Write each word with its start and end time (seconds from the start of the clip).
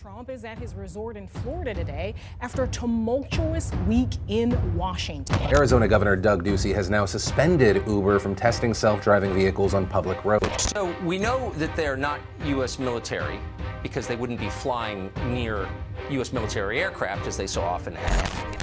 Trump 0.00 0.28
is 0.28 0.44
at 0.44 0.58
his 0.58 0.74
resort 0.74 1.16
in 1.16 1.26
Florida 1.26 1.72
today 1.72 2.14
after 2.40 2.64
a 2.64 2.68
tumultuous 2.68 3.72
week 3.86 4.10
in 4.28 4.76
Washington. 4.76 5.40
Arizona 5.42 5.86
Governor 5.86 6.16
Doug 6.16 6.44
Ducey 6.44 6.74
has 6.74 6.90
now 6.90 7.04
suspended 7.06 7.82
Uber 7.86 8.18
from 8.18 8.34
testing 8.34 8.74
self 8.74 9.02
driving 9.02 9.32
vehicles 9.32 9.74
on 9.74 9.86
public 9.86 10.24
roads. 10.24 10.62
So 10.70 10.94
we 11.04 11.18
know 11.18 11.50
that 11.56 11.74
they're 11.76 11.96
not 11.96 12.20
U.S. 12.46 12.78
military 12.78 13.38
because 13.82 14.06
they 14.06 14.16
wouldn't 14.16 14.40
be 14.40 14.50
flying 14.50 15.10
near 15.26 15.68
U.S. 16.10 16.32
military 16.32 16.80
aircraft 16.80 17.26
as 17.26 17.36
they 17.36 17.46
so 17.46 17.62
often 17.62 17.94
have. 17.94 18.60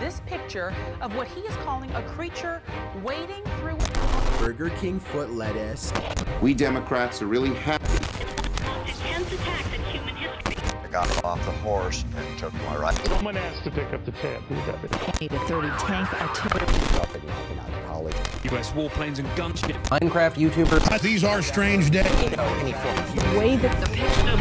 This 0.00 0.20
picture 0.26 0.74
of 1.00 1.14
what 1.14 1.28
he 1.28 1.40
is 1.42 1.54
calling 1.58 1.90
a 1.92 2.02
creature 2.02 2.60
wading 3.02 3.42
through. 3.58 3.78
Burger 4.38 4.70
King 4.70 4.98
foot 4.98 5.30
lettuce. 5.30 5.92
We 6.42 6.52
Democrats 6.52 7.22
are 7.22 7.26
really 7.26 7.54
happy. 7.54 7.84
Got 10.94 11.24
off 11.24 11.44
the 11.44 11.50
horse 11.50 12.04
and 12.16 12.38
took 12.38 12.54
my 12.54 12.76
right. 12.76 12.94
Someone 13.08 13.36
asked 13.36 13.64
to 13.64 13.70
pick 13.72 13.92
up 13.92 14.04
the 14.04 14.12
tab. 14.12 14.40
Who 14.42 14.54
got 14.54 14.84
it? 14.84 14.92
20 14.92 15.28
to 15.28 15.38
30 15.40 15.68
tank 15.80 16.22
artillery. 16.22 16.60
U.S. 18.52 18.70
warplanes 18.70 19.18
and 19.18 19.26
gunships. 19.30 19.82
Minecraft 19.88 20.34
YouTuber. 20.34 21.00
These 21.00 21.24
are 21.24 21.42
strange 21.42 21.90
days. 21.90 22.06
You 22.22 22.36
know, 22.36 22.44
any 22.44 22.74
form 22.74 22.96
of 22.96 23.32
The 23.32 23.36
way 23.36 23.56
that 23.56 23.80
the 23.80 23.88
picture. 23.88 24.36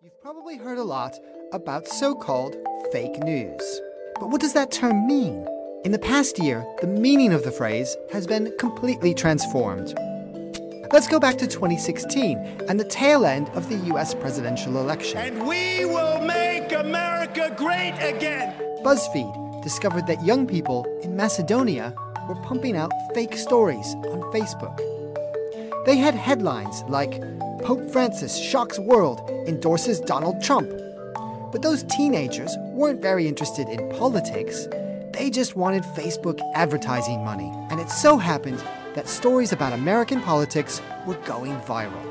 You've 0.00 0.22
probably 0.22 0.58
heard 0.58 0.78
a 0.78 0.84
lot 0.84 1.16
about 1.52 1.88
so 1.88 2.14
called 2.14 2.54
fake 2.92 3.18
news. 3.24 3.80
But 4.20 4.30
what 4.30 4.40
does 4.40 4.52
that 4.52 4.70
term 4.70 5.08
mean? 5.08 5.48
In 5.84 5.92
the 5.92 5.98
past 5.98 6.38
year, 6.38 6.64
the 6.80 6.86
meaning 6.86 7.34
of 7.34 7.42
the 7.44 7.50
phrase 7.50 7.94
has 8.10 8.26
been 8.26 8.50
completely 8.58 9.12
transformed. 9.12 9.92
Let's 10.94 11.06
go 11.06 11.20
back 11.20 11.36
to 11.36 11.46
2016 11.46 12.38
and 12.70 12.80
the 12.80 12.84
tail 12.84 13.26
end 13.26 13.50
of 13.50 13.68
the 13.68 13.76
US 13.92 14.14
presidential 14.14 14.78
election. 14.78 15.18
And 15.18 15.46
we 15.46 15.84
will 15.84 16.22
make 16.22 16.72
America 16.72 17.54
great 17.58 17.92
again. 18.00 18.54
BuzzFeed 18.82 19.62
discovered 19.62 20.06
that 20.06 20.24
young 20.24 20.46
people 20.46 20.86
in 21.02 21.16
Macedonia 21.16 21.94
were 22.30 22.36
pumping 22.36 22.78
out 22.78 22.90
fake 23.12 23.36
stories 23.36 23.94
on 24.06 24.22
Facebook. 24.32 24.78
They 25.84 25.98
had 25.98 26.14
headlines 26.14 26.82
like 26.88 27.20
Pope 27.60 27.90
Francis 27.90 28.38
shocks 28.38 28.78
world, 28.78 29.20
endorses 29.46 30.00
Donald 30.00 30.42
Trump. 30.42 30.70
But 31.52 31.60
those 31.60 31.82
teenagers 31.82 32.56
weren't 32.72 33.02
very 33.02 33.28
interested 33.28 33.68
in 33.68 33.86
politics. 33.90 34.66
They 35.14 35.30
just 35.30 35.54
wanted 35.54 35.84
Facebook 35.84 36.40
advertising 36.54 37.24
money. 37.24 37.52
And 37.70 37.78
it 37.78 37.88
so 37.88 38.18
happened 38.18 38.60
that 38.94 39.06
stories 39.06 39.52
about 39.52 39.72
American 39.72 40.20
politics 40.20 40.82
were 41.06 41.14
going 41.18 41.56
viral. 41.60 42.02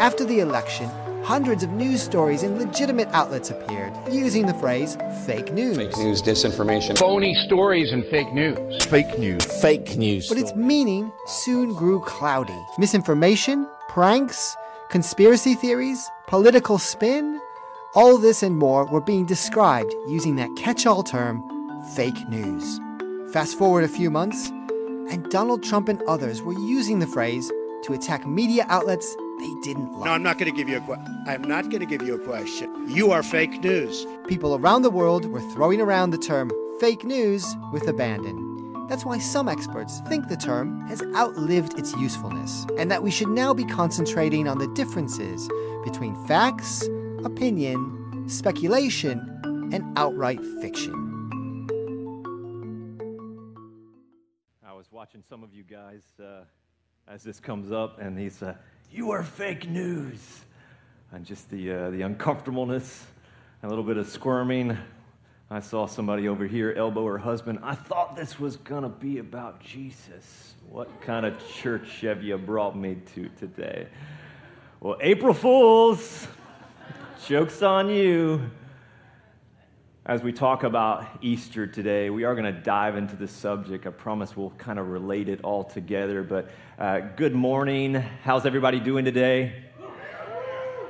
After 0.00 0.24
the 0.24 0.40
election, 0.40 0.88
hundreds 1.22 1.62
of 1.62 1.70
news 1.72 2.02
stories 2.02 2.44
in 2.44 2.58
legitimate 2.58 3.08
outlets 3.12 3.50
appeared 3.50 3.92
using 4.10 4.46
the 4.46 4.54
phrase 4.54 4.96
fake 5.26 5.52
news. 5.52 5.76
Fake 5.76 5.98
news, 5.98 6.22
disinformation. 6.22 6.96
Phony 6.96 7.34
stories 7.44 7.92
and 7.92 8.06
fake 8.06 8.32
news. 8.32 8.86
Fake 8.86 9.18
news. 9.18 9.44
Fake 9.60 9.94
news. 9.98 10.30
But 10.30 10.38
its 10.38 10.54
meaning 10.54 11.12
soon 11.26 11.74
grew 11.74 12.00
cloudy. 12.00 12.58
Misinformation, 12.78 13.68
pranks, 13.90 14.56
conspiracy 14.88 15.54
theories, 15.56 16.10
political 16.26 16.78
spin, 16.78 17.38
all 17.94 18.16
this 18.16 18.42
and 18.42 18.56
more 18.56 18.86
were 18.86 19.02
being 19.02 19.26
described 19.26 19.92
using 20.08 20.36
that 20.36 20.48
catch 20.56 20.86
all 20.86 21.02
term, 21.02 21.42
fake 21.94 22.28
news. 22.28 22.80
Fast 23.32 23.58
forward 23.58 23.84
a 23.84 23.88
few 23.88 24.10
months, 24.10 24.48
and 25.10 25.28
Donald 25.30 25.62
Trump 25.62 25.88
and 25.88 26.00
others 26.02 26.42
were 26.42 26.54
using 26.54 26.98
the 27.00 27.06
phrase 27.06 27.50
to 27.84 27.92
attack 27.92 28.26
media 28.26 28.64
outlets 28.68 29.14
they 29.40 29.52
didn't 29.62 29.92
like. 29.92 30.06
No, 30.06 30.12
I'm 30.12 30.22
not 30.22 30.38
going 30.38 30.50
to 30.50 30.56
give 30.56 30.68
you 30.68 30.78
a 30.78 30.80
que- 30.80 31.04
I'm 31.26 31.42
not 31.42 31.68
going 31.68 31.80
to 31.80 31.86
give 31.86 32.02
you 32.06 32.14
a 32.14 32.18
question. 32.18 32.70
You 32.88 33.10
are 33.10 33.22
fake 33.22 33.62
news. 33.62 34.06
People 34.26 34.54
around 34.54 34.82
the 34.82 34.90
world 34.90 35.26
were 35.26 35.40
throwing 35.52 35.80
around 35.80 36.10
the 36.10 36.18
term 36.18 36.50
fake 36.80 37.04
news 37.04 37.44
with 37.72 37.88
abandon. 37.88 38.86
That's 38.88 39.04
why 39.04 39.18
some 39.18 39.48
experts 39.48 40.00
think 40.08 40.28
the 40.28 40.36
term 40.36 40.86
has 40.88 41.02
outlived 41.14 41.78
its 41.78 41.94
usefulness, 41.96 42.66
and 42.78 42.90
that 42.90 43.02
we 43.02 43.10
should 43.10 43.28
now 43.28 43.52
be 43.52 43.64
concentrating 43.64 44.48
on 44.48 44.58
the 44.58 44.68
differences 44.68 45.48
between 45.84 46.14
facts, 46.26 46.88
opinion, 47.24 48.28
speculation, 48.28 49.18
and 49.72 49.82
outright 49.98 50.40
fiction. 50.60 51.11
Watching 55.02 55.24
some 55.28 55.42
of 55.42 55.52
you 55.52 55.64
guys 55.64 56.00
uh, 56.22 56.44
as 57.08 57.24
this 57.24 57.40
comes 57.40 57.72
up, 57.72 57.98
and 57.98 58.16
he's, 58.16 58.40
uh, 58.40 58.54
you 58.92 59.10
are 59.10 59.24
fake 59.24 59.68
news. 59.68 60.42
And 61.10 61.26
just 61.26 61.50
the, 61.50 61.72
uh, 61.72 61.90
the 61.90 62.02
uncomfortableness, 62.02 63.04
a 63.64 63.68
little 63.68 63.82
bit 63.82 63.96
of 63.96 64.06
squirming. 64.06 64.78
I 65.50 65.58
saw 65.58 65.86
somebody 65.86 66.28
over 66.28 66.46
here 66.46 66.72
elbow 66.76 67.04
her 67.06 67.18
husband. 67.18 67.58
I 67.64 67.74
thought 67.74 68.14
this 68.14 68.38
was 68.38 68.54
going 68.58 68.84
to 68.84 68.88
be 68.88 69.18
about 69.18 69.58
Jesus. 69.58 70.54
What 70.70 71.00
kind 71.00 71.26
of 71.26 71.34
church 71.52 72.02
have 72.02 72.22
you 72.22 72.38
brought 72.38 72.78
me 72.78 72.98
to 73.16 73.28
today? 73.40 73.88
Well, 74.78 74.98
April 75.00 75.34
Fools, 75.34 76.28
joke's 77.26 77.60
on 77.60 77.88
you. 77.88 78.52
As 80.04 80.20
we 80.20 80.32
talk 80.32 80.64
about 80.64 81.06
Easter 81.20 81.64
today, 81.64 82.10
we 82.10 82.24
are 82.24 82.34
going 82.34 82.52
to 82.52 82.60
dive 82.60 82.96
into 82.96 83.14
the 83.14 83.28
subject. 83.28 83.86
I 83.86 83.90
promise 83.90 84.36
we'll 84.36 84.50
kind 84.50 84.80
of 84.80 84.88
relate 84.88 85.28
it 85.28 85.42
all 85.44 85.62
together. 85.62 86.24
But 86.24 86.50
uh, 86.76 86.98
good 87.14 87.36
morning. 87.36 87.94
How's 88.24 88.44
everybody 88.44 88.80
doing 88.80 89.04
today? 89.04 89.62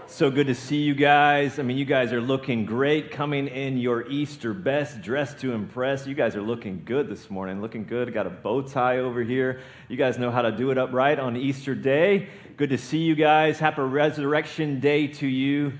So 0.06 0.30
good 0.30 0.46
to 0.46 0.54
see 0.54 0.80
you 0.80 0.94
guys. 0.94 1.58
I 1.58 1.62
mean, 1.62 1.76
you 1.76 1.84
guys 1.84 2.14
are 2.14 2.22
looking 2.22 2.64
great 2.64 3.10
coming 3.10 3.48
in 3.48 3.76
your 3.76 4.08
Easter 4.08 4.54
best, 4.54 5.02
dressed 5.02 5.38
to 5.40 5.52
impress. 5.52 6.06
You 6.06 6.14
guys 6.14 6.34
are 6.34 6.42
looking 6.42 6.80
good 6.82 7.06
this 7.06 7.28
morning, 7.28 7.60
looking 7.60 7.84
good. 7.84 8.14
Got 8.14 8.26
a 8.26 8.30
bow 8.30 8.62
tie 8.62 9.00
over 9.00 9.22
here. 9.22 9.60
You 9.90 9.98
guys 9.98 10.16
know 10.16 10.30
how 10.30 10.40
to 10.40 10.52
do 10.52 10.70
it 10.70 10.78
up 10.78 10.90
right 10.90 11.18
on 11.18 11.36
Easter 11.36 11.74
Day. 11.74 12.30
Good 12.56 12.70
to 12.70 12.78
see 12.78 13.00
you 13.00 13.14
guys. 13.14 13.58
Happy 13.58 13.82
Resurrection 13.82 14.80
Day 14.80 15.06
to 15.08 15.26
you. 15.26 15.74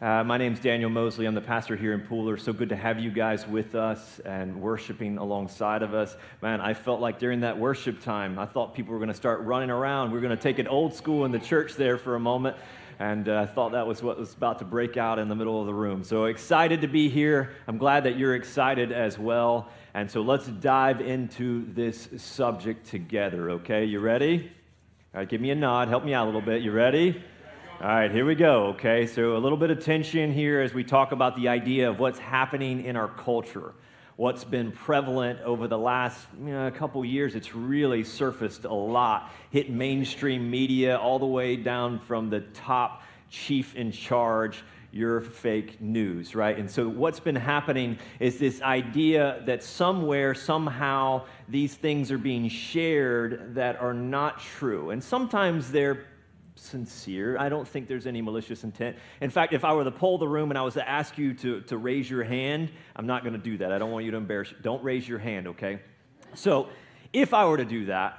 Uh, 0.00 0.24
my 0.24 0.38
name's 0.38 0.58
Daniel 0.58 0.88
Mosley. 0.88 1.26
I'm 1.26 1.34
the 1.34 1.42
pastor 1.42 1.76
here 1.76 1.92
in 1.92 2.00
Pooler. 2.00 2.40
So 2.40 2.54
good 2.54 2.70
to 2.70 2.76
have 2.76 2.98
you 2.98 3.10
guys 3.10 3.46
with 3.46 3.74
us 3.74 4.18
and 4.20 4.58
worshiping 4.58 5.18
alongside 5.18 5.82
of 5.82 5.92
us. 5.92 6.16
Man, 6.40 6.62
I 6.62 6.72
felt 6.72 7.02
like 7.02 7.18
during 7.18 7.40
that 7.40 7.58
worship 7.58 8.00
time, 8.00 8.38
I 8.38 8.46
thought 8.46 8.74
people 8.74 8.94
were 8.94 8.98
going 8.98 9.10
to 9.10 9.14
start 9.14 9.42
running 9.42 9.68
around. 9.68 10.10
We 10.10 10.16
are 10.16 10.22
going 10.22 10.34
to 10.34 10.42
take 10.42 10.58
it 10.58 10.66
old 10.66 10.94
school 10.94 11.26
in 11.26 11.32
the 11.32 11.38
church 11.38 11.74
there 11.74 11.98
for 11.98 12.14
a 12.14 12.18
moment. 12.18 12.56
And 12.98 13.28
uh, 13.28 13.40
I 13.42 13.46
thought 13.46 13.72
that 13.72 13.86
was 13.86 14.02
what 14.02 14.18
was 14.18 14.32
about 14.32 14.58
to 14.60 14.64
break 14.64 14.96
out 14.96 15.18
in 15.18 15.28
the 15.28 15.34
middle 15.34 15.60
of 15.60 15.66
the 15.66 15.74
room. 15.74 16.02
So 16.02 16.24
excited 16.24 16.80
to 16.80 16.88
be 16.88 17.10
here. 17.10 17.50
I'm 17.68 17.76
glad 17.76 18.04
that 18.04 18.16
you're 18.16 18.36
excited 18.36 18.92
as 18.92 19.18
well. 19.18 19.68
And 19.92 20.10
so 20.10 20.22
let's 20.22 20.46
dive 20.46 21.02
into 21.02 21.70
this 21.74 22.08
subject 22.16 22.86
together, 22.86 23.50
okay? 23.50 23.84
You 23.84 24.00
ready? 24.00 24.50
All 25.12 25.20
right, 25.20 25.28
give 25.28 25.42
me 25.42 25.50
a 25.50 25.54
nod. 25.54 25.88
Help 25.88 26.06
me 26.06 26.14
out 26.14 26.24
a 26.24 26.28
little 26.28 26.40
bit. 26.40 26.62
You 26.62 26.72
ready? 26.72 27.22
All 27.82 27.88
right, 27.88 28.10
here 28.10 28.26
we 28.26 28.34
go. 28.34 28.66
Okay, 28.74 29.06
so 29.06 29.38
a 29.38 29.38
little 29.38 29.56
bit 29.56 29.70
of 29.70 29.82
tension 29.82 30.34
here 30.34 30.60
as 30.60 30.74
we 30.74 30.84
talk 30.84 31.12
about 31.12 31.34
the 31.34 31.48
idea 31.48 31.88
of 31.88 31.98
what's 31.98 32.18
happening 32.18 32.84
in 32.84 32.94
our 32.94 33.08
culture, 33.08 33.72
what's 34.16 34.44
been 34.44 34.70
prevalent 34.70 35.40
over 35.40 35.66
the 35.66 35.78
last 35.78 36.26
you 36.38 36.52
know, 36.52 36.70
couple 36.72 37.02
years. 37.06 37.34
It's 37.34 37.54
really 37.54 38.04
surfaced 38.04 38.66
a 38.66 38.74
lot, 38.74 39.32
hit 39.48 39.70
mainstream 39.70 40.50
media 40.50 40.98
all 40.98 41.18
the 41.18 41.24
way 41.24 41.56
down 41.56 41.98
from 42.00 42.28
the 42.28 42.40
top 42.52 43.02
chief 43.30 43.74
in 43.74 43.92
charge. 43.92 44.62
Your 44.92 45.22
fake 45.22 45.80
news, 45.80 46.34
right? 46.34 46.58
And 46.58 46.68
so, 46.68 46.88
what's 46.88 47.20
been 47.20 47.36
happening 47.36 47.96
is 48.18 48.38
this 48.38 48.60
idea 48.60 49.40
that 49.46 49.62
somewhere, 49.62 50.34
somehow, 50.34 51.26
these 51.48 51.76
things 51.76 52.10
are 52.10 52.18
being 52.18 52.48
shared 52.48 53.54
that 53.54 53.80
are 53.80 53.94
not 53.94 54.40
true. 54.40 54.90
And 54.90 55.02
sometimes 55.02 55.70
they're 55.70 56.06
sincere. 56.60 57.38
I 57.38 57.48
don't 57.48 57.66
think 57.66 57.88
there's 57.88 58.06
any 58.06 58.22
malicious 58.22 58.64
intent. 58.64 58.96
In 59.20 59.30
fact, 59.30 59.52
if 59.52 59.64
I 59.64 59.72
were 59.72 59.84
to 59.84 59.90
poll 59.90 60.18
the 60.18 60.28
room 60.28 60.50
and 60.50 60.58
I 60.58 60.62
was 60.62 60.74
to 60.74 60.88
ask 60.88 61.18
you 61.18 61.34
to, 61.34 61.60
to 61.62 61.76
raise 61.76 62.08
your 62.08 62.22
hand, 62.24 62.70
I'm 62.96 63.06
not 63.06 63.22
going 63.22 63.32
to 63.32 63.38
do 63.38 63.58
that. 63.58 63.72
I 63.72 63.78
don't 63.78 63.90
want 63.90 64.04
you 64.04 64.10
to 64.12 64.16
embarrass 64.16 64.50
you. 64.50 64.58
Don't 64.62 64.82
raise 64.84 65.08
your 65.08 65.18
hand, 65.18 65.48
okay? 65.48 65.80
So, 66.34 66.68
if 67.12 67.34
I 67.34 67.44
were 67.46 67.56
to 67.56 67.64
do 67.64 67.86
that, 67.86 68.18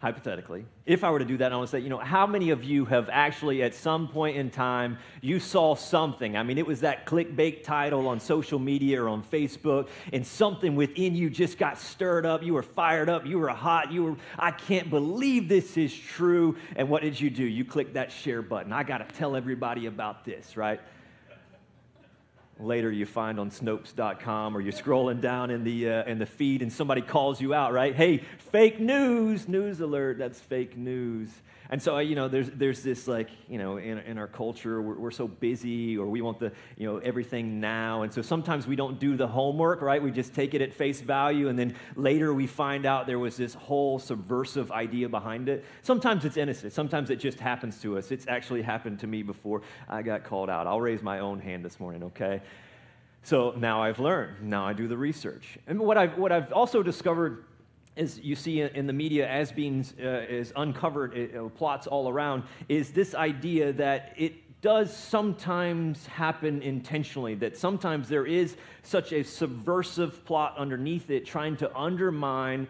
hypothetically, 0.00 0.64
if 0.86 1.02
I 1.02 1.10
were 1.10 1.18
to 1.18 1.24
do 1.24 1.36
that, 1.38 1.52
I 1.52 1.56
want 1.56 1.68
to 1.68 1.76
say, 1.76 1.80
you 1.80 1.88
know, 1.88 1.98
how 1.98 2.24
many 2.24 2.50
of 2.50 2.62
you 2.62 2.84
have 2.84 3.08
actually 3.10 3.64
at 3.64 3.74
some 3.74 4.06
point 4.06 4.36
in 4.36 4.48
time 4.48 4.96
you 5.20 5.40
saw 5.40 5.74
something? 5.74 6.36
I 6.36 6.44
mean, 6.44 6.56
it 6.56 6.66
was 6.66 6.80
that 6.80 7.04
clickbait 7.04 7.64
title 7.64 8.06
on 8.06 8.20
social 8.20 8.60
media 8.60 9.02
or 9.02 9.08
on 9.08 9.24
Facebook, 9.24 9.88
and 10.12 10.24
something 10.24 10.76
within 10.76 11.16
you 11.16 11.28
just 11.28 11.58
got 11.58 11.78
stirred 11.78 12.24
up. 12.24 12.44
You 12.44 12.54
were 12.54 12.62
fired 12.62 13.08
up. 13.08 13.26
You 13.26 13.38
were 13.38 13.48
hot. 13.48 13.90
You 13.90 14.04
were, 14.04 14.16
I 14.38 14.52
can't 14.52 14.88
believe 14.88 15.48
this 15.48 15.76
is 15.76 15.92
true. 15.92 16.56
And 16.76 16.88
what 16.88 17.02
did 17.02 17.20
you 17.20 17.28
do? 17.28 17.44
You 17.44 17.64
clicked 17.64 17.94
that 17.94 18.12
share 18.12 18.40
button. 18.40 18.72
I 18.72 18.84
got 18.84 18.98
to 18.98 19.14
tell 19.16 19.34
everybody 19.34 19.86
about 19.86 20.24
this, 20.24 20.56
right? 20.56 20.80
Later 22.58 22.90
you 22.90 23.06
find 23.06 23.38
on 23.38 23.50
Snopes.com 23.50 24.56
or 24.56 24.60
you're 24.60 24.72
scrolling 24.72 25.20
down 25.20 25.50
in 25.50 25.64
the, 25.64 25.88
uh, 25.88 26.04
in 26.04 26.18
the 26.18 26.26
feed 26.26 26.62
and 26.62 26.72
somebody 26.72 27.00
calls 27.00 27.40
you 27.40 27.54
out, 27.54 27.72
right? 27.72 27.94
Hey, 27.94 28.18
fake 28.50 28.80
news, 28.80 29.48
news 29.48 29.80
alert, 29.80 30.18
that's 30.18 30.40
fake 30.40 30.76
news. 30.76 31.30
And 31.70 31.82
so, 31.82 31.98
you 31.98 32.14
know, 32.14 32.28
there's, 32.28 32.48
there's 32.50 32.82
this 32.82 33.06
like, 33.06 33.28
you 33.46 33.58
know, 33.58 33.76
in, 33.76 33.98
in 33.98 34.16
our 34.16 34.26
culture, 34.26 34.80
we're, 34.80 34.94
we're 34.94 35.10
so 35.10 35.28
busy 35.28 35.98
or 35.98 36.06
we 36.06 36.22
want 36.22 36.38
the, 36.38 36.50
you 36.78 36.86
know, 36.86 36.96
everything 36.98 37.60
now. 37.60 38.02
And 38.02 38.12
so 38.12 38.22
sometimes 38.22 38.66
we 38.66 38.74
don't 38.74 38.98
do 38.98 39.18
the 39.18 39.26
homework, 39.26 39.82
right? 39.82 40.02
We 40.02 40.10
just 40.10 40.34
take 40.34 40.54
it 40.54 40.62
at 40.62 40.72
face 40.72 41.02
value. 41.02 41.48
And 41.48 41.58
then 41.58 41.74
later 41.94 42.32
we 42.32 42.46
find 42.46 42.86
out 42.86 43.06
there 43.06 43.18
was 43.18 43.36
this 43.36 43.52
whole 43.52 43.98
subversive 43.98 44.72
idea 44.72 45.10
behind 45.10 45.50
it. 45.50 45.62
Sometimes 45.82 46.24
it's 46.24 46.38
innocent. 46.38 46.72
Sometimes 46.72 47.10
it 47.10 47.16
just 47.16 47.38
happens 47.38 47.82
to 47.82 47.98
us. 47.98 48.10
It's 48.10 48.26
actually 48.28 48.62
happened 48.62 48.98
to 49.00 49.06
me 49.06 49.22
before 49.22 49.60
I 49.90 50.00
got 50.00 50.24
called 50.24 50.48
out. 50.48 50.66
I'll 50.66 50.80
raise 50.80 51.02
my 51.02 51.18
own 51.18 51.38
hand 51.38 51.62
this 51.64 51.78
morning, 51.78 52.02
okay? 52.04 52.40
So 53.24 53.52
now 53.58 53.82
I've 53.82 53.98
learned. 53.98 54.42
Now 54.42 54.66
I 54.66 54.72
do 54.72 54.88
the 54.88 54.96
research. 54.96 55.58
And 55.66 55.78
what 55.80 55.98
I've, 55.98 56.16
what 56.16 56.32
I've 56.32 56.50
also 56.50 56.82
discovered 56.82 57.44
as 57.98 58.20
you 58.20 58.34
see 58.34 58.62
in 58.62 58.86
the 58.86 58.92
media 58.92 59.28
as 59.28 59.52
being 59.52 59.84
uh, 60.00 60.08
is 60.28 60.52
uncovered 60.56 61.36
uh, 61.36 61.48
plots 61.50 61.86
all 61.86 62.08
around 62.08 62.44
is 62.68 62.92
this 62.92 63.14
idea 63.14 63.72
that 63.72 64.14
it 64.16 64.34
does 64.60 64.96
sometimes 64.96 66.06
happen 66.06 66.62
intentionally 66.62 67.34
that 67.34 67.56
sometimes 67.56 68.08
there 68.08 68.26
is 68.26 68.56
such 68.82 69.12
a 69.12 69.22
subversive 69.22 70.24
plot 70.24 70.54
underneath 70.56 71.10
it 71.10 71.26
trying 71.26 71.56
to 71.56 71.76
undermine 71.76 72.66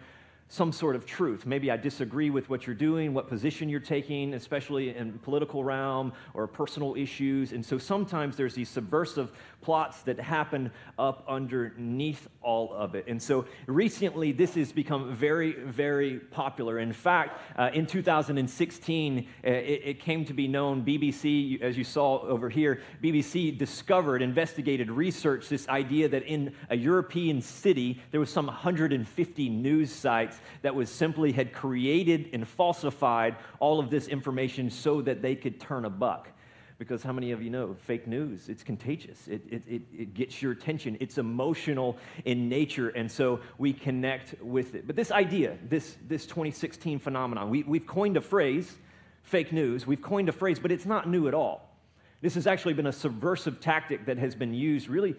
some 0.51 0.71
sort 0.71 0.95
of 0.95 1.05
truth. 1.05 1.45
Maybe 1.45 1.69
I 1.69 1.77
disagree 1.77 2.31
with 2.31 2.49
what 2.49 2.65
you're 2.65 2.75
doing, 2.75 3.13
what 3.13 3.27
position 3.27 3.69
you're 3.69 3.79
taking, 3.79 4.33
especially 4.33 4.95
in 4.95 5.19
political 5.19 5.63
realm 5.63 6.11
or 6.33 6.47
personal 6.47 6.95
issues. 6.95 7.51
And 7.51 7.63
so 7.63 7.77
sometimes 7.77 8.35
there's 8.35 8.55
these 8.55 8.67
subversive 8.67 9.31
plots 9.61 10.01
that 10.03 10.19
happen 10.19 10.71
up 10.97 11.23
underneath 11.27 12.27
all 12.41 12.73
of 12.73 12.95
it. 12.95 13.05
And 13.07 13.21
so 13.21 13.45
recently, 13.67 14.31
this 14.31 14.55
has 14.55 14.71
become 14.71 15.15
very, 15.15 15.53
very 15.53 16.19
popular. 16.19 16.79
In 16.79 16.93
fact, 16.93 17.39
uh, 17.57 17.69
in 17.73 17.85
2016, 17.85 19.19
uh, 19.19 19.49
it, 19.49 19.81
it, 19.83 19.99
came 19.99 20.23
to 20.25 20.33
be 20.33 20.47
known, 20.47 20.85
BBC, 20.85 21.61
as 21.61 21.77
you 21.77 21.83
saw 21.83 22.19
over 22.21 22.49
here, 22.49 22.81
BBC 23.03 23.57
discovered, 23.57 24.21
investigated, 24.21 24.89
researched 24.89 25.49
this 25.49 25.67
idea 25.67 26.07
that 26.07 26.23
in 26.23 26.53
a 26.69 26.75
European 26.75 27.41
city, 27.41 28.01
there 28.11 28.19
was 28.19 28.29
some 28.29 28.47
150 28.47 29.49
news 29.49 29.91
sites 29.91 30.39
that 30.61 30.73
was 30.73 30.89
simply 30.89 31.31
had 31.31 31.53
created 31.53 32.29
and 32.33 32.47
falsified 32.47 33.35
all 33.59 33.79
of 33.79 33.89
this 33.89 34.07
information 34.07 34.69
so 34.69 35.01
that 35.01 35.21
they 35.21 35.35
could 35.35 35.59
turn 35.59 35.85
a 35.85 35.89
buck 35.89 36.29
because 36.79 37.03
how 37.03 37.11
many 37.11 37.31
of 37.31 37.43
you 37.43 37.49
know 37.49 37.75
fake 37.81 38.07
news 38.07 38.49
it's 38.49 38.63
contagious. 38.63 39.27
It, 39.27 39.41
it, 39.51 39.63
it, 39.67 39.81
it, 39.95 40.13
gets 40.15 40.41
your 40.41 40.53
attention. 40.53 40.97
It's 40.99 41.17
emotional 41.17 41.97
in 42.25 42.49
nature 42.49 42.89
and 42.89 43.11
so 43.11 43.41
we 43.59 43.73
connect 43.73 44.41
with 44.41 44.73
it. 44.73 44.87
But 44.87 44.95
this 44.95 45.11
idea 45.11 45.57
this, 45.67 45.97
this 46.07 46.25
2016 46.25 46.97
phenomenon 46.97 47.49
we, 47.49 47.63
we've 47.63 47.85
coined 47.85 48.17
a 48.17 48.21
phrase 48.21 48.73
fake 49.21 49.51
news. 49.51 49.85
We've 49.85 50.01
coined 50.01 50.29
a 50.29 50.31
phrase 50.31 50.57
but 50.57 50.71
it's 50.71 50.85
not 50.85 51.07
new 51.07 51.27
at 51.27 51.33
all. 51.35 51.69
This 52.21 52.33
has 52.35 52.47
actually 52.47 52.73
been 52.73 52.87
a 52.87 52.93
subversive 52.93 53.59
tactic 53.59 54.05
that 54.05 54.17
has 54.17 54.33
been 54.33 54.53
used 54.53 54.89
really 54.89 55.15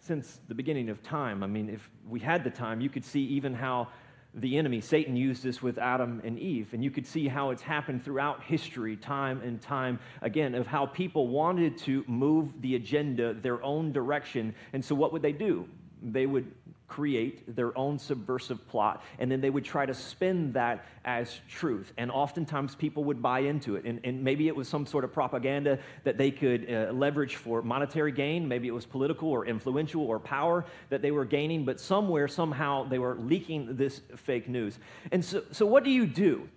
since 0.00 0.40
the 0.48 0.54
beginning 0.54 0.90
of 0.90 1.02
time. 1.02 1.44
I 1.44 1.46
mean 1.46 1.70
if 1.70 1.88
we 2.08 2.18
had 2.18 2.42
the 2.42 2.50
time 2.50 2.80
you 2.80 2.90
could 2.90 3.04
see 3.04 3.22
even 3.26 3.54
how 3.54 3.88
the 4.36 4.58
enemy, 4.58 4.80
Satan, 4.80 5.14
used 5.16 5.42
this 5.42 5.62
with 5.62 5.78
Adam 5.78 6.20
and 6.24 6.38
Eve. 6.38 6.72
And 6.72 6.82
you 6.82 6.90
could 6.90 7.06
see 7.06 7.28
how 7.28 7.50
it's 7.50 7.62
happened 7.62 8.04
throughout 8.04 8.42
history, 8.42 8.96
time 8.96 9.40
and 9.42 9.60
time 9.60 9.98
again, 10.22 10.54
of 10.54 10.66
how 10.66 10.86
people 10.86 11.28
wanted 11.28 11.78
to 11.78 12.04
move 12.08 12.48
the 12.60 12.74
agenda 12.74 13.34
their 13.34 13.62
own 13.62 13.92
direction. 13.92 14.54
And 14.72 14.84
so, 14.84 14.94
what 14.94 15.12
would 15.12 15.22
they 15.22 15.32
do? 15.32 15.68
They 16.02 16.26
would 16.26 16.52
create 16.86 17.56
their 17.56 17.76
own 17.76 17.98
subversive 17.98 18.66
plot, 18.68 19.02
and 19.18 19.30
then 19.30 19.40
they 19.40 19.50
would 19.50 19.64
try 19.64 19.86
to 19.86 19.94
spin 19.94 20.52
that 20.52 20.84
as 21.04 21.40
truth. 21.48 21.92
And 21.96 22.10
oftentimes 22.10 22.74
people 22.74 23.04
would 23.04 23.22
buy 23.22 23.40
into 23.40 23.76
it. 23.76 23.84
And, 23.84 24.00
and 24.04 24.22
maybe 24.22 24.48
it 24.48 24.54
was 24.54 24.68
some 24.68 24.86
sort 24.86 25.04
of 25.04 25.12
propaganda 25.12 25.78
that 26.04 26.18
they 26.18 26.30
could 26.30 26.70
uh, 26.70 26.92
leverage 26.92 27.36
for 27.36 27.62
monetary 27.62 28.12
gain. 28.12 28.46
Maybe 28.46 28.68
it 28.68 28.72
was 28.72 28.86
political 28.86 29.30
or 29.30 29.46
influential 29.46 30.02
or 30.02 30.18
power 30.18 30.64
that 30.90 31.02
they 31.02 31.10
were 31.10 31.24
gaining, 31.24 31.64
but 31.64 31.80
somewhere, 31.80 32.28
somehow, 32.28 32.84
they 32.84 32.98
were 32.98 33.16
leaking 33.16 33.76
this 33.76 34.02
fake 34.16 34.48
news. 34.48 34.78
And 35.10 35.24
so, 35.24 35.42
so 35.52 35.66
what 35.66 35.84
do 35.84 35.90
you 35.90 36.06
do? 36.06 36.48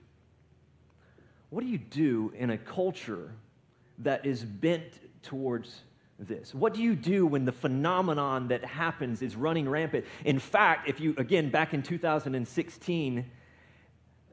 What 1.49 1.61
do 1.61 1.67
you 1.67 1.77
do 1.77 2.33
in 2.37 2.49
a 2.49 2.57
culture 2.57 3.31
that 3.99 4.25
is 4.25 4.43
bent 4.43 4.99
towards 5.23 5.81
this? 6.19 6.53
What 6.53 6.73
do 6.73 6.81
you 6.81 6.95
do 6.95 7.25
when 7.25 7.45
the 7.45 7.51
phenomenon 7.51 8.47
that 8.49 8.65
happens 8.65 9.21
is 9.21 9.35
running 9.35 9.69
rampant? 9.69 10.05
In 10.25 10.39
fact, 10.39 10.89
if 10.89 10.99
you, 10.99 11.13
again, 11.17 11.49
back 11.49 11.73
in 11.73 11.83
2016, 11.83 13.25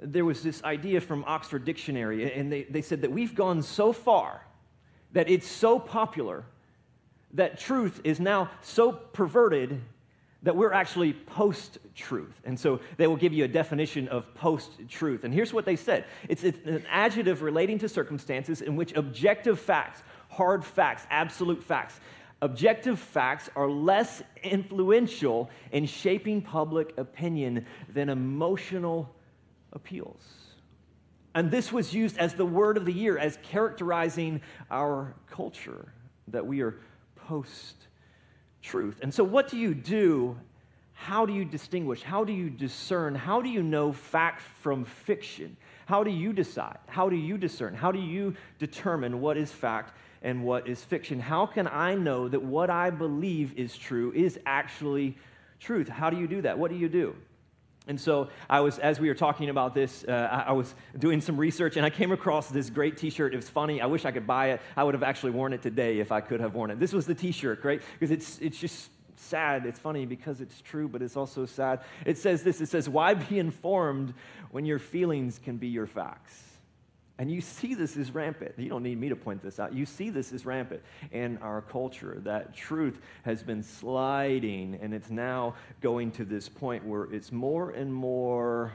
there 0.01 0.25
was 0.25 0.43
this 0.43 0.63
idea 0.65 1.01
from 1.01 1.25
Oxford 1.27 1.65
Dictionary, 1.65 2.33
and 2.33 2.51
they, 2.51 2.65
they 2.65 2.83
said 2.83 3.03
that 3.03 3.13
we've 3.13 3.35
gone 3.35 3.63
so 3.63 3.93
far 3.93 4.45
that 5.13 5.29
it's 5.29 5.47
so 5.47 5.79
popular 5.79 6.45
that 7.35 7.59
truth 7.59 8.01
is 8.05 8.21
now 8.21 8.51
so 8.63 8.93
perverted 8.93 9.81
that 10.45 10.55
we're 10.55 10.73
actually 10.73 11.15
post 11.15 11.79
truth. 11.95 12.41
And 12.45 12.59
so 12.59 12.81
they 12.99 13.07
will 13.07 13.17
give 13.17 13.33
you 13.33 13.45
a 13.45 13.49
definition 13.49 14.09
of 14.09 14.33
post 14.35 14.73
truth. 14.89 15.25
And 15.25 15.33
here's 15.33 15.55
what 15.55 15.65
they 15.65 15.75
said 15.75 16.05
it's, 16.29 16.45
it's 16.45 16.59
an 16.67 16.85
adjective 16.91 17.43
relating 17.43 17.79
to 17.79 17.89
circumstances 17.89 18.61
in 18.61 18.77
which 18.77 18.93
objective 18.95 19.59
facts 19.59 20.03
hard 20.37 20.65
facts, 20.65 21.07
absolute 21.11 21.63
facts. 21.63 22.01
Objective 22.43 22.99
facts 22.99 23.49
are 23.57 23.69
less 23.69 24.23
influential 24.43 25.51
in 25.73 25.87
shaping 25.87 26.43
public 26.43 26.93
opinion 26.99 27.65
than 27.89 28.09
emotional 28.09 29.15
appeals. 29.73 30.23
And 31.35 31.51
this 31.51 31.73
was 31.73 31.95
used 31.95 32.19
as 32.19 32.35
the 32.35 32.45
word 32.45 32.77
of 32.77 32.85
the 32.85 32.93
year, 32.93 33.19
as 33.19 33.39
characterizing 33.43 34.41
our 34.71 35.15
culture, 35.29 35.93
that 36.29 36.47
we 36.47 36.61
are 36.61 36.77
post 37.17 37.77
truth. 38.63 39.01
And 39.03 39.13
so, 39.13 39.25
what 39.25 39.49
do 39.49 39.57
you 39.57 39.75
do? 39.75 40.39
How 40.93 41.27
do 41.27 41.33
you 41.33 41.45
distinguish? 41.45 42.03
How 42.03 42.25
do 42.25 42.33
you 42.33 42.49
discern? 42.49 43.15
How 43.15 43.43
do 43.43 43.49
you 43.49 43.63
know 43.63 43.93
fact 43.93 44.43
from 44.63 44.85
fiction? 44.85 45.57
How 45.87 46.05
do 46.05 46.11
you 46.11 46.33
decide? 46.33 46.79
How 46.87 47.09
do 47.09 47.17
you 47.17 47.37
discern? 47.37 47.75
How 47.75 47.91
do 47.91 47.99
you 47.99 48.35
determine 48.59 49.21
what 49.21 49.37
is 49.37 49.51
fact 49.51 49.93
and 50.25 50.43
what 50.43 50.67
is 50.67 50.83
fiction? 50.83 51.21
How 51.21 51.47
can 51.47 51.69
I 51.69 51.95
know 51.95 52.27
that 52.29 52.43
what 52.43 52.71
I 52.71 52.91
believe 52.91 53.57
is 53.57 53.77
true 53.77 54.11
is 54.13 54.41
actually 54.47 55.17
truth? 55.61 55.89
How 55.89 56.11
do 56.11 56.17
you 56.17 56.27
do 56.27 56.43
that? 56.43 56.59
What 56.59 56.71
do 56.71 56.77
you 56.77 56.89
do? 56.89 57.15
And 57.87 58.01
so 58.01 58.31
I 58.49 58.61
was, 58.61 58.79
as 58.79 58.99
we 58.99 59.09
were 59.09 59.15
talking 59.15 59.51
about 59.51 59.75
this, 59.75 60.05
uh, 60.05 60.45
I 60.47 60.53
was 60.53 60.75
doing 60.99 61.21
some 61.21 61.37
research 61.37 61.77
and 61.77 61.85
I 61.85 61.91
came 61.91 62.13
across 62.13 62.49
this 62.49 62.71
great 62.71 62.97
T-shirt. 62.97 63.35
It 63.35 63.37
was 63.37 63.51
funny. 63.51 63.83
I 63.83 63.87
wish 63.87 64.07
I 64.07 64.11
could 64.11 64.27
buy 64.27 64.53
it. 64.53 64.63
I 64.75 64.83
would 64.83 64.95
have 64.95 65.03
actually 65.03 65.33
worn 65.33 65.53
it 65.53 65.61
today 65.61 65.99
if 65.99 66.11
I 66.11 66.23
could 66.23 66.41
have 66.41 66.55
worn 66.55 66.71
it. 66.71 66.81
This 66.81 66.95
was 66.95 67.05
the 67.05 67.15
T-shirt, 67.15 67.63
right? 67.63 67.83
Because 67.93 68.11
it's 68.11 68.39
it's 68.39 68.59
just 68.59 68.91
sad. 69.17 69.67
It's 69.67 69.79
funny 69.79 70.07
because 70.07 70.41
it's 70.41 70.63
true, 70.63 70.89
but 70.89 71.03
it's 71.03 71.17
also 71.17 71.45
sad. 71.45 71.81
It 72.07 72.17
says 72.17 72.43
this. 72.43 72.63
It 72.63 72.71
says, 72.71 72.89
"Why 72.89 73.13
be 73.13 73.39
informed 73.39 74.15
when 74.51 74.65
your 74.65 74.79
feelings 74.79 75.39
can 75.39 75.59
be 75.59 75.69
your 75.69 75.87
facts?" 75.87 76.54
And 77.19 77.31
you 77.31 77.41
see 77.41 77.75
this 77.75 77.97
is 77.97 78.11
rampant. 78.11 78.55
You 78.59 78.69
don't 78.69 78.83
need 78.83 78.99
me 78.99 79.09
to 79.09 79.17
point 79.17 79.41
this 79.41 79.61
out. 79.61 79.73
You 79.73 79.87
see 79.87 80.11
this 80.11 80.33
is 80.33 80.45
rampant 80.45 80.83
in 81.13 81.39
our 81.39 81.63
culture. 81.63 82.21
That 82.25 82.57
truth 82.57 83.01
has 83.23 83.43
been 83.43 83.63
sliding, 83.63 84.79
and 84.83 84.93
it's 84.93 85.11
now 85.11 85.55
going 85.81 86.11
to 86.13 86.25
this 86.25 86.49
point 86.49 86.85
where 86.85 87.05
it's 87.05 87.31
more 87.31 87.71
and 87.71 87.95
more. 87.95 88.73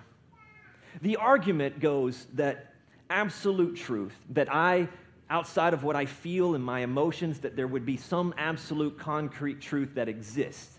The 1.02 1.18
argument 1.18 1.82
goes 1.82 2.28
that 2.36 2.74
absolute 3.10 3.76
truth, 3.76 4.16
that 4.30 4.54
I, 4.54 4.88
outside 5.30 5.74
of 5.74 5.84
what 5.84 5.98
I 5.98 6.06
feel 6.06 6.56
and 6.56 6.64
my 6.64 6.80
emotions, 6.80 7.40
that 7.40 7.58
there 7.58 7.68
would 7.68 7.86
be 7.86 7.98
some 7.98 8.34
absolute 8.38 8.98
concrete 8.98 9.60
truth 9.60 9.96
that 9.96 10.08
exists. 10.08 10.79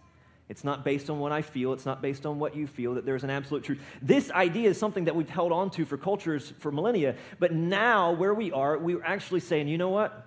It's 0.51 0.65
not 0.65 0.85
based 0.85 1.09
on 1.09 1.21
what 1.21 1.31
I 1.31 1.43
feel. 1.43 1.73
It's 1.73 1.87
not 1.87 2.03
based 2.03 2.27
on 2.27 2.41
what 2.41 2.57
you 2.57 2.67
feel, 2.67 2.95
that 2.95 3.07
there's 3.07 3.23
an 3.23 3.31
absolute 3.31 3.63
truth. 3.63 3.81
This 4.03 4.33
idea 4.33 4.69
is 4.69 4.77
something 4.77 5.05
that 5.05 5.15
we've 5.15 5.29
held 5.29 5.53
on 5.53 5.71
to 5.71 5.85
for 5.85 5.97
cultures 5.97 6.53
for 6.59 6.73
millennia. 6.73 7.15
But 7.39 7.53
now, 7.53 8.11
where 8.11 8.35
we 8.35 8.51
are, 8.51 8.77
we're 8.77 9.05
actually 9.05 9.41
saying, 9.41 9.69
you 9.69 9.79
know 9.79 9.91
what? 9.91 10.27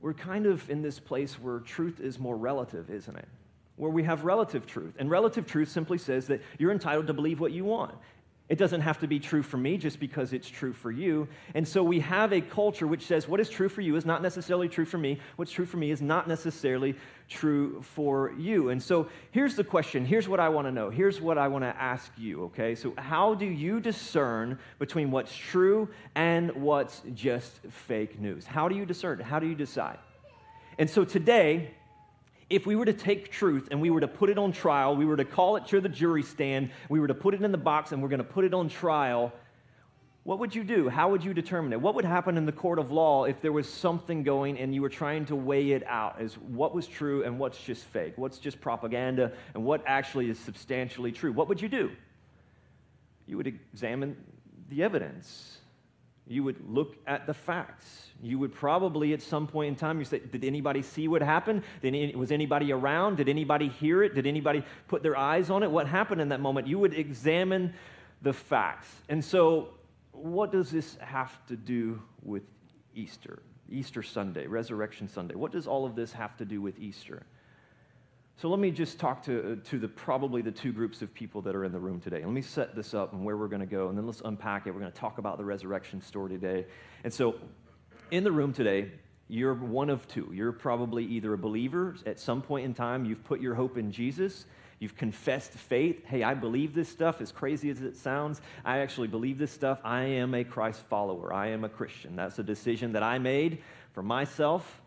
We're 0.00 0.12
kind 0.12 0.46
of 0.46 0.68
in 0.68 0.82
this 0.82 0.98
place 0.98 1.34
where 1.34 1.60
truth 1.60 2.00
is 2.00 2.18
more 2.18 2.36
relative, 2.36 2.90
isn't 2.90 3.16
it? 3.16 3.28
Where 3.76 3.92
we 3.92 4.02
have 4.02 4.24
relative 4.24 4.66
truth. 4.66 4.96
And 4.98 5.08
relative 5.08 5.46
truth 5.46 5.70
simply 5.70 5.98
says 5.98 6.26
that 6.26 6.42
you're 6.58 6.72
entitled 6.72 7.06
to 7.06 7.14
believe 7.14 7.38
what 7.38 7.52
you 7.52 7.64
want. 7.64 7.94
It 8.48 8.56
doesn't 8.56 8.80
have 8.80 8.98
to 9.00 9.06
be 9.06 9.20
true 9.20 9.42
for 9.42 9.58
me 9.58 9.76
just 9.76 10.00
because 10.00 10.32
it's 10.32 10.48
true 10.48 10.72
for 10.72 10.90
you. 10.90 11.28
And 11.54 11.68
so 11.68 11.82
we 11.82 12.00
have 12.00 12.32
a 12.32 12.40
culture 12.40 12.86
which 12.86 13.04
says 13.04 13.28
what 13.28 13.40
is 13.40 13.50
true 13.50 13.68
for 13.68 13.82
you 13.82 13.96
is 13.96 14.06
not 14.06 14.22
necessarily 14.22 14.68
true 14.68 14.86
for 14.86 14.96
me. 14.96 15.18
What's 15.36 15.52
true 15.52 15.66
for 15.66 15.76
me 15.76 15.90
is 15.90 16.00
not 16.00 16.26
necessarily 16.26 16.94
true 17.28 17.82
for 17.82 18.32
you. 18.38 18.70
And 18.70 18.82
so 18.82 19.08
here's 19.32 19.54
the 19.54 19.64
question. 19.64 20.06
Here's 20.06 20.28
what 20.28 20.40
I 20.40 20.48
want 20.48 20.66
to 20.66 20.72
know. 20.72 20.88
Here's 20.88 21.20
what 21.20 21.36
I 21.36 21.46
want 21.48 21.64
to 21.64 21.76
ask 21.76 22.10
you, 22.16 22.44
okay? 22.44 22.74
So, 22.74 22.94
how 22.96 23.34
do 23.34 23.44
you 23.44 23.80
discern 23.80 24.58
between 24.78 25.10
what's 25.10 25.36
true 25.36 25.88
and 26.14 26.50
what's 26.52 27.02
just 27.14 27.60
fake 27.68 28.18
news? 28.18 28.46
How 28.46 28.66
do 28.68 28.76
you 28.76 28.86
discern? 28.86 29.20
How 29.20 29.38
do 29.38 29.46
you 29.46 29.54
decide? 29.54 29.98
And 30.78 30.88
so 30.88 31.04
today, 31.04 31.74
if 32.50 32.66
we 32.66 32.76
were 32.76 32.86
to 32.86 32.92
take 32.92 33.30
truth 33.30 33.68
and 33.70 33.80
we 33.80 33.90
were 33.90 34.00
to 34.00 34.08
put 34.08 34.30
it 34.30 34.38
on 34.38 34.52
trial, 34.52 34.96
we 34.96 35.04
were 35.04 35.16
to 35.16 35.24
call 35.24 35.56
it 35.56 35.66
to 35.66 35.80
the 35.80 35.88
jury 35.88 36.22
stand, 36.22 36.70
we 36.88 36.98
were 37.00 37.08
to 37.08 37.14
put 37.14 37.34
it 37.34 37.42
in 37.42 37.52
the 37.52 37.58
box 37.58 37.92
and 37.92 38.02
we're 38.02 38.08
going 38.08 38.18
to 38.18 38.24
put 38.24 38.44
it 38.44 38.54
on 38.54 38.68
trial, 38.68 39.32
what 40.24 40.38
would 40.40 40.54
you 40.54 40.62
do? 40.62 40.88
How 40.90 41.10
would 41.10 41.24
you 41.24 41.32
determine 41.32 41.72
it? 41.72 41.80
What 41.80 41.94
would 41.94 42.04
happen 42.04 42.36
in 42.36 42.44
the 42.44 42.52
court 42.52 42.78
of 42.78 42.92
law 42.92 43.24
if 43.24 43.40
there 43.40 43.52
was 43.52 43.66
something 43.68 44.22
going 44.22 44.58
and 44.58 44.74
you 44.74 44.82
were 44.82 44.90
trying 44.90 45.24
to 45.26 45.36
weigh 45.36 45.70
it 45.72 45.82
out 45.86 46.20
as 46.20 46.34
what 46.36 46.74
was 46.74 46.86
true 46.86 47.24
and 47.24 47.38
what's 47.38 47.58
just 47.62 47.84
fake, 47.84 48.12
what's 48.16 48.38
just 48.38 48.60
propaganda, 48.60 49.32
and 49.54 49.64
what 49.64 49.82
actually 49.86 50.28
is 50.28 50.38
substantially 50.38 51.12
true? 51.12 51.32
What 51.32 51.48
would 51.48 51.62
you 51.62 51.68
do? 51.68 51.90
You 53.26 53.38
would 53.38 53.46
examine 53.46 54.16
the 54.68 54.82
evidence. 54.82 55.58
You 56.28 56.44
would 56.44 56.56
look 56.68 56.96
at 57.06 57.26
the 57.26 57.32
facts. 57.32 58.10
You 58.22 58.38
would 58.38 58.54
probably, 58.54 59.14
at 59.14 59.22
some 59.22 59.46
point 59.46 59.68
in 59.68 59.76
time, 59.76 59.98
you 59.98 60.04
say, 60.04 60.18
Did 60.18 60.44
anybody 60.44 60.82
see 60.82 61.08
what 61.08 61.22
happened? 61.22 61.62
Did 61.80 62.14
was 62.14 62.30
anybody 62.30 62.70
around? 62.70 63.16
Did 63.16 63.30
anybody 63.30 63.68
hear 63.68 64.02
it? 64.02 64.14
Did 64.14 64.26
anybody 64.26 64.62
put 64.88 65.02
their 65.02 65.16
eyes 65.16 65.48
on 65.48 65.62
it? 65.62 65.70
What 65.70 65.88
happened 65.88 66.20
in 66.20 66.28
that 66.28 66.40
moment? 66.40 66.66
You 66.66 66.78
would 66.78 66.92
examine 66.92 67.72
the 68.20 68.34
facts. 68.34 68.88
And 69.08 69.24
so, 69.24 69.70
what 70.12 70.52
does 70.52 70.70
this 70.70 70.98
have 71.00 71.34
to 71.46 71.56
do 71.56 72.02
with 72.22 72.42
Easter? 72.94 73.42
Easter 73.70 74.02
Sunday, 74.02 74.46
Resurrection 74.46 75.08
Sunday. 75.08 75.34
What 75.34 75.52
does 75.52 75.66
all 75.66 75.86
of 75.86 75.94
this 75.94 76.12
have 76.12 76.36
to 76.38 76.44
do 76.44 76.60
with 76.60 76.78
Easter? 76.78 77.24
So 78.40 78.48
let 78.48 78.60
me 78.60 78.70
just 78.70 79.00
talk 79.00 79.24
to, 79.24 79.52
uh, 79.52 79.68
to 79.70 79.80
the, 79.80 79.88
probably 79.88 80.42
the 80.42 80.52
two 80.52 80.72
groups 80.72 81.02
of 81.02 81.12
people 81.12 81.42
that 81.42 81.56
are 81.56 81.64
in 81.64 81.72
the 81.72 81.78
room 81.80 81.98
today. 81.98 82.24
Let 82.24 82.32
me 82.32 82.40
set 82.40 82.76
this 82.76 82.94
up 82.94 83.12
and 83.12 83.24
where 83.24 83.36
we're 83.36 83.48
going 83.48 83.58
to 83.58 83.66
go, 83.66 83.88
and 83.88 83.98
then 83.98 84.06
let's 84.06 84.22
unpack 84.24 84.68
it. 84.68 84.70
We're 84.70 84.78
going 84.78 84.92
to 84.92 84.98
talk 84.98 85.18
about 85.18 85.38
the 85.38 85.44
resurrection 85.44 86.00
story 86.00 86.30
today. 86.30 86.64
And 87.02 87.12
so, 87.12 87.34
in 88.12 88.22
the 88.22 88.30
room 88.30 88.52
today, 88.52 88.92
you're 89.26 89.54
one 89.54 89.90
of 89.90 90.06
two. 90.06 90.30
You're 90.32 90.52
probably 90.52 91.04
either 91.06 91.32
a 91.32 91.38
believer 91.38 91.96
at 92.06 92.20
some 92.20 92.40
point 92.40 92.64
in 92.64 92.74
time, 92.74 93.04
you've 93.04 93.24
put 93.24 93.40
your 93.40 93.56
hope 93.56 93.76
in 93.76 93.90
Jesus, 93.90 94.46
you've 94.78 94.94
confessed 94.94 95.50
faith. 95.50 96.04
Hey, 96.06 96.22
I 96.22 96.34
believe 96.34 96.76
this 96.76 96.88
stuff, 96.88 97.20
as 97.20 97.32
crazy 97.32 97.70
as 97.70 97.80
it 97.82 97.96
sounds. 97.96 98.40
I 98.64 98.78
actually 98.78 99.08
believe 99.08 99.38
this 99.38 99.50
stuff. 99.50 99.80
I 99.82 100.02
am 100.02 100.32
a 100.34 100.44
Christ 100.44 100.84
follower, 100.88 101.34
I 101.34 101.48
am 101.48 101.64
a 101.64 101.68
Christian. 101.68 102.14
That's 102.14 102.38
a 102.38 102.44
decision 102.44 102.92
that 102.92 103.02
I 103.02 103.18
made 103.18 103.62
for 103.94 104.04
myself 104.04 104.80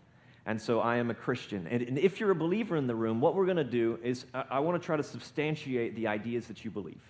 and 0.46 0.60
so 0.60 0.80
I 0.80 0.98
am 0.98 1.12
a 1.12 1.14
Christian. 1.14 1.68
And, 1.68 1.84
and 1.84 1.98
if 1.98 2.20
you're 2.20 2.32
a 2.32 2.36
believer 2.36 2.76
in 2.76 2.88
the 2.88 2.96
room, 2.96 3.22
what 3.22 3.36
we're 3.36 3.46
going 3.46 3.58
to 3.58 3.64
do 3.64 4.00
is 4.04 4.26
I, 4.34 4.46
I 4.52 4.60
want 4.60 4.82
to 4.82 4.86
try 4.86 4.98
to 4.98 5.04
substantiate 5.04 5.96
the 5.96 6.08
ideas 6.08 6.48
that 6.48 6.66
you 6.66 6.72
believe. 6.72 7.02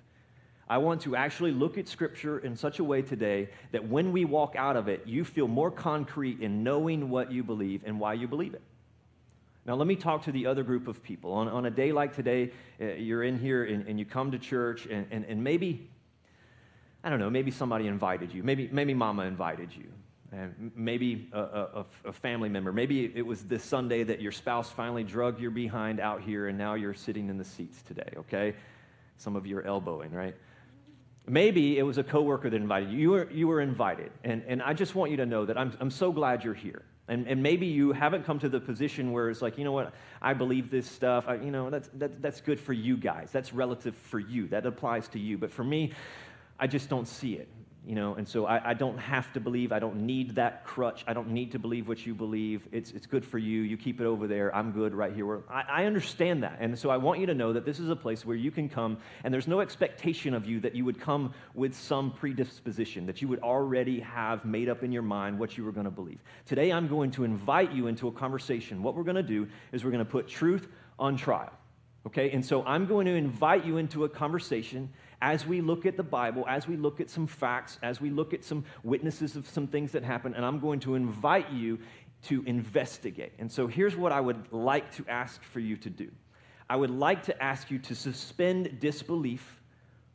I 0.67 0.77
want 0.77 1.01
to 1.01 1.15
actually 1.15 1.51
look 1.51 1.77
at 1.77 1.87
Scripture 1.87 2.39
in 2.39 2.55
such 2.55 2.79
a 2.79 2.83
way 2.83 3.01
today 3.01 3.49
that 3.71 3.87
when 3.87 4.11
we 4.11 4.25
walk 4.25 4.55
out 4.57 4.77
of 4.77 4.87
it, 4.87 5.05
you 5.05 5.25
feel 5.25 5.47
more 5.47 5.71
concrete 5.71 6.39
in 6.39 6.63
knowing 6.63 7.09
what 7.09 7.31
you 7.31 7.43
believe 7.43 7.83
and 7.85 7.99
why 7.99 8.13
you 8.13 8.27
believe 8.27 8.53
it. 8.53 8.61
Now, 9.65 9.75
let 9.75 9.85
me 9.85 9.95
talk 9.95 10.23
to 10.23 10.31
the 10.31 10.47
other 10.47 10.63
group 10.63 10.87
of 10.87 11.03
people. 11.03 11.33
On, 11.33 11.47
on 11.47 11.65
a 11.65 11.69
day 11.69 11.91
like 11.91 12.15
today, 12.15 12.51
uh, 12.81 12.85
you're 12.85 13.23
in 13.23 13.37
here 13.37 13.63
and, 13.65 13.85
and, 13.85 13.99
you 13.99 14.05
come 14.05 14.31
to 14.31 14.39
church, 14.39 14.87
and, 14.87 15.05
and, 15.11 15.23
and 15.25 15.43
maybe, 15.43 15.87
I 17.03 17.09
don't 17.09 17.19
know, 17.19 17.29
maybe 17.29 17.51
somebody 17.51 17.87
invited 17.87 18.33
you. 18.33 18.41
Maybe, 18.41 18.69
maybe 18.71 18.93
mama 18.93 19.23
invited 19.25 19.69
you 19.75 19.91
Eh, 20.33 20.37
and 20.37 20.71
maybe 20.75 21.29
a, 21.33 21.39
a, 21.39 21.85
a, 22.05 22.13
family 22.13 22.47
member. 22.47 22.71
Maybe 22.71 23.11
it 23.13 23.25
was 23.25 23.43
this 23.43 23.63
Sunday 23.63 24.03
that 24.03 24.21
your 24.21 24.31
spouse 24.31 24.69
finally 24.69 25.03
drug 25.03 25.39
your 25.39 25.51
behind 25.51 25.99
out 25.99 26.21
here 26.21 26.47
and 26.47 26.57
now 26.57 26.75
you're 26.75 26.93
sitting 26.93 27.29
in 27.29 27.37
the 27.37 27.43
seats 27.43 27.81
today, 27.81 28.13
okay? 28.17 28.55
Some 29.17 29.35
of 29.35 29.45
you 29.45 29.57
are 29.57 29.65
elbowing, 29.65 30.11
right? 30.11 30.35
Maybe 31.27 31.77
it 31.77 31.83
was 31.83 31.97
a 31.97 32.03
coworker 32.03 32.49
that 32.49 32.55
invited 32.55 32.91
you. 32.91 32.97
You 32.97 33.09
were, 33.11 33.31
you 33.31 33.47
were 33.47 33.61
invited. 33.61 34.11
And, 34.23 34.43
and 34.47 34.61
I 34.61 34.73
just 34.73 34.95
want 34.95 35.11
you 35.11 35.17
to 35.17 35.25
know 35.25 35.45
that 35.45 35.57
I'm, 35.57 35.75
I'm 35.79 35.91
so 35.91 36.11
glad 36.11 36.43
you're 36.43 36.53
here. 36.53 36.83
And, 37.07 37.27
and 37.27 37.43
maybe 37.43 37.65
you 37.65 37.91
haven't 37.91 38.25
come 38.25 38.39
to 38.39 38.47
the 38.47 38.59
position 38.59 39.11
where 39.11 39.29
it's 39.29 39.41
like, 39.41 39.57
you 39.57 39.65
know 39.65 39.73
what, 39.73 39.93
I 40.21 40.33
believe 40.33 40.71
this 40.71 40.89
stuff. 40.89 41.25
I, 41.27 41.35
you 41.35 41.51
know, 41.51 41.69
that's, 41.69 41.89
that, 41.95 42.21
that's 42.21 42.39
good 42.39 42.59
for 42.59 42.71
you 42.71 42.95
guys. 42.95 43.31
That's 43.31 43.53
relative 43.53 43.95
for 43.95 44.19
you. 44.19 44.47
That 44.47 44.65
applies 44.65 45.09
to 45.09 45.19
you. 45.19 45.37
But 45.37 45.51
for 45.51 45.65
me, 45.65 45.91
I 46.57 46.67
just 46.67 46.87
don't 46.87 47.07
see 47.07 47.33
it 47.33 47.49
you 47.83 47.95
know, 47.95 48.13
and 48.13 48.27
so 48.27 48.45
I, 48.45 48.69
I, 48.69 48.73
don't 48.75 48.99
have 48.99 49.33
to 49.33 49.39
believe. 49.39 49.71
I 49.71 49.79
don't 49.79 50.01
need 50.01 50.35
that 50.35 50.65
crutch. 50.65 51.03
I 51.07 51.13
don't 51.13 51.29
need 51.29 51.53
to 51.53 51.59
believe 51.59 51.87
what 51.87 52.05
you 52.05 52.13
believe. 52.13 52.67
It's, 52.71 52.91
it's 52.91 53.07
good 53.07 53.25
for 53.25 53.39
you. 53.39 53.61
You 53.61 53.75
keep 53.75 53.99
it 53.99 54.05
over 54.05 54.27
there. 54.27 54.55
I'm 54.55 54.71
good 54.71 54.93
right 54.93 55.11
here. 55.11 55.41
I, 55.49 55.63
I 55.67 55.85
understand 55.85 56.43
that. 56.43 56.57
And 56.59 56.77
so 56.77 56.91
I 56.91 56.97
want 56.97 57.19
you 57.19 57.25
to 57.25 57.33
know 57.33 57.53
that 57.53 57.65
this 57.65 57.79
is 57.79 57.89
a 57.89 57.95
place 57.95 58.23
where 58.23 58.35
you 58.35 58.51
can 58.51 58.69
come, 58.69 58.99
and 59.23 59.33
there's 59.33 59.47
no 59.47 59.61
expectation 59.61 60.35
of 60.35 60.45
you 60.45 60.59
that 60.59 60.75
you 60.75 60.85
would 60.85 61.01
come 61.01 61.33
with 61.55 61.73
some 61.73 62.11
predisposition, 62.11 63.07
that 63.07 63.19
you 63.19 63.27
would 63.27 63.39
already 63.39 63.99
have 64.01 64.45
made 64.45 64.69
up 64.69 64.83
in 64.83 64.91
your 64.91 65.01
mind 65.01 65.39
what 65.39 65.57
you 65.57 65.65
were 65.65 65.71
going 65.71 65.85
to 65.85 65.91
believe. 65.91 66.19
Today, 66.45 66.71
I'm 66.71 66.87
going 66.87 67.09
to 67.11 67.23
invite 67.23 67.71
you 67.71 67.87
into 67.87 68.07
a 68.07 68.11
conversation. 68.11 68.83
What 68.83 68.95
we're 68.95 69.03
going 69.03 69.15
to 69.15 69.23
do 69.23 69.47
is 69.71 69.83
we're 69.83 69.91
going 69.91 70.05
to 70.05 70.11
put 70.11 70.27
truth 70.27 70.67
on 70.99 71.17
trial. 71.17 71.51
Okay? 72.05 72.31
And 72.31 72.45
so 72.45 72.63
I'm 72.63 72.85
going 72.85 73.05
to 73.07 73.15
invite 73.15 73.65
you 73.65 73.77
into 73.77 74.03
a 74.03 74.09
conversation 74.09 74.89
as 75.21 75.45
we 75.45 75.61
look 75.61 75.85
at 75.85 75.97
the 75.97 76.03
Bible, 76.03 76.45
as 76.47 76.67
we 76.67 76.75
look 76.75 76.99
at 76.99 77.09
some 77.09 77.27
facts, 77.27 77.77
as 77.83 78.01
we 78.01 78.09
look 78.09 78.33
at 78.33 78.43
some 78.43 78.65
witnesses 78.83 79.35
of 79.35 79.47
some 79.47 79.67
things 79.67 79.91
that 79.91 80.03
happen, 80.03 80.33
and 80.33 80.43
I'm 80.43 80.59
going 80.59 80.79
to 80.81 80.95
invite 80.95 81.51
you 81.51 81.79
to 82.23 82.43
investigate. 82.45 83.33
And 83.39 83.51
so 83.51 83.67
here's 83.67 83.95
what 83.95 84.11
I 84.11 84.19
would 84.19 84.51
like 84.51 84.91
to 84.95 85.05
ask 85.07 85.43
for 85.43 85.59
you 85.59 85.77
to 85.77 85.89
do 85.89 86.09
I 86.69 86.77
would 86.77 86.89
like 86.89 87.23
to 87.23 87.43
ask 87.43 87.69
you 87.69 87.79
to 87.79 87.95
suspend 87.95 88.79
disbelief 88.79 89.61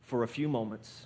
for 0.01 0.23
a 0.23 0.27
few 0.27 0.49
moments, 0.49 1.05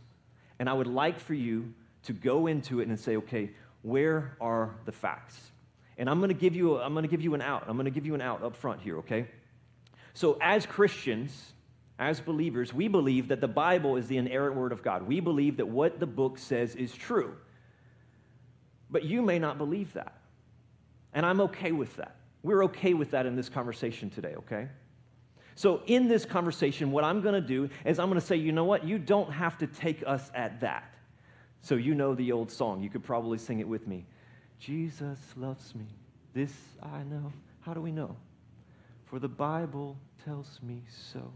and 0.60 0.70
I 0.70 0.74
would 0.74 0.88
like 0.88 1.20
for 1.20 1.34
you 1.34 1.74
to 2.04 2.14
go 2.14 2.48
into 2.48 2.80
it 2.80 2.88
and 2.88 3.00
say, 3.00 3.18
okay, 3.18 3.52
where 3.82 4.36
are 4.40 4.76
the 4.86 4.92
facts? 4.92 5.52
And 5.98 6.10
I'm 6.10 6.20
going 6.20 6.30
to 6.30 6.34
give 6.34 6.56
you, 6.56 6.80
I'm 6.80 6.94
going 6.94 7.04
to 7.04 7.10
give 7.10 7.22
you 7.22 7.34
an 7.34 7.42
out. 7.42 7.66
I'm 7.68 7.76
going 7.76 7.86
to 7.86 7.92
give 7.92 8.06
you 8.06 8.16
an 8.16 8.22
out 8.22 8.44
up 8.44 8.56
front 8.56 8.82
here, 8.82 8.98
okay? 9.00 9.28
So 10.14 10.38
as 10.42 10.66
Christians, 10.66 11.54
as 12.00 12.20
believers, 12.20 12.74
we 12.74 12.88
believe 12.88 13.28
that 13.28 13.42
the 13.42 13.48
Bible 13.48 13.96
is 13.96 14.08
the 14.08 14.18
inerrant 14.18 14.56
word 14.56 14.72
of 14.72 14.82
God. 14.82 15.04
We 15.04 15.20
believe 15.20 15.58
that 15.58 15.68
what 15.68 16.00
the 16.00 16.08
book 16.08 16.38
says 16.38 16.76
is 16.76 16.94
true. 16.94 17.36
But 18.90 19.04
you 19.04 19.22
may 19.22 19.40
not 19.40 19.58
believe 19.58 19.94
that. 19.94 20.16
And 21.14 21.26
I'm 21.26 21.42
okay 21.42 21.72
with 21.72 21.96
that. 21.98 22.16
We're 22.44 22.64
okay 22.66 22.94
with 22.94 23.12
that 23.12 23.26
in 23.26 23.36
this 23.36 23.50
conversation 23.50 24.10
today, 24.10 24.34
okay? 24.38 24.68
So, 25.56 25.82
in 25.86 26.08
this 26.08 26.26
conversation, 26.26 26.92
what 26.92 27.04
I'm 27.04 27.22
going 27.22 27.36
to 27.36 27.48
do 27.48 27.70
is 27.86 28.00
I'm 28.00 28.08
going 28.08 28.20
to 28.20 28.26
say, 28.26 28.38
you 28.38 28.52
know 28.52 28.64
what? 28.64 28.84
You 28.84 28.98
don't 28.98 29.32
have 29.32 29.58
to 29.60 29.68
take 29.68 30.04
us 30.08 30.32
at 30.34 30.62
that. 30.62 30.96
So, 31.62 31.76
you 31.76 31.94
know 31.94 32.16
the 32.16 32.32
old 32.32 32.52
song. 32.52 32.82
You 32.82 32.90
could 32.90 33.04
probably 33.04 33.38
sing 33.38 33.60
it 33.60 33.68
with 33.68 33.88
me 33.88 34.06
Jesus 34.62 35.20
loves 35.36 35.74
me. 35.74 35.88
This 36.34 36.54
I 36.82 37.04
know. 37.04 37.34
How 37.62 37.74
do 37.74 37.82
we 37.82 37.92
know? 37.92 38.16
For 39.06 39.18
the 39.18 39.28
Bible 39.28 39.98
tells 40.24 40.60
me 40.62 40.84
so. 40.88 41.32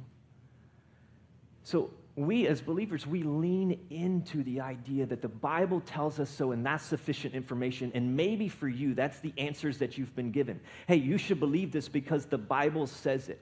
So, 1.65 1.89
we 2.15 2.48
as 2.48 2.62
believers, 2.62 3.05
we 3.05 3.24
lean 3.24 3.77
into 3.89 4.41
the 4.43 4.62
idea 4.62 5.05
that 5.05 5.22
the 5.22 5.27
Bible 5.27 5.81
tells 5.81 6.19
us 6.19 6.29
so, 6.29 6.53
and 6.53 6.65
that's 6.65 6.86
sufficient 6.86 7.34
information. 7.34 7.91
And 7.93 8.15
maybe 8.15 8.48
for 8.48 8.69
you, 8.69 8.93
that's 8.93 9.19
the 9.19 9.34
answers 9.38 9.79
that 9.79 9.98
you've 9.98 10.15
been 10.15 10.31
given. 10.31 10.62
Hey, 10.88 10.95
you 10.95 11.17
should 11.17 11.41
believe 11.41 11.74
this 11.74 11.89
because 11.89 12.25
the 12.25 12.38
Bible 12.38 12.88
says 12.88 13.27
it. 13.27 13.41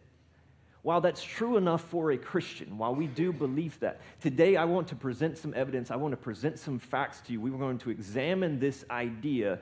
While 0.81 1.01
that's 1.01 1.23
true 1.23 1.57
enough 1.57 1.81
for 1.81 2.11
a 2.11 2.17
Christian, 2.17 2.77
while 2.77 2.95
we 2.95 3.07
do 3.07 3.31
believe 3.31 3.79
that, 3.81 4.01
today 4.21 4.55
I 4.55 4.65
want 4.65 4.87
to 4.87 4.95
present 4.95 5.37
some 5.37 5.53
evidence. 5.55 5.91
I 5.91 5.95
want 5.97 6.13
to 6.13 6.17
present 6.17 6.57
some 6.57 6.79
facts 6.79 7.21
to 7.27 7.33
you. 7.33 7.41
We 7.41 7.51
are 7.51 7.57
going 7.57 7.77
to 7.79 7.89
examine 7.89 8.59
this 8.59 8.85
idea. 8.89 9.59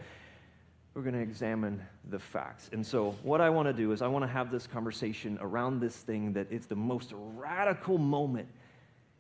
We're 0.93 1.03
going 1.03 1.15
to 1.15 1.21
examine 1.21 1.81
the 2.09 2.19
facts. 2.19 2.69
And 2.73 2.85
so, 2.85 3.15
what 3.23 3.39
I 3.39 3.49
want 3.49 3.67
to 3.67 3.73
do 3.73 3.93
is, 3.93 4.01
I 4.01 4.07
want 4.07 4.23
to 4.23 4.31
have 4.31 4.51
this 4.51 4.67
conversation 4.67 5.37
around 5.41 5.79
this 5.79 5.95
thing 5.95 6.33
that 6.33 6.47
it's 6.51 6.65
the 6.65 6.75
most 6.75 7.13
radical 7.15 7.97
moment 7.97 8.49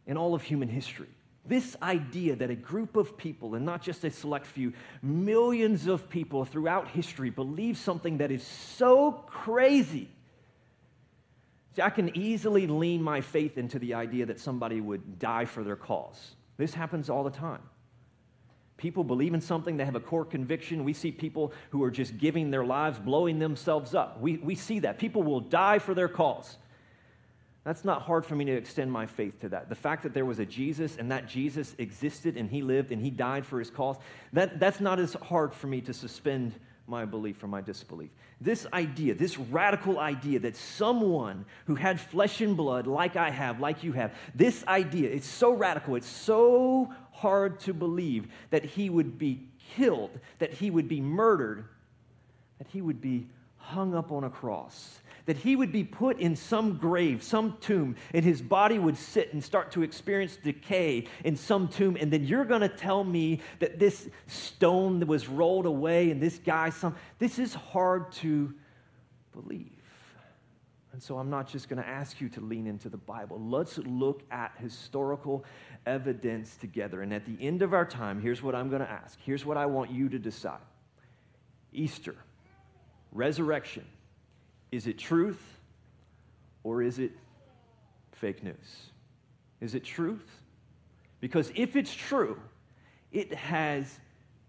in 0.05 0.17
all 0.17 0.35
of 0.35 0.41
human 0.41 0.67
history. 0.67 1.07
This 1.45 1.77
idea 1.81 2.35
that 2.35 2.51
a 2.51 2.55
group 2.55 2.97
of 2.97 3.17
people, 3.17 3.55
and 3.55 3.65
not 3.65 3.81
just 3.81 4.03
a 4.03 4.11
select 4.11 4.45
few, 4.45 4.73
millions 5.01 5.87
of 5.87 6.09
people 6.09 6.43
throughout 6.43 6.89
history 6.89 7.29
believe 7.29 7.77
something 7.77 8.17
that 8.17 8.31
is 8.31 8.45
so 8.45 9.11
crazy. 9.27 10.09
See, 11.75 11.81
I 11.81 11.89
can 11.89 12.15
easily 12.17 12.67
lean 12.67 13.01
my 13.01 13.21
faith 13.21 13.57
into 13.57 13.79
the 13.79 13.93
idea 13.93 14.25
that 14.25 14.39
somebody 14.41 14.81
would 14.81 15.19
die 15.19 15.45
for 15.45 15.63
their 15.63 15.77
cause. 15.77 16.35
This 16.57 16.73
happens 16.73 17.09
all 17.09 17.23
the 17.23 17.31
time. 17.31 17.61
People 18.81 19.03
believe 19.03 19.35
in 19.35 19.41
something, 19.41 19.77
they 19.77 19.85
have 19.85 19.95
a 19.95 19.99
core 19.99 20.25
conviction. 20.25 20.83
We 20.83 20.93
see 20.93 21.11
people 21.11 21.53
who 21.69 21.83
are 21.83 21.91
just 21.91 22.17
giving 22.17 22.49
their 22.49 22.65
lives, 22.65 22.97
blowing 22.97 23.37
themselves 23.37 23.93
up. 23.93 24.19
We, 24.19 24.37
we 24.37 24.55
see 24.55 24.79
that. 24.79 24.97
People 24.97 25.21
will 25.21 25.39
die 25.39 25.77
for 25.77 25.93
their 25.93 26.07
cause. 26.07 26.57
That's 27.63 27.85
not 27.85 28.01
hard 28.01 28.25
for 28.25 28.35
me 28.35 28.43
to 28.45 28.51
extend 28.51 28.91
my 28.91 29.05
faith 29.05 29.39
to 29.41 29.49
that. 29.49 29.69
The 29.69 29.75
fact 29.75 30.01
that 30.01 30.15
there 30.15 30.25
was 30.25 30.39
a 30.39 30.47
Jesus 30.47 30.97
and 30.97 31.11
that 31.11 31.27
Jesus 31.27 31.75
existed 31.77 32.37
and 32.37 32.49
he 32.49 32.63
lived 32.63 32.91
and 32.91 32.99
he 32.99 33.11
died 33.11 33.45
for 33.45 33.59
his 33.59 33.69
cause, 33.69 33.97
that, 34.33 34.59
that's 34.59 34.79
not 34.79 34.99
as 34.99 35.13
hard 35.13 35.53
for 35.53 35.67
me 35.67 35.79
to 35.81 35.93
suspend 35.93 36.53
my 36.87 37.05
belief 37.05 37.43
or 37.43 37.47
my 37.47 37.61
disbelief. 37.61 38.09
This 38.39 38.65
idea, 38.73 39.13
this 39.13 39.37
radical 39.37 39.99
idea 39.99 40.39
that 40.39 40.55
someone 40.55 41.45
who 41.65 41.75
had 41.75 41.99
flesh 41.99 42.41
and 42.41 42.57
blood 42.57 42.87
like 42.87 43.15
I 43.15 43.29
have, 43.29 43.59
like 43.59 43.83
you 43.83 43.93
have, 43.93 44.13
this 44.35 44.65
idea, 44.67 45.09
it's 45.09 45.27
so 45.27 45.53
radical, 45.53 45.95
it's 45.95 46.07
so 46.07 46.93
hard 47.11 47.59
to 47.61 47.73
believe 47.73 48.27
that 48.49 48.65
he 48.65 48.89
would 48.89 49.17
be 49.17 49.47
killed, 49.75 50.19
that 50.39 50.53
he 50.53 50.69
would 50.69 50.87
be 50.87 51.01
murdered, 51.01 51.65
that 52.57 52.67
he 52.67 52.81
would 52.81 52.99
be 52.99 53.27
hung 53.57 53.95
up 53.95 54.11
on 54.11 54.23
a 54.23 54.29
cross 54.29 54.99
that 55.25 55.37
he 55.37 55.55
would 55.55 55.71
be 55.71 55.83
put 55.83 56.19
in 56.19 56.35
some 56.35 56.77
grave, 56.77 57.23
some 57.23 57.57
tomb, 57.61 57.95
and 58.13 58.23
his 58.23 58.41
body 58.41 58.79
would 58.79 58.97
sit 58.97 59.33
and 59.33 59.43
start 59.43 59.71
to 59.71 59.83
experience 59.83 60.37
decay 60.43 61.07
in 61.23 61.35
some 61.35 61.67
tomb. 61.67 61.97
And 61.99 62.11
then 62.11 62.25
you're 62.25 62.45
going 62.45 62.61
to 62.61 62.69
tell 62.69 63.03
me 63.03 63.41
that 63.59 63.79
this 63.79 64.09
stone 64.27 64.99
that 64.99 65.07
was 65.07 65.27
rolled 65.27 65.65
away 65.65 66.11
and 66.11 66.21
this 66.21 66.39
guy, 66.39 66.69
some, 66.69 66.95
this 67.19 67.39
is 67.39 67.53
hard 67.53 68.11
to 68.13 68.53
believe. 69.33 69.71
And 70.93 71.01
so 71.01 71.17
I'm 71.17 71.29
not 71.29 71.47
just 71.47 71.69
going 71.69 71.81
to 71.81 71.87
ask 71.87 72.19
you 72.19 72.27
to 72.29 72.41
lean 72.41 72.67
into 72.67 72.89
the 72.89 72.97
Bible. 72.97 73.39
Let's 73.39 73.77
look 73.77 74.23
at 74.29 74.51
historical 74.57 75.45
evidence 75.85 76.57
together. 76.57 77.01
And 77.01 77.13
at 77.13 77.25
the 77.25 77.37
end 77.39 77.61
of 77.61 77.73
our 77.73 77.85
time, 77.85 78.21
here's 78.21 78.43
what 78.43 78.55
I'm 78.55 78.69
going 78.69 78.81
to 78.81 78.89
ask. 78.89 79.17
Here's 79.23 79.45
what 79.45 79.55
I 79.55 79.65
want 79.65 79.91
you 79.91 80.09
to 80.09 80.19
decide 80.19 80.59
Easter, 81.71 82.15
resurrection, 83.13 83.85
is 84.71 84.87
it 84.87 84.97
truth 84.97 85.41
or 86.63 86.81
is 86.81 86.99
it 86.99 87.11
fake 88.13 88.43
news? 88.43 88.55
Is 89.59 89.75
it 89.75 89.83
truth? 89.83 90.25
Because 91.19 91.51
if 91.55 91.75
it's 91.75 91.93
true, 91.93 92.39
it 93.11 93.33
has 93.33 93.99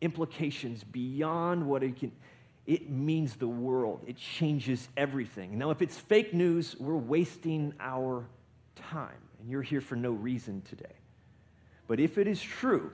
implications 0.01 0.85
beyond 0.85 1.67
what 1.67 1.83
it 1.83 1.97
can. 1.97 2.13
It 2.67 2.89
means 2.91 3.37
the 3.37 3.49
world. 3.49 4.05
It 4.07 4.17
changes 4.17 4.89
everything. 4.97 5.59
Now, 5.59 5.71
if 5.71 5.83
it's 5.83 5.99
fake 5.99 6.33
news, 6.33 6.77
we're 6.79 6.97
wasting 6.97 7.75
our 7.81 8.25
time, 8.77 9.19
and 9.41 9.51
you're 9.51 9.63
here 9.63 9.81
for 9.81 9.97
no 9.97 10.13
reason 10.13 10.63
today. 10.63 10.95
But 11.89 11.99
if 11.99 12.19
it 12.19 12.29
is 12.29 12.41
true, 12.41 12.93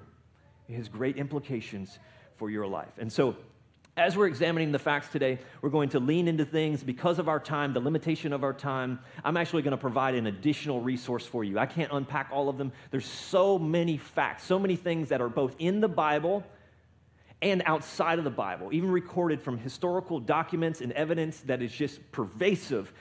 it 0.69 0.75
has 0.75 0.89
great 0.89 1.19
implications 1.19 1.99
for 2.37 2.51
your 2.51 2.67
life. 2.67 2.93
And 2.99 3.13
so, 3.13 3.37
as 3.99 4.17
we're 4.17 4.29
examining 4.29 4.71
the 4.71 4.79
facts 4.79 5.09
today, 5.09 5.39
we're 5.61 5.71
going 5.71 5.89
to 5.89 5.99
lean 5.99 6.29
into 6.29 6.45
things 6.45 6.85
because 6.85 7.19
of 7.19 7.29
our 7.29 7.41
time, 7.41 7.73
the 7.73 7.81
limitation 7.81 8.33
of 8.33 8.45
our 8.45 8.53
time. 8.53 9.01
I'm 9.25 9.37
actually 9.37 9.63
going 9.63 9.73
to 9.73 9.77
provide 9.77 10.15
an 10.15 10.27
additional 10.27 10.81
resource 10.81 11.27
for 11.27 11.43
you. 11.43 11.59
I 11.59 11.67
can't 11.67 11.91
unpack 11.93 12.31
all 12.33 12.49
of 12.49 12.59
them. 12.59 12.73
There's 12.93 13.07
so 13.07 13.59
many 13.59 13.97
facts, 13.97 14.45
so 14.45 14.59
many 14.59 14.77
things 14.77 15.09
that 15.09 15.21
are 15.21 15.29
both 15.29 15.57
in 15.59 15.81
the 15.81 15.89
Bible 15.89 16.45
and 17.43 17.63
outside 17.67 18.19
of 18.19 18.25
the 18.25 18.31
Bible, 18.31 18.69
even 18.73 18.91
recorded 18.91 19.43
from 19.43 19.59
historical 19.59 20.21
documents 20.21 20.81
and 20.81 20.93
evidence 20.93 21.41
that 21.41 21.61
is 21.61 21.73
just 21.73 22.01
pervasive 22.13 22.93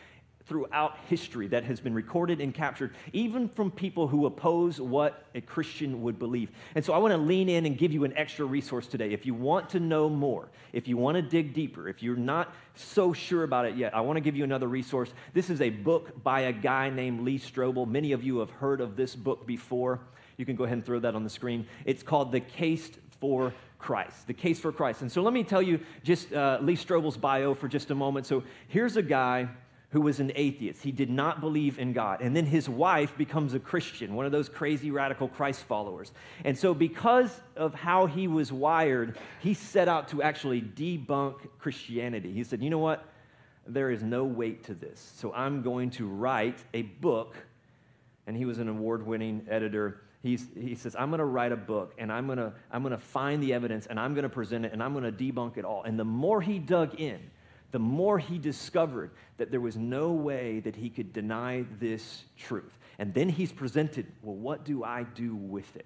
throughout 0.48 0.98
history 1.10 1.48
that 1.48 1.64
has 1.64 1.80
been 1.80 1.94
recorded 1.94 2.40
and 2.40 2.54
captured, 2.54 2.94
even 3.14 3.50
from 3.50 3.70
people 3.70 4.08
who 4.08 4.26
oppose 4.26 4.80
what 4.80 5.26
a 5.36 5.42
Christian 5.42 6.02
would 6.02 6.18
believe. 6.18 6.50
And 6.76 6.84
so 6.84 6.94
I 6.94 6.98
want 6.98 7.14
to 7.14 7.18
lean 7.18 7.50
in 7.50 7.66
and 7.66 7.78
give 7.78 7.92
you 7.92 8.04
an 8.04 8.16
extra 8.16 8.46
resource 8.46 8.88
today. 8.88 9.12
If 9.12 9.26
you 9.26 9.34
want 9.34 9.70
to 9.72 9.80
know 9.80 10.10
more, 10.10 10.50
if 10.74 10.88
you 10.88 10.98
want 10.98 11.16
to 11.16 11.22
dig 11.22 11.54
deeper, 11.54 11.90
if 11.90 12.02
you're 12.02 12.16
not 12.16 12.54
so 12.76 13.14
sure 13.14 13.44
about 13.44 13.66
it 13.66 13.76
yet, 13.76 13.96
I 13.96 14.02
want 14.02 14.18
to 14.18 14.22
give 14.22 14.36
you 14.36 14.44
another 14.44 14.68
resource. 14.68 15.12
This 15.34 15.50
is 15.50 15.62
a 15.62 15.70
book 15.70 16.24
by 16.24 16.42
a 16.42 16.54
guy 16.54 16.90
named 16.90 17.22
Lee 17.22 17.40
Strobel. 17.40 17.88
Many 17.88 18.14
of 18.14 18.24
you 18.24 18.40
have 18.40 18.50
heard 18.50 18.82
of 18.82 18.96
this 18.96 19.16
book 19.16 19.46
before. 19.46 20.00
You 20.38 20.46
can 20.46 20.56
go 20.56 20.64
ahead 20.64 20.78
and 20.78 20.86
throw 20.86 21.00
that 21.00 21.16
on 21.16 21.24
the 21.24 21.30
screen. 21.30 21.68
It's 21.86 22.04
called 22.04 22.32
The 22.32 22.40
Case 22.40 22.92
for 23.20 23.54
Christ, 23.80 24.28
the 24.28 24.34
case 24.34 24.60
for 24.60 24.72
Christ. 24.72 25.02
And 25.02 25.12
so 25.12 25.22
let 25.22 25.34
me 25.34 25.44
tell 25.44 25.62
you 25.62 25.80
just 26.04 26.34
uh, 26.34 26.60
Lee 26.62 26.76
Strobel's 26.76 27.18
bio 27.18 27.54
for 27.54 27.68
just 27.68 27.92
a 27.92 27.96
moment. 27.96 28.26
So 28.26 28.44
here's 28.68 28.98
a 28.98 29.02
guy 29.02 29.48
who 29.90 30.02
was 30.02 30.20
an 30.20 30.32
atheist. 30.36 30.84
He 30.84 30.92
did 30.92 31.10
not 31.10 31.40
believe 31.40 31.80
in 31.80 31.94
God. 31.94 32.22
And 32.22 32.36
then 32.36 32.46
his 32.46 32.68
wife 32.68 33.16
becomes 33.18 33.54
a 33.54 33.60
Christian, 33.60 34.16
one 34.16 34.26
of 34.26 34.34
those 34.34 34.50
crazy 34.50 34.92
radical 34.92 35.30
Christ 35.30 35.64
followers. 35.64 36.12
And 36.44 36.58
so, 36.58 36.74
because 36.74 37.42
of 37.56 37.74
how 37.74 38.06
he 38.06 38.28
was 38.28 38.52
wired, 38.52 39.18
he 39.40 39.54
set 39.54 39.88
out 39.88 40.10
to 40.10 40.22
actually 40.22 40.62
debunk 40.62 41.36
Christianity. 41.58 42.34
He 42.34 42.44
said, 42.44 42.62
You 42.62 42.70
know 42.70 42.80
what? 42.80 43.06
There 43.66 43.92
is 43.92 44.04
no 44.04 44.24
weight 44.24 44.64
to 44.66 44.74
this. 44.74 45.14
So, 45.16 45.34
I'm 45.34 45.62
going 45.62 45.90
to 45.92 46.06
write 46.06 46.60
a 46.74 46.82
book. 46.82 47.38
And 48.26 48.36
he 48.36 48.44
was 48.44 48.60
an 48.60 48.68
award 48.68 49.08
winning 49.08 49.48
editor. 49.50 50.02
He's, 50.22 50.48
he 50.54 50.76
says, 50.76 50.98
I'm 51.00 51.12
going 51.12 51.20
to 51.20 51.26
write 51.26 51.54
a 51.54 51.58
book 51.58 51.94
and 51.98 52.12
I'm 52.12 52.26
going 52.26 52.52
I'm 52.72 52.82
going 52.82 52.92
to 52.92 52.98
find 52.98 53.42
the 53.42 53.54
evidence 53.54 53.86
and 53.86 53.98
I'm 53.98 54.14
going 54.14 54.24
to 54.24 54.30
present 54.30 54.66
it 54.66 54.74
and 54.74 54.84
I'm 54.84 54.92
going 54.92 55.06
to 55.06 55.14
debunk 55.14 55.56
it 55.56 55.64
all. 55.64 55.84
And 55.84 55.98
the 55.98 56.04
more 56.04 56.42
he 56.42 56.60
dug 56.60 57.00
in, 57.00 57.22
the 57.72 57.80
more 57.80 58.18
he 58.18 58.38
discovered 58.38 59.12
that 59.38 59.52
there 59.52 59.62
was 59.62 59.78
no 59.78 60.12
way 60.12 60.60
that 60.62 60.76
he 60.76 60.90
could 60.90 61.14
deny 61.14 61.66
this 61.80 62.24
truth. 62.38 62.78
And 63.00 63.14
then 63.14 63.30
he's 63.30 63.52
presented, 63.52 64.08
well, 64.22 64.36
what 64.36 64.64
do 64.64 64.84
I 64.84 65.04
do 65.04 65.36
with 65.36 65.76
it? 65.76 65.86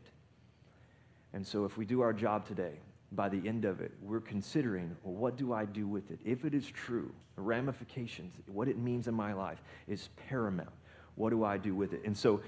And 1.33 1.45
so 1.45 1.65
if 1.65 1.77
we 1.77 1.85
do 1.85 2.01
our 2.01 2.13
job 2.13 2.45
today, 2.45 2.73
by 3.13 3.27
the 3.27 3.45
end 3.47 3.65
of 3.65 3.81
it, 3.81 3.91
we're 4.01 4.21
considering, 4.21 4.95
well, 5.03 5.15
what 5.15 5.35
do 5.35 5.53
I 5.53 5.65
do 5.65 5.87
with 5.87 6.11
it? 6.11 6.19
If 6.23 6.45
it 6.45 6.53
is 6.53 6.65
true, 6.65 7.11
the 7.35 7.41
ramifications, 7.41 8.33
what 8.47 8.67
it 8.67 8.77
means 8.77 9.07
in 9.07 9.13
my 9.13 9.33
life 9.33 9.61
is 9.87 10.09
paramount. 10.29 10.69
What 11.15 11.31
do 11.31 11.43
I 11.43 11.57
do 11.57 11.75
with 11.75 11.93
it? 11.93 12.01
And 12.05 12.17
so 12.17 12.41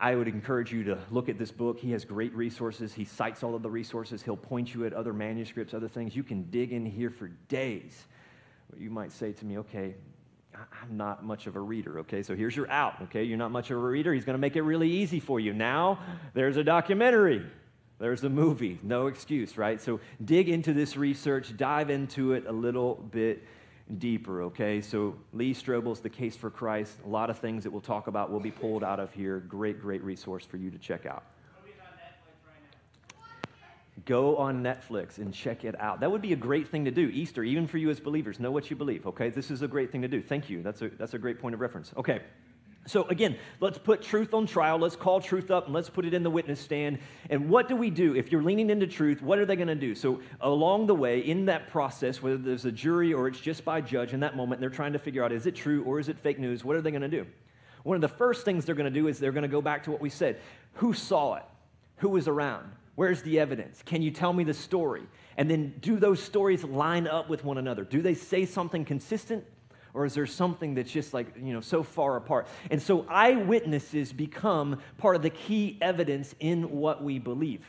I 0.00 0.16
would 0.16 0.26
encourage 0.26 0.72
you 0.72 0.82
to 0.84 0.98
look 1.10 1.28
at 1.28 1.38
this 1.38 1.52
book. 1.52 1.78
He 1.78 1.92
has 1.92 2.04
great 2.04 2.34
resources. 2.34 2.92
He 2.92 3.04
cites 3.04 3.44
all 3.44 3.54
of 3.54 3.62
the 3.62 3.70
resources. 3.70 4.22
He'll 4.22 4.36
point 4.36 4.74
you 4.74 4.86
at 4.86 4.92
other 4.92 5.12
manuscripts, 5.12 5.72
other 5.72 5.88
things. 5.88 6.16
You 6.16 6.24
can 6.24 6.50
dig 6.50 6.72
in 6.72 6.84
here 6.84 7.10
for 7.10 7.28
days 7.48 8.06
you 8.78 8.90
might 8.90 9.12
say 9.12 9.32
to 9.32 9.44
me, 9.44 9.58
okay, 9.58 9.94
I'm 10.54 10.96
not 10.96 11.24
much 11.24 11.46
of 11.46 11.56
a 11.56 11.60
reader, 11.60 12.00
okay? 12.00 12.22
So 12.22 12.34
here's 12.34 12.56
your 12.56 12.70
out, 12.70 13.00
okay? 13.02 13.22
You're 13.22 13.38
not 13.38 13.50
much 13.50 13.70
of 13.70 13.78
a 13.78 13.80
reader. 13.80 14.12
He's 14.12 14.24
going 14.24 14.34
to 14.34 14.40
make 14.40 14.56
it 14.56 14.62
really 14.62 14.90
easy 14.90 15.20
for 15.20 15.40
you. 15.40 15.52
Now, 15.52 16.00
there's 16.34 16.56
a 16.56 16.64
documentary, 16.64 17.46
there's 17.98 18.24
a 18.24 18.28
movie, 18.28 18.78
no 18.82 19.06
excuse, 19.06 19.56
right? 19.56 19.80
So 19.80 20.00
dig 20.24 20.48
into 20.48 20.72
this 20.72 20.96
research, 20.96 21.56
dive 21.56 21.90
into 21.90 22.32
it 22.32 22.46
a 22.46 22.52
little 22.52 22.94
bit 22.94 23.44
deeper, 23.98 24.42
okay? 24.44 24.80
So 24.80 25.16
Lee 25.32 25.54
Strobel's 25.54 26.00
The 26.00 26.10
Case 26.10 26.36
for 26.36 26.50
Christ. 26.50 26.98
A 27.04 27.08
lot 27.08 27.30
of 27.30 27.38
things 27.38 27.64
that 27.64 27.70
we'll 27.70 27.80
talk 27.80 28.06
about 28.06 28.30
will 28.30 28.40
be 28.40 28.50
pulled 28.50 28.84
out 28.84 29.00
of 29.00 29.12
here. 29.12 29.40
Great, 29.40 29.80
great 29.80 30.02
resource 30.02 30.44
for 30.44 30.56
you 30.56 30.70
to 30.70 30.78
check 30.78 31.06
out 31.06 31.24
go 34.04 34.36
on 34.36 34.62
Netflix 34.62 35.18
and 35.18 35.32
check 35.32 35.64
it 35.64 35.78
out. 35.80 36.00
That 36.00 36.10
would 36.10 36.22
be 36.22 36.32
a 36.32 36.36
great 36.36 36.68
thing 36.68 36.84
to 36.84 36.90
do. 36.90 37.08
Easter, 37.08 37.42
even 37.42 37.66
for 37.66 37.78
you 37.78 37.90
as 37.90 38.00
believers, 38.00 38.40
know 38.40 38.50
what 38.50 38.70
you 38.70 38.76
believe, 38.76 39.06
okay? 39.06 39.30
This 39.30 39.50
is 39.50 39.62
a 39.62 39.68
great 39.68 39.90
thing 39.90 40.02
to 40.02 40.08
do. 40.08 40.22
Thank 40.22 40.50
you. 40.50 40.62
That's 40.62 40.82
a, 40.82 40.88
that's 40.90 41.14
a 41.14 41.18
great 41.18 41.40
point 41.40 41.54
of 41.54 41.60
reference. 41.60 41.92
Okay. 41.96 42.20
So, 42.86 43.04
again, 43.08 43.36
let's 43.60 43.76
put 43.76 44.00
truth 44.00 44.32
on 44.32 44.46
trial. 44.46 44.78
Let's 44.78 44.96
call 44.96 45.20
truth 45.20 45.50
up 45.50 45.66
and 45.66 45.74
let's 45.74 45.90
put 45.90 46.06
it 46.06 46.14
in 46.14 46.22
the 46.22 46.30
witness 46.30 46.58
stand. 46.58 46.98
And 47.28 47.50
what 47.50 47.68
do 47.68 47.76
we 47.76 47.90
do? 47.90 48.16
If 48.16 48.32
you're 48.32 48.42
leaning 48.42 48.70
into 48.70 48.86
truth, 48.86 49.20
what 49.20 49.38
are 49.38 49.44
they 49.44 49.54
going 49.54 49.68
to 49.68 49.74
do? 49.74 49.94
So, 49.94 50.20
along 50.40 50.86
the 50.86 50.94
way, 50.94 51.20
in 51.20 51.44
that 51.46 51.68
process, 51.68 52.22
whether 52.22 52.38
there's 52.38 52.64
a 52.64 52.72
jury 52.72 53.12
or 53.12 53.28
it's 53.28 53.38
just 53.38 53.64
by 53.66 53.82
judge 53.82 54.14
in 54.14 54.20
that 54.20 54.34
moment, 54.34 54.62
they're 54.62 54.70
trying 54.70 54.94
to 54.94 54.98
figure 54.98 55.22
out 55.22 55.30
is 55.30 55.46
it 55.46 55.54
true 55.54 55.84
or 55.84 56.00
is 56.00 56.08
it 56.08 56.18
fake 56.18 56.38
news? 56.38 56.64
What 56.64 56.74
are 56.74 56.80
they 56.80 56.90
going 56.90 57.02
to 57.02 57.08
do? 57.08 57.26
One 57.82 57.96
of 57.96 58.00
the 58.00 58.08
first 58.08 58.44
things 58.44 58.64
they're 58.64 58.74
going 58.74 58.92
to 58.92 59.00
do 59.00 59.08
is 59.08 59.18
they're 59.18 59.32
going 59.32 59.42
to 59.42 59.48
go 59.48 59.62
back 59.62 59.84
to 59.84 59.90
what 59.90 60.00
we 60.00 60.10
said 60.10 60.40
who 60.74 60.94
saw 60.94 61.34
it? 61.34 61.44
Who 61.96 62.08
was 62.08 62.28
around? 62.28 62.72
Where's 63.00 63.22
the 63.22 63.40
evidence? 63.40 63.82
Can 63.86 64.02
you 64.02 64.10
tell 64.10 64.34
me 64.34 64.44
the 64.44 64.52
story? 64.52 65.04
And 65.38 65.50
then 65.50 65.72
do 65.80 65.98
those 65.98 66.22
stories 66.22 66.62
line 66.62 67.06
up 67.06 67.30
with 67.30 67.46
one 67.46 67.56
another? 67.56 67.82
Do 67.82 68.02
they 68.02 68.12
say 68.12 68.44
something 68.44 68.84
consistent? 68.84 69.42
Or 69.94 70.04
is 70.04 70.12
there 70.12 70.26
something 70.26 70.74
that's 70.74 70.92
just 70.92 71.14
like, 71.14 71.28
you 71.34 71.54
know, 71.54 71.62
so 71.62 71.82
far 71.82 72.18
apart? 72.18 72.46
And 72.70 72.82
so 72.82 73.06
eyewitnesses 73.08 74.12
become 74.12 74.82
part 74.98 75.16
of 75.16 75.22
the 75.22 75.30
key 75.30 75.78
evidence 75.80 76.34
in 76.40 76.72
what 76.72 77.02
we 77.02 77.18
believe. 77.18 77.64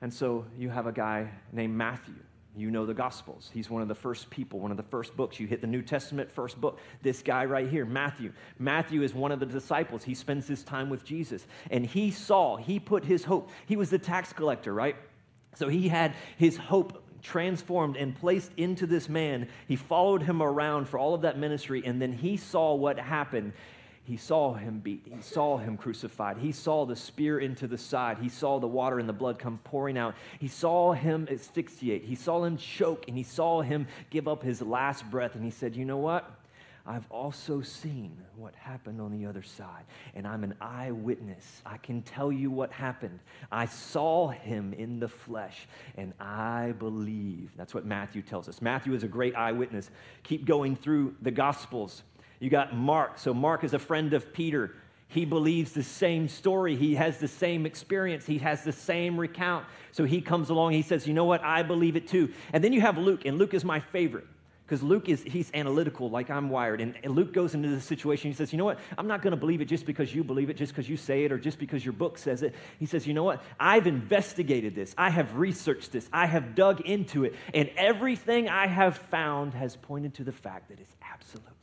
And 0.00 0.14
so 0.14 0.44
you 0.56 0.68
have 0.68 0.86
a 0.86 0.92
guy 0.92 1.32
named 1.52 1.74
Matthew 1.74 2.14
you 2.56 2.70
know 2.70 2.84
the 2.84 2.94
Gospels. 2.94 3.50
He's 3.52 3.70
one 3.70 3.82
of 3.82 3.88
the 3.88 3.94
first 3.94 4.28
people, 4.28 4.60
one 4.60 4.70
of 4.70 4.76
the 4.76 4.82
first 4.82 5.16
books. 5.16 5.40
You 5.40 5.46
hit 5.46 5.60
the 5.60 5.66
New 5.66 5.82
Testament, 5.82 6.30
first 6.30 6.60
book. 6.60 6.78
This 7.00 7.22
guy 7.22 7.46
right 7.46 7.68
here, 7.68 7.86
Matthew. 7.86 8.32
Matthew 8.58 9.02
is 9.02 9.14
one 9.14 9.32
of 9.32 9.40
the 9.40 9.46
disciples. 9.46 10.04
He 10.04 10.14
spends 10.14 10.46
his 10.46 10.62
time 10.62 10.90
with 10.90 11.04
Jesus. 11.04 11.46
And 11.70 11.86
he 11.86 12.10
saw, 12.10 12.56
he 12.56 12.78
put 12.78 13.04
his 13.04 13.24
hope. 13.24 13.50
He 13.66 13.76
was 13.76 13.90
the 13.90 13.98
tax 13.98 14.32
collector, 14.32 14.74
right? 14.74 14.96
So 15.54 15.68
he 15.68 15.88
had 15.88 16.14
his 16.36 16.56
hope 16.56 17.02
transformed 17.22 17.96
and 17.96 18.14
placed 18.14 18.50
into 18.56 18.86
this 18.86 19.08
man. 19.08 19.48
He 19.68 19.76
followed 19.76 20.22
him 20.22 20.42
around 20.42 20.88
for 20.88 20.98
all 20.98 21.14
of 21.14 21.22
that 21.22 21.38
ministry. 21.38 21.82
And 21.86 22.02
then 22.02 22.12
he 22.12 22.36
saw 22.36 22.74
what 22.74 22.98
happened 22.98 23.52
he 24.04 24.16
saw 24.16 24.54
him 24.54 24.80
beat. 24.80 25.02
He 25.04 25.22
saw 25.22 25.58
him 25.58 25.76
crucified. 25.76 26.36
He 26.36 26.50
saw 26.50 26.84
the 26.84 26.96
spear 26.96 27.38
into 27.38 27.68
the 27.68 27.78
side. 27.78 28.18
He 28.18 28.28
saw 28.28 28.58
the 28.58 28.66
water 28.66 28.98
and 28.98 29.08
the 29.08 29.12
blood 29.12 29.38
come 29.38 29.60
pouring 29.62 29.96
out. 29.96 30.16
He 30.40 30.48
saw 30.48 30.92
him 30.92 31.28
asphyxiate. 31.30 32.02
He 32.02 32.16
saw 32.16 32.44
him 32.44 32.56
choke 32.56 33.04
and 33.06 33.16
he 33.16 33.22
saw 33.22 33.62
him 33.62 33.86
give 34.10 34.26
up 34.26 34.42
his 34.42 34.60
last 34.60 35.08
breath. 35.08 35.36
And 35.36 35.44
he 35.44 35.50
said, 35.50 35.76
You 35.76 35.84
know 35.84 35.98
what? 35.98 36.28
I've 36.84 37.06
also 37.10 37.60
seen 37.60 38.16
what 38.34 38.56
happened 38.56 39.00
on 39.00 39.12
the 39.12 39.26
other 39.26 39.42
side, 39.42 39.84
and 40.16 40.26
I'm 40.26 40.42
an 40.42 40.54
eyewitness. 40.60 41.62
I 41.64 41.76
can 41.76 42.02
tell 42.02 42.32
you 42.32 42.50
what 42.50 42.72
happened. 42.72 43.20
I 43.52 43.66
saw 43.66 44.30
him 44.30 44.72
in 44.72 44.98
the 44.98 45.06
flesh, 45.06 45.68
and 45.96 46.12
I 46.18 46.74
believe. 46.80 47.52
That's 47.56 47.72
what 47.72 47.86
Matthew 47.86 48.20
tells 48.20 48.48
us. 48.48 48.60
Matthew 48.60 48.94
is 48.94 49.04
a 49.04 49.08
great 49.08 49.36
eyewitness. 49.36 49.90
Keep 50.24 50.44
going 50.44 50.74
through 50.74 51.14
the 51.22 51.30
Gospels. 51.30 52.02
You 52.42 52.50
got 52.50 52.74
Mark. 52.76 53.20
So, 53.20 53.32
Mark 53.32 53.62
is 53.62 53.72
a 53.72 53.78
friend 53.78 54.12
of 54.14 54.32
Peter. 54.32 54.74
He 55.06 55.24
believes 55.24 55.70
the 55.70 55.84
same 55.84 56.26
story. 56.26 56.74
He 56.74 56.96
has 56.96 57.18
the 57.18 57.28
same 57.28 57.66
experience. 57.66 58.26
He 58.26 58.38
has 58.38 58.64
the 58.64 58.72
same 58.72 59.16
recount. 59.16 59.64
So, 59.92 60.02
he 60.02 60.20
comes 60.20 60.50
along. 60.50 60.72
He 60.72 60.82
says, 60.82 61.06
You 61.06 61.14
know 61.14 61.24
what? 61.24 61.40
I 61.44 61.62
believe 61.62 61.94
it 61.94 62.08
too. 62.08 62.32
And 62.52 62.64
then 62.64 62.72
you 62.72 62.80
have 62.80 62.98
Luke, 62.98 63.26
and 63.26 63.38
Luke 63.38 63.54
is 63.54 63.64
my 63.64 63.78
favorite 63.78 64.26
Because 64.66 64.82
Luke 64.82 65.08
is, 65.08 65.22
he's 65.22 65.52
analytical 65.54 66.10
like 66.10 66.30
I'm 66.30 66.50
wired. 66.50 66.80
And 66.80 66.96
Luke 67.04 67.32
goes 67.32 67.54
into 67.54 67.68
this 67.68 67.84
situation. 67.84 68.32
He 68.32 68.34
says, 68.34 68.52
You 68.52 68.58
know 68.58 68.64
what? 68.64 68.80
I'm 68.98 69.06
not 69.06 69.22
going 69.22 69.30
to 69.30 69.36
believe 69.36 69.60
it 69.60 69.66
just 69.66 69.86
because 69.86 70.12
you 70.12 70.24
believe 70.24 70.50
it, 70.50 70.56
just 70.56 70.72
because 70.72 70.88
you 70.88 70.96
say 70.96 71.24
it, 71.24 71.30
or 71.30 71.38
just 71.38 71.60
because 71.60 71.84
your 71.84 71.92
book 71.92 72.18
says 72.18 72.42
it. 72.42 72.56
He 72.80 72.86
says, 72.86 73.06
You 73.06 73.14
know 73.14 73.22
what? 73.22 73.40
I've 73.60 73.86
investigated 73.86 74.74
this. 74.74 74.96
I 74.98 75.10
have 75.10 75.36
researched 75.36 75.92
this. 75.92 76.08
I 76.12 76.26
have 76.26 76.56
dug 76.56 76.80
into 76.80 77.24
it. 77.24 77.36
And 77.54 77.70
everything 77.76 78.48
I 78.48 78.66
have 78.66 78.96
found 78.96 79.54
has 79.54 79.76
pointed 79.76 80.14
to 80.14 80.24
the 80.24 80.32
fact 80.32 80.70
that 80.70 80.80
it's 80.80 80.96
absolutely 81.08 81.52
true. 81.52 81.61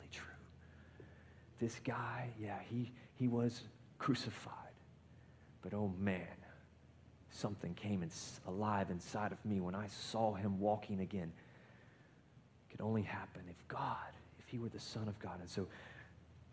This 1.60 1.78
guy, 1.84 2.30
yeah, 2.40 2.58
he, 2.70 2.90
he 3.14 3.28
was 3.28 3.62
crucified. 3.98 4.54
But 5.62 5.74
oh 5.74 5.92
man, 5.98 6.26
something 7.30 7.74
came 7.74 8.02
alive 8.46 8.90
inside 8.90 9.32
of 9.32 9.44
me 9.44 9.60
when 9.60 9.74
I 9.74 9.86
saw 9.88 10.34
him 10.34 10.58
walking 10.58 11.00
again 11.00 11.32
It 12.68 12.70
could 12.76 12.84
only 12.84 13.02
happen 13.02 13.42
if 13.48 13.68
God, 13.68 13.96
if 14.38 14.48
he 14.48 14.58
were 14.58 14.70
the 14.70 14.80
Son 14.80 15.06
of 15.06 15.18
God. 15.20 15.40
And 15.40 15.48
so 15.50 15.66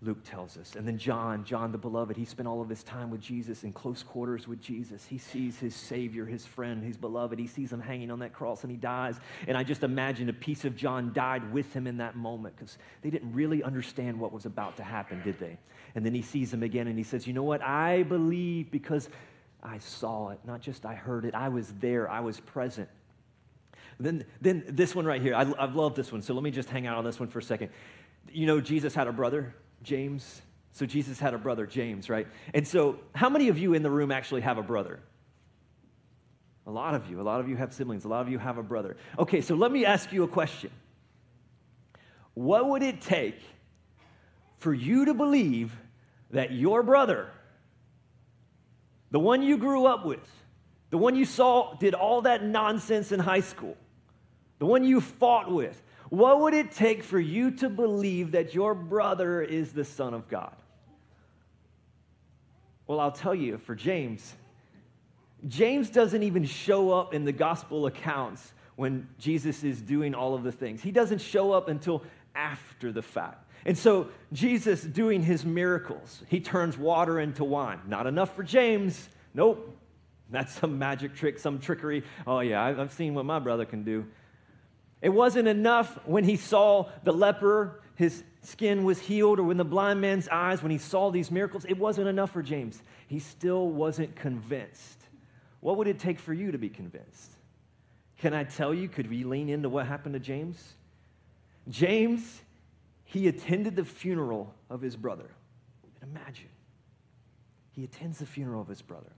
Luke 0.04 0.24
tells 0.24 0.58
us. 0.58 0.76
And 0.76 0.88
then 0.88 1.00
John, 1.00 1.44
John 1.44 1.72
the 1.72 1.78
beloved, 1.78 2.16
he 2.16 2.26
spent 2.26 2.48
all 2.48 2.62
of 2.62 2.70
his 2.70 2.84
time 2.84 3.10
with 3.10 3.20
Jesus 3.20 3.64
in 3.64 3.74
close 3.74 4.04
quarters 4.04 4.48
with 4.48 4.62
Jesus. 4.62 5.04
He 5.06 5.18
sees 5.18 5.58
his 5.58 5.76
Savior, 5.76 6.24
his 6.24 6.46
friend, 6.46 6.84
his 6.84 6.98
beloved. 6.98 7.40
He 7.40 7.48
sees 7.48 7.74
him 7.74 7.82
hanging 7.82 8.12
on 8.12 8.20
that 8.20 8.32
cross 8.32 8.62
and 8.62 8.70
he 8.70 8.78
dies. 8.78 9.20
And 9.48 9.58
I 9.58 9.64
just 9.64 9.82
imagine 9.82 10.30
a 10.30 10.34
piece 10.34 10.66
of 10.66 10.76
John 10.76 11.14
died 11.14 11.52
with 11.52 11.74
him 11.74 11.88
in 11.88 11.98
that 11.98 12.16
moment 12.16 12.56
because 12.56 12.78
they 13.02 13.10
didn't 13.10 13.34
really 13.34 13.64
understand 13.64 14.20
what 14.20 14.32
was 14.32 14.46
about 14.46 14.78
to 14.78 14.84
happen, 14.84 15.20
did 15.24 15.40
they? 15.40 15.58
And 15.96 16.06
then 16.06 16.14
he 16.14 16.22
sees 16.22 16.54
him 16.54 16.62
again 16.62 16.88
and 16.88 16.98
he 16.98 17.04
says, 17.04 17.26
You 17.26 17.34
know 17.34 17.44
what? 17.44 17.64
I 17.64 18.04
believe 18.04 18.70
because 18.70 19.10
I 19.64 19.80
saw 19.80 20.30
it, 20.30 20.40
not 20.46 20.62
just 20.62 20.86
I 20.86 20.94
heard 20.94 21.26
it. 21.26 21.34
I 21.34 21.50
was 21.50 21.74
there, 21.80 22.08
I 22.08 22.20
was 22.20 22.40
present. 22.40 22.88
Then, 24.00 24.26
then 24.42 24.64
this 24.68 24.94
one 24.94 25.06
right 25.06 25.22
here, 25.22 25.34
I, 25.34 25.42
I 25.42 25.66
love 25.66 25.96
this 25.96 26.12
one. 26.12 26.22
So 26.22 26.36
let 26.36 26.44
me 26.44 26.52
just 26.52 26.70
hang 26.70 26.86
out 26.86 26.98
on 26.98 27.04
this 27.04 27.20
one 27.20 27.30
for 27.30 27.40
a 27.40 27.44
second. 27.44 27.72
You 28.32 28.46
know, 28.46 28.62
Jesus 28.62 28.94
had 28.94 29.08
a 29.08 29.12
brother, 29.12 29.56
James. 29.84 30.42
So 30.72 30.86
Jesus 30.86 31.20
had 31.20 31.34
a 31.34 31.38
brother, 31.38 31.66
James, 31.66 32.10
right? 32.10 32.28
And 32.54 32.68
so, 32.68 33.00
how 33.16 33.30
many 33.30 33.50
of 33.50 33.58
you 33.58 33.74
in 33.74 33.82
the 33.84 33.90
room 33.90 34.12
actually 34.12 34.42
have 34.42 34.58
a 34.58 34.64
brother? 34.64 35.00
A 36.68 36.72
lot 36.72 36.94
of 36.94 37.10
you. 37.10 37.22
A 37.22 37.24
lot 37.24 37.40
of 37.40 37.48
you 37.48 37.56
have 37.56 37.74
siblings. 37.74 38.06
A 38.06 38.08
lot 38.08 38.22
of 38.22 38.30
you 38.30 38.38
have 38.38 38.58
a 38.58 38.64
brother. 38.64 38.98
Okay, 39.18 39.42
so 39.42 39.56
let 39.56 39.72
me 39.72 39.86
ask 39.86 40.12
you 40.12 40.24
a 40.24 40.28
question. 40.28 40.70
What 42.34 42.68
would 42.68 42.84
it 42.84 43.02
take 43.02 43.40
for 44.58 44.74
you 44.74 45.06
to 45.06 45.14
believe 45.14 45.76
that 46.32 46.52
your 46.52 46.84
brother, 46.84 47.30
the 49.12 49.20
one 49.20 49.42
you 49.42 49.58
grew 49.58 49.86
up 49.86 50.06
with, 50.06 50.30
the 50.90 50.98
one 50.98 51.16
you 51.16 51.26
saw 51.26 51.76
did 51.76 51.94
all 51.94 52.22
that 52.22 52.44
nonsense 52.44 53.12
in 53.12 53.20
high 53.20 53.40
school, 53.40 53.78
the 54.60 54.66
one 54.66 54.84
you 54.84 55.02
fought 55.02 55.52
with, 55.52 55.82
what 56.10 56.40
would 56.42 56.54
it 56.54 56.72
take 56.72 57.04
for 57.04 57.20
you 57.20 57.52
to 57.52 57.70
believe 57.70 58.32
that 58.32 58.54
your 58.54 58.74
brother 58.74 59.42
is 59.42 59.74
the 59.74 59.84
Son 59.84 60.14
of 60.14 60.28
God? 60.30 60.56
Well, 62.88 63.00
I'll 63.00 63.12
tell 63.12 63.36
you, 63.36 63.58
for 63.58 63.76
James, 63.76 64.36
James 65.48 65.90
doesn't 65.90 66.24
even 66.24 66.46
show 66.46 66.92
up 66.92 67.14
in 67.14 67.26
the 67.26 67.34
gospel 67.34 67.86
accounts 67.86 68.54
when 68.78 69.08
Jesus 69.20 69.64
is 69.64 69.82
doing 69.82 70.16
all 70.16 70.34
of 70.34 70.44
the 70.44 70.52
things. 70.52 70.82
He 70.82 70.92
doesn't 70.92 71.20
show 71.20 71.52
up 71.52 71.68
until 71.68 72.04
after 72.36 72.92
the 72.92 73.02
fact. 73.02 73.44
And 73.66 73.78
so, 73.78 74.08
Jesus 74.32 74.84
doing 74.84 75.22
his 75.22 75.44
miracles, 75.44 76.24
he 76.28 76.40
turns 76.40 76.78
water 76.78 77.20
into 77.20 77.44
wine. 77.44 77.82
Not 77.88 78.08
enough 78.08 78.36
for 78.36 78.44
James. 78.44 79.10
Nope. 79.34 79.76
That's 80.30 80.54
some 80.54 80.78
magic 80.78 81.16
trick, 81.16 81.40
some 81.40 81.60
trickery. 81.60 82.04
Oh, 82.26 82.40
yeah, 82.40 82.64
I've 82.64 82.94
seen 82.94 83.14
what 83.14 83.26
my 83.26 83.40
brother 83.40 83.66
can 83.66 83.84
do. 83.84 84.06
It 85.02 85.10
wasn't 85.10 85.48
enough 85.48 86.00
when 86.06 86.24
he 86.24 86.38
saw 86.38 86.90
the 87.04 87.12
leper, 87.12 87.82
his 87.96 88.24
skin 88.42 88.84
was 88.84 89.00
healed, 89.00 89.40
or 89.40 89.44
when 89.44 89.58
the 89.58 89.66
blind 89.66 90.02
man's 90.02 90.28
eyes, 90.28 90.62
when 90.62 90.72
he 90.72 90.78
saw 90.78 91.12
these 91.12 91.32
miracles, 91.32 91.66
it 91.66 91.78
wasn't 91.78 92.08
enough 92.08 92.32
for 92.32 92.42
James. 92.42 92.82
He 93.08 93.20
still 93.20 93.70
wasn't 93.70 94.16
convinced. 94.16 95.00
What 95.60 95.78
would 95.78 95.88
it 95.88 96.00
take 96.00 96.20
for 96.20 96.34
you 96.34 96.52
to 96.52 96.58
be 96.58 96.70
convinced? 96.70 97.32
Can 98.20 98.34
I 98.34 98.44
tell 98.44 98.74
you, 98.74 98.88
could 98.88 99.10
we 99.10 99.24
lean 99.24 99.50
into 99.50 99.70
what 99.70 99.86
happened 99.86 100.14
to 100.14 100.20
James? 100.20 100.74
James, 101.70 102.42
he 103.04 103.28
attended 103.28 103.76
the 103.76 103.86
funeral 103.86 104.54
of 104.70 104.82
his 104.82 104.96
brother. 104.96 105.30
Imagine. 106.02 106.50
He 107.72 107.84
attends 107.84 108.20
the 108.20 108.26
funeral 108.26 108.62
of 108.62 108.68
his 108.68 108.82
brother. 108.82 109.12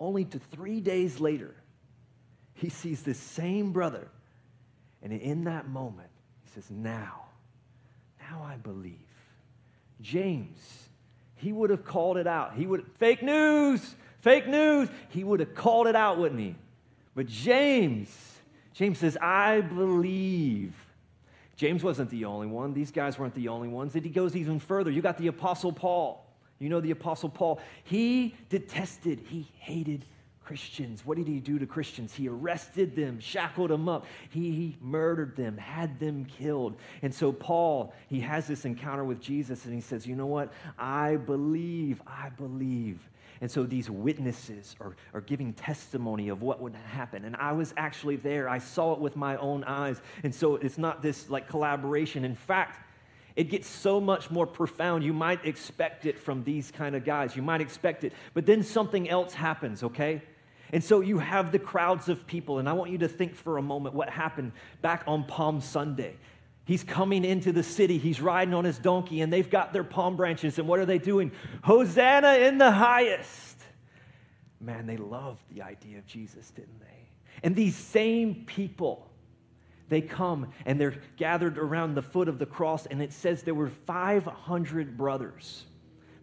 Only 0.00 0.24
to 0.26 0.38
three 0.38 0.80
days 0.80 1.20
later, 1.20 1.54
he 2.54 2.68
sees 2.68 3.02
this 3.02 3.18
same 3.18 3.72
brother 3.72 4.08
and 5.12 5.20
in 5.22 5.44
that 5.44 5.68
moment, 5.68 6.08
he 6.42 6.50
says, 6.50 6.68
Now, 6.68 7.26
now 8.20 8.42
I 8.42 8.56
believe. 8.56 8.98
James, 10.00 10.88
he 11.36 11.52
would 11.52 11.70
have 11.70 11.84
called 11.84 12.16
it 12.16 12.26
out. 12.26 12.54
He 12.54 12.66
would, 12.66 12.84
fake 12.98 13.22
news, 13.22 13.94
fake 14.20 14.48
news. 14.48 14.88
He 15.10 15.22
would 15.22 15.38
have 15.38 15.54
called 15.54 15.86
it 15.86 15.94
out, 15.94 16.18
wouldn't 16.18 16.40
he? 16.40 16.56
But 17.14 17.26
James, 17.26 18.08
James 18.74 18.98
says, 18.98 19.16
I 19.20 19.60
believe. 19.60 20.74
James 21.54 21.84
wasn't 21.84 22.10
the 22.10 22.24
only 22.24 22.48
one. 22.48 22.74
These 22.74 22.90
guys 22.90 23.16
weren't 23.16 23.34
the 23.34 23.46
only 23.46 23.68
ones. 23.68 23.94
And 23.94 24.04
he 24.04 24.10
goes 24.10 24.34
even 24.34 24.58
further. 24.58 24.90
You 24.90 25.02
got 25.02 25.18
the 25.18 25.28
Apostle 25.28 25.72
Paul. 25.72 26.26
You 26.58 26.68
know 26.68 26.80
the 26.80 26.90
Apostle 26.90 27.28
Paul. 27.28 27.60
He 27.84 28.34
detested, 28.48 29.20
he 29.28 29.46
hated 29.58 30.04
Christians. 30.46 31.04
What 31.04 31.16
did 31.16 31.26
he 31.26 31.40
do 31.40 31.58
to 31.58 31.66
Christians? 31.66 32.14
He 32.14 32.28
arrested 32.28 32.94
them, 32.94 33.18
shackled 33.18 33.70
them 33.70 33.88
up. 33.88 34.06
He, 34.30 34.76
murdered 34.80 35.34
them, 35.34 35.58
had 35.58 35.98
them 35.98 36.24
killed. 36.24 36.76
And 37.02 37.12
so, 37.12 37.32
Paul, 37.32 37.92
he 38.08 38.20
has 38.20 38.46
this 38.46 38.64
encounter 38.64 39.04
with 39.04 39.20
Jesus 39.20 39.64
and 39.64 39.74
he 39.74 39.80
says, 39.80 40.06
You 40.06 40.14
know 40.14 40.26
what? 40.26 40.52
I 40.78 41.16
believe, 41.16 42.00
I 42.06 42.28
believe. 42.28 43.00
And 43.40 43.50
so 43.50 43.64
these 43.64 43.90
witnesses 43.90 44.76
are, 44.80 44.94
are 45.12 45.20
giving 45.20 45.52
testimony 45.52 46.28
of 46.28 46.42
what 46.42 46.60
would 46.60 46.74
happen. 46.74 47.24
And 47.24 47.34
I 47.36 47.52
was 47.52 47.74
actually 47.76 48.16
there. 48.16 48.48
I 48.48 48.58
saw 48.58 48.92
it 48.92 49.00
with 49.00 49.16
my 49.16 49.36
own 49.38 49.64
eyes. 49.64 50.00
And 50.22 50.32
so 50.32 50.56
it's 50.56 50.78
not 50.78 51.02
this 51.02 51.28
like 51.28 51.48
collaboration. 51.48 52.24
In 52.24 52.36
fact, 52.36 52.80
it 53.34 53.50
gets 53.50 53.68
so 53.68 54.00
much 54.00 54.30
more 54.30 54.46
profound. 54.46 55.02
You 55.02 55.12
might 55.12 55.44
expect 55.44 56.06
it 56.06 56.18
from 56.18 56.44
these 56.44 56.70
kind 56.70 56.94
of 56.94 57.04
guys. 57.04 57.34
You 57.34 57.42
might 57.42 57.60
expect 57.60 58.04
it. 58.04 58.12
But 58.32 58.46
then 58.46 58.62
something 58.62 59.10
else 59.10 59.34
happens, 59.34 59.82
okay? 59.82 60.22
And 60.72 60.82
so 60.82 61.00
you 61.00 61.18
have 61.18 61.52
the 61.52 61.58
crowds 61.58 62.08
of 62.08 62.26
people, 62.26 62.58
and 62.58 62.68
I 62.68 62.72
want 62.72 62.90
you 62.90 62.98
to 62.98 63.08
think 63.08 63.34
for 63.34 63.58
a 63.58 63.62
moment 63.62 63.94
what 63.94 64.08
happened 64.08 64.52
back 64.82 65.04
on 65.06 65.24
Palm 65.24 65.60
Sunday. 65.60 66.16
He's 66.64 66.82
coming 66.82 67.24
into 67.24 67.52
the 67.52 67.62
city, 67.62 67.96
he's 67.96 68.20
riding 68.20 68.52
on 68.52 68.64
his 68.64 68.78
donkey, 68.78 69.20
and 69.20 69.32
they've 69.32 69.48
got 69.48 69.72
their 69.72 69.84
palm 69.84 70.16
branches, 70.16 70.58
and 70.58 70.66
what 70.66 70.80
are 70.80 70.86
they 70.86 70.98
doing? 70.98 71.30
Hosanna 71.62 72.34
in 72.38 72.58
the 72.58 72.72
highest. 72.72 73.56
Man, 74.60 74.86
they 74.86 74.96
loved 74.96 75.42
the 75.54 75.62
idea 75.62 75.98
of 75.98 76.06
Jesus, 76.06 76.50
didn't 76.50 76.80
they? 76.80 77.08
And 77.44 77.54
these 77.54 77.76
same 77.76 78.44
people, 78.46 79.08
they 79.88 80.00
come 80.00 80.48
and 80.64 80.80
they're 80.80 80.96
gathered 81.16 81.58
around 81.58 81.94
the 81.94 82.02
foot 82.02 82.28
of 82.28 82.40
the 82.40 82.46
cross, 82.46 82.86
and 82.86 83.00
it 83.00 83.12
says 83.12 83.44
there 83.44 83.54
were 83.54 83.70
500 83.70 84.96
brothers 84.96 85.64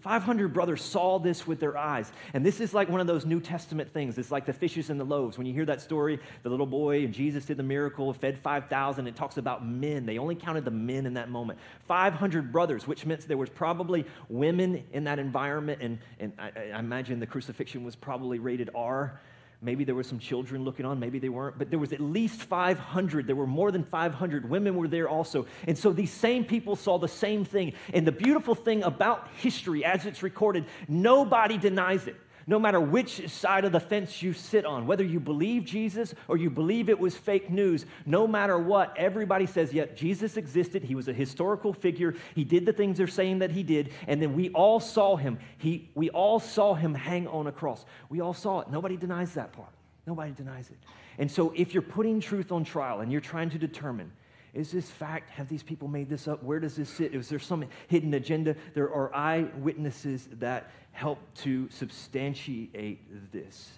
500 0.04 0.54
brothers 0.54 0.82
saw 0.82 1.18
this 1.18 1.48
with 1.48 1.62
their 1.62 1.78
eyes. 1.78 2.12
And 2.34 2.46
this 2.46 2.60
is 2.60 2.74
like 2.74 2.90
one 2.90 3.00
of 3.00 3.08
those 3.08 3.26
New 3.26 3.40
Testament 3.40 3.92
things. 3.94 4.18
It's 4.18 4.32
like 4.32 4.46
the 4.46 4.52
fishes 4.52 4.90
and 4.90 5.00
the 5.00 5.06
loaves. 5.06 5.38
When 5.38 5.48
you 5.48 5.54
hear 5.54 5.66
that 5.66 5.82
story, 5.82 6.20
the 6.44 6.50
little 6.50 6.66
boy 6.66 7.06
and 7.06 7.14
Jesus 7.14 7.46
did 7.46 7.56
the 7.56 7.64
miracle, 7.64 8.12
fed 8.12 8.38
5,000, 8.38 9.08
it 9.08 9.16
talks 9.16 9.38
about 9.38 9.66
men. 9.66 10.06
They 10.06 10.18
only 10.18 10.36
counted 10.36 10.66
the 10.66 10.72
men 10.72 11.06
in 11.06 11.14
that 11.14 11.30
moment. 11.30 11.58
500 11.88 12.52
brothers, 12.52 12.86
which 12.86 13.06
meant 13.06 13.26
there 13.30 13.38
was 13.38 13.50
probably 13.50 14.06
women 14.28 14.84
in 14.92 15.06
that 15.06 15.20
environment. 15.20 15.82
And, 15.82 16.00
and 16.20 16.34
I, 16.38 16.52
I 16.74 16.80
imagine 16.80 17.22
the 17.22 17.26
crucifixion 17.26 17.86
was 17.86 17.96
probably 17.96 18.40
rated 18.40 18.70
R. 18.76 19.22
Maybe 19.64 19.86
there 19.86 19.96
were 19.96 20.04
some 20.04 20.20
children 20.20 20.66
looking 20.66 20.86
on, 20.86 21.00
maybe 21.00 21.20
they 21.20 21.30
weren't, 21.30 21.58
but 21.58 21.70
there 21.70 21.80
was 21.80 21.94
at 21.94 22.02
least 22.02 22.42
500. 22.42 23.26
There 23.26 23.36
were 23.36 23.48
more 23.48 23.72
than 23.72 23.84
500. 23.86 24.50
Women 24.50 24.76
were 24.76 24.90
there 24.90 25.08
also. 25.08 25.46
And 25.68 25.78
so 25.78 25.94
these 25.94 26.12
same 26.12 26.44
people 26.44 26.76
saw 26.76 26.98
the 27.00 27.08
same 27.08 27.46
thing. 27.46 27.74
And 27.94 28.06
the 28.06 28.12
beautiful 28.12 28.56
thing 28.56 28.84
about 28.84 29.30
history 29.38 29.86
as 29.86 30.06
it's 30.06 30.22
recorded, 30.22 30.66
nobody 30.90 31.58
denies 31.58 32.08
it 32.08 32.18
no 32.48 32.60
matter 32.60 32.80
which 32.80 33.30
side 33.30 33.66
of 33.66 33.72
the 33.72 33.80
fence 33.80 34.22
you 34.22 34.34
sit 34.34 34.66
on, 34.66 34.88
whether 34.88 35.04
you 35.04 35.20
believe 35.20 35.66
Jesus 35.66 36.14
or 36.28 36.38
you 36.38 36.50
believe 36.50 36.90
it 36.90 37.00
was 37.00 37.16
fake 37.16 37.50
news, 37.50 37.86
no 38.06 38.28
matter 38.28 38.58
what, 38.58 38.94
everybody 38.98 39.46
says, 39.46 39.74
yet 39.74 39.90
yeah, 39.92 39.96
Jesus 39.96 40.38
existed. 40.38 40.84
He 40.84 40.96
was 40.96 41.08
a 41.08 41.14
historical 41.14 41.74
figure. 41.74 42.16
He 42.36 42.44
did 42.44 42.66
the 42.66 42.74
things 42.74 42.98
they're 42.98 43.08
saying 43.08 43.40
that 43.40 43.52
he 43.52 43.64
did. 43.64 43.92
And 44.08 44.22
then 44.22 44.34
we 44.36 44.50
all 44.50 44.80
saw 44.80 45.16
him. 45.16 45.40
He, 45.58 45.90
we 45.96 46.10
all 46.10 46.40
saw 46.40 46.74
him 46.74 46.94
hang 46.94 47.28
on 47.28 47.48
a 47.48 47.52
cross. 47.52 47.86
We 48.10 48.22
all 48.22 48.34
saw 48.34 48.62
it. 48.62 48.70
Nobody 48.70 48.98
denies 48.98 49.34
that 49.34 49.54
part. 49.54 49.74
Nobody 50.06 50.32
denies 50.32 50.70
it. 50.70 50.78
And 51.18 51.32
so 51.32 51.54
if 51.56 51.74
you're 51.74 51.84
putting 51.84 52.20
truth 52.20 52.52
on 52.52 52.64
trial 52.64 53.00
and 53.00 53.12
you're 53.12 53.22
trying 53.22 53.50
to 53.52 53.58
determine, 53.58 54.12
is 54.54 54.72
this 54.72 54.90
fact? 54.90 55.32
Have 55.32 55.50
these 55.50 55.64
people 55.64 55.88
made 55.88 56.10
this 56.10 56.28
up? 56.28 56.44
Where 56.44 56.60
does 56.60 56.76
this 56.76 56.90
sit? 56.90 57.16
Is 57.16 57.28
there 57.28 57.40
some 57.40 57.66
hidden 57.88 58.14
agenda? 58.14 58.56
There 58.76 58.94
are 58.94 59.14
eyewitnesses 59.14 60.30
that 60.34 60.70
help 60.94 61.20
to 61.36 61.70
substantiate 61.70 63.32
this. 63.32 63.70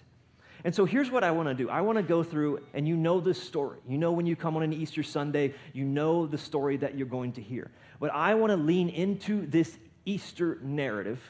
And 0.63 0.73
so 0.73 0.85
here's 0.85 1.11
what 1.11 1.23
I 1.23 1.31
want 1.31 1.47
to 1.47 1.53
do. 1.53 1.69
I 1.69 1.81
want 1.81 1.97
to 1.97 2.03
go 2.03 2.23
through, 2.23 2.59
and 2.73 2.87
you 2.87 2.97
know 2.97 3.19
this 3.19 3.41
story. 3.41 3.79
You 3.87 3.97
know 3.97 4.11
when 4.11 4.25
you 4.25 4.35
come 4.35 4.55
on 4.55 4.63
an 4.63 4.73
Easter 4.73 5.03
Sunday, 5.03 5.53
you 5.73 5.85
know 5.85 6.25
the 6.25 6.37
story 6.37 6.77
that 6.77 6.97
you're 6.97 7.07
going 7.07 7.33
to 7.33 7.41
hear. 7.41 7.71
But 7.99 8.11
I 8.13 8.33
want 8.35 8.51
to 8.51 8.57
lean 8.57 8.89
into 8.89 9.45
this 9.45 9.77
Easter 10.05 10.57
narrative. 10.61 11.21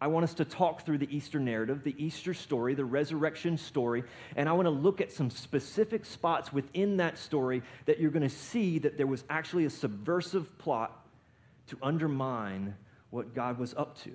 I 0.00 0.06
want 0.06 0.24
us 0.24 0.32
to 0.34 0.46
talk 0.46 0.86
through 0.86 0.96
the 0.98 1.14
Easter 1.14 1.38
narrative, 1.38 1.84
the 1.84 1.94
Easter 2.02 2.32
story, 2.32 2.74
the 2.74 2.84
resurrection 2.84 3.58
story, 3.58 4.02
and 4.34 4.48
I 4.48 4.52
want 4.52 4.64
to 4.64 4.70
look 4.70 5.02
at 5.02 5.12
some 5.12 5.28
specific 5.28 6.06
spots 6.06 6.52
within 6.52 6.96
that 6.96 7.18
story 7.18 7.62
that 7.84 8.00
you're 8.00 8.10
going 8.10 8.22
to 8.22 8.34
see 8.34 8.78
that 8.78 8.96
there 8.96 9.06
was 9.06 9.24
actually 9.28 9.66
a 9.66 9.70
subversive 9.70 10.56
plot 10.56 11.06
to 11.66 11.76
undermine 11.82 12.74
what 13.10 13.34
God 13.34 13.58
was 13.58 13.74
up 13.74 13.98
to. 14.04 14.12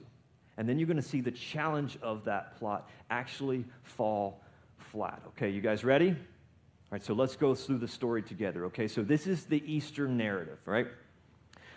And 0.58 0.68
then 0.68 0.80
you're 0.80 0.88
going 0.88 0.98
to 0.98 1.04
see 1.04 1.22
the 1.22 1.32
challenge 1.32 1.98
of 2.02 2.26
that 2.26 2.58
plot 2.58 2.90
actually 3.10 3.66
fall 3.84 4.42
flat. 4.78 5.22
Okay, 5.30 5.50
you 5.50 5.62
guys 5.62 5.84
ready? 5.84 6.10
All 6.10 6.16
right, 6.92 7.04
so 7.04 7.14
let's 7.14 7.36
go 7.36 7.56
through 7.56 7.80
the 7.80 7.88
story 7.88 8.22
together. 8.22 8.66
Okay, 8.66 8.88
so 8.88 9.04
this 9.04 9.28
is 9.28 9.46
the 9.46 9.62
Easter 9.72 10.08
narrative, 10.08 10.60
right? 10.66 10.88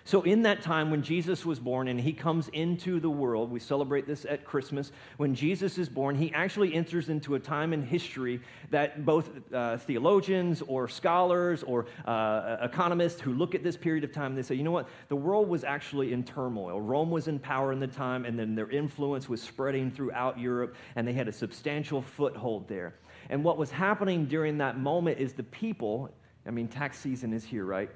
So, 0.08 0.22
in 0.22 0.40
that 0.44 0.62
time 0.62 0.90
when 0.90 1.02
Jesus 1.02 1.44
was 1.44 1.60
born 1.60 1.88
and 1.88 2.00
he 2.00 2.14
comes 2.14 2.48
into 2.54 2.98
the 2.98 3.10
world, 3.10 3.50
we 3.50 3.60
celebrate 3.60 4.06
this 4.06 4.24
at 4.24 4.42
Christmas. 4.42 4.90
When 5.18 5.34
Jesus 5.34 5.76
is 5.76 5.86
born, 5.86 6.16
he 6.16 6.32
actually 6.32 6.72
enters 6.72 7.10
into 7.10 7.34
a 7.34 7.38
time 7.38 7.74
in 7.74 7.82
history 7.82 8.40
that 8.70 9.04
both 9.04 9.28
uh, 9.52 9.76
theologians 9.76 10.62
or 10.66 10.88
scholars 10.88 11.62
or 11.62 11.84
uh, 12.06 12.56
economists 12.62 13.20
who 13.20 13.34
look 13.34 13.54
at 13.54 13.62
this 13.62 13.76
period 13.76 14.02
of 14.02 14.10
time, 14.10 14.34
they 14.34 14.40
say, 14.40 14.54
you 14.54 14.62
know 14.62 14.70
what? 14.70 14.88
The 15.08 15.16
world 15.16 15.46
was 15.46 15.62
actually 15.62 16.14
in 16.14 16.24
turmoil. 16.24 16.80
Rome 16.80 17.10
was 17.10 17.28
in 17.28 17.38
power 17.38 17.70
in 17.74 17.78
the 17.78 17.86
time, 17.86 18.24
and 18.24 18.38
then 18.38 18.54
their 18.54 18.70
influence 18.70 19.28
was 19.28 19.42
spreading 19.42 19.90
throughout 19.90 20.38
Europe, 20.38 20.74
and 20.96 21.06
they 21.06 21.12
had 21.12 21.28
a 21.28 21.32
substantial 21.32 22.00
foothold 22.00 22.66
there. 22.66 22.94
And 23.28 23.44
what 23.44 23.58
was 23.58 23.70
happening 23.70 24.24
during 24.24 24.56
that 24.56 24.78
moment 24.78 25.18
is 25.18 25.34
the 25.34 25.42
people, 25.42 26.10
I 26.46 26.50
mean, 26.50 26.66
tax 26.66 26.98
season 26.98 27.34
is 27.34 27.44
here, 27.44 27.66
right? 27.66 27.90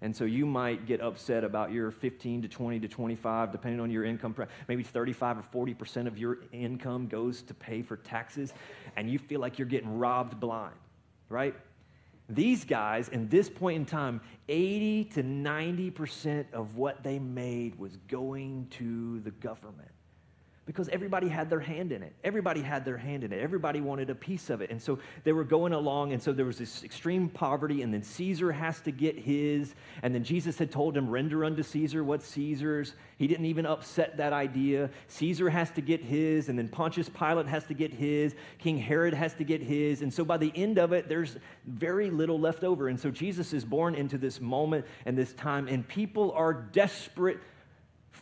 And 0.00 0.14
so 0.14 0.24
you 0.24 0.46
might 0.46 0.86
get 0.86 1.00
upset 1.00 1.42
about 1.42 1.72
your 1.72 1.90
15 1.90 2.42
to 2.42 2.48
20 2.48 2.80
to 2.80 2.88
25, 2.88 3.50
depending 3.52 3.80
on 3.80 3.90
your 3.90 4.04
income. 4.04 4.34
Maybe 4.68 4.82
35 4.82 5.38
or 5.38 5.66
40% 5.66 6.06
of 6.06 6.18
your 6.18 6.38
income 6.52 7.08
goes 7.08 7.42
to 7.42 7.54
pay 7.54 7.82
for 7.82 7.96
taxes, 7.96 8.52
and 8.96 9.10
you 9.10 9.18
feel 9.18 9.40
like 9.40 9.58
you're 9.58 9.66
getting 9.66 9.98
robbed 9.98 10.38
blind, 10.38 10.76
right? 11.28 11.54
These 12.28 12.64
guys, 12.64 13.08
in 13.08 13.28
this 13.28 13.48
point 13.48 13.76
in 13.76 13.86
time, 13.86 14.20
80 14.48 15.04
to 15.04 15.22
90% 15.22 16.52
of 16.52 16.76
what 16.76 17.02
they 17.02 17.18
made 17.18 17.78
was 17.78 17.96
going 18.08 18.66
to 18.72 19.20
the 19.20 19.30
government 19.30 19.88
because 20.68 20.90
everybody 20.90 21.28
had 21.28 21.48
their 21.48 21.60
hand 21.60 21.92
in 21.92 22.02
it. 22.02 22.12
Everybody 22.22 22.60
had 22.60 22.84
their 22.84 22.98
hand 22.98 23.24
in 23.24 23.32
it. 23.32 23.40
Everybody 23.40 23.80
wanted 23.80 24.10
a 24.10 24.14
piece 24.14 24.50
of 24.50 24.60
it. 24.60 24.68
And 24.68 24.80
so 24.80 24.98
they 25.24 25.32
were 25.32 25.42
going 25.42 25.72
along, 25.72 26.12
and 26.12 26.22
so 26.22 26.30
there 26.30 26.44
was 26.44 26.58
this 26.58 26.84
extreme 26.84 27.30
poverty, 27.30 27.80
and 27.80 27.92
then 27.92 28.02
Caesar 28.02 28.52
has 28.52 28.78
to 28.82 28.90
get 28.90 29.18
his. 29.18 29.74
And 30.02 30.14
then 30.14 30.22
Jesus 30.22 30.58
had 30.58 30.70
told 30.70 30.94
him, 30.94 31.08
Render 31.08 31.46
unto 31.46 31.62
Caesar 31.62 32.04
what's 32.04 32.26
Caesar's. 32.26 32.92
He 33.16 33.26
didn't 33.26 33.46
even 33.46 33.64
upset 33.64 34.18
that 34.18 34.34
idea. 34.34 34.90
Caesar 35.06 35.48
has 35.48 35.70
to 35.70 35.80
get 35.80 36.04
his, 36.04 36.50
and 36.50 36.58
then 36.58 36.68
Pontius 36.68 37.08
Pilate 37.08 37.46
has 37.46 37.64
to 37.64 37.72
get 37.72 37.94
his. 37.94 38.34
King 38.58 38.76
Herod 38.76 39.14
has 39.14 39.32
to 39.36 39.44
get 39.44 39.62
his. 39.62 40.02
And 40.02 40.12
so 40.12 40.22
by 40.22 40.36
the 40.36 40.52
end 40.54 40.76
of 40.76 40.92
it, 40.92 41.08
there's 41.08 41.38
very 41.66 42.10
little 42.10 42.38
left 42.38 42.62
over. 42.62 42.88
And 42.88 43.00
so 43.00 43.10
Jesus 43.10 43.54
is 43.54 43.64
born 43.64 43.94
into 43.94 44.18
this 44.18 44.38
moment 44.38 44.84
and 45.06 45.16
this 45.16 45.32
time, 45.32 45.66
and 45.66 45.88
people 45.88 46.30
are 46.32 46.52
desperate 46.52 47.38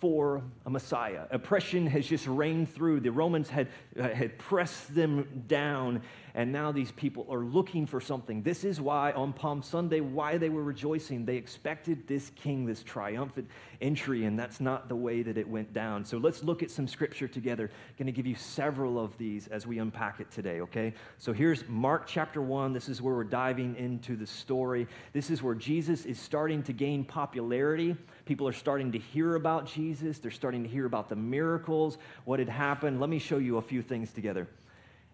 for 0.00 0.42
a 0.64 0.70
Messiah. 0.70 1.26
Oppression 1.30 1.86
has 1.86 2.06
just 2.06 2.26
reigned 2.26 2.72
through. 2.72 3.00
The 3.00 3.10
Romans 3.10 3.48
had, 3.48 3.68
uh, 3.98 4.08
had 4.08 4.38
pressed 4.38 4.94
them 4.94 5.44
down, 5.46 6.02
and 6.36 6.52
now 6.52 6.70
these 6.70 6.92
people 6.92 7.26
are 7.30 7.40
looking 7.40 7.86
for 7.86 7.98
something. 7.98 8.42
This 8.42 8.62
is 8.62 8.78
why 8.78 9.12
on 9.12 9.32
Palm 9.32 9.62
Sunday, 9.62 10.00
why 10.02 10.36
they 10.36 10.50
were 10.50 10.62
rejoicing. 10.62 11.24
They 11.24 11.36
expected 11.36 12.06
this 12.06 12.30
king, 12.36 12.66
this 12.66 12.82
triumphant 12.82 13.48
entry, 13.80 14.26
and 14.26 14.38
that's 14.38 14.60
not 14.60 14.90
the 14.90 14.94
way 14.94 15.22
that 15.22 15.38
it 15.38 15.48
went 15.48 15.72
down. 15.72 16.04
So 16.04 16.18
let's 16.18 16.44
look 16.44 16.62
at 16.62 16.70
some 16.70 16.86
scripture 16.86 17.26
together. 17.26 17.70
I'm 17.72 17.94
going 17.96 18.06
to 18.06 18.12
give 18.12 18.26
you 18.26 18.34
several 18.34 18.98
of 18.98 19.16
these 19.16 19.48
as 19.48 19.66
we 19.66 19.78
unpack 19.78 20.20
it 20.20 20.30
today, 20.30 20.60
okay? 20.60 20.92
So 21.16 21.32
here's 21.32 21.66
Mark 21.68 22.06
chapter 22.06 22.42
1. 22.42 22.74
This 22.74 22.90
is 22.90 23.00
where 23.00 23.14
we're 23.14 23.24
diving 23.24 23.74
into 23.76 24.14
the 24.14 24.26
story. 24.26 24.86
This 25.14 25.30
is 25.30 25.42
where 25.42 25.54
Jesus 25.54 26.04
is 26.04 26.20
starting 26.20 26.62
to 26.64 26.74
gain 26.74 27.02
popularity. 27.02 27.96
People 28.26 28.46
are 28.46 28.52
starting 28.52 28.92
to 28.92 28.98
hear 28.98 29.36
about 29.36 29.64
Jesus. 29.64 30.18
They're 30.18 30.30
starting 30.30 30.64
to 30.64 30.68
hear 30.68 30.84
about 30.84 31.08
the 31.08 31.16
miracles, 31.16 31.96
what 32.26 32.40
had 32.40 32.50
happened. 32.50 33.00
Let 33.00 33.08
me 33.08 33.18
show 33.18 33.38
you 33.38 33.56
a 33.56 33.62
few 33.62 33.80
things 33.80 34.12
together. 34.12 34.46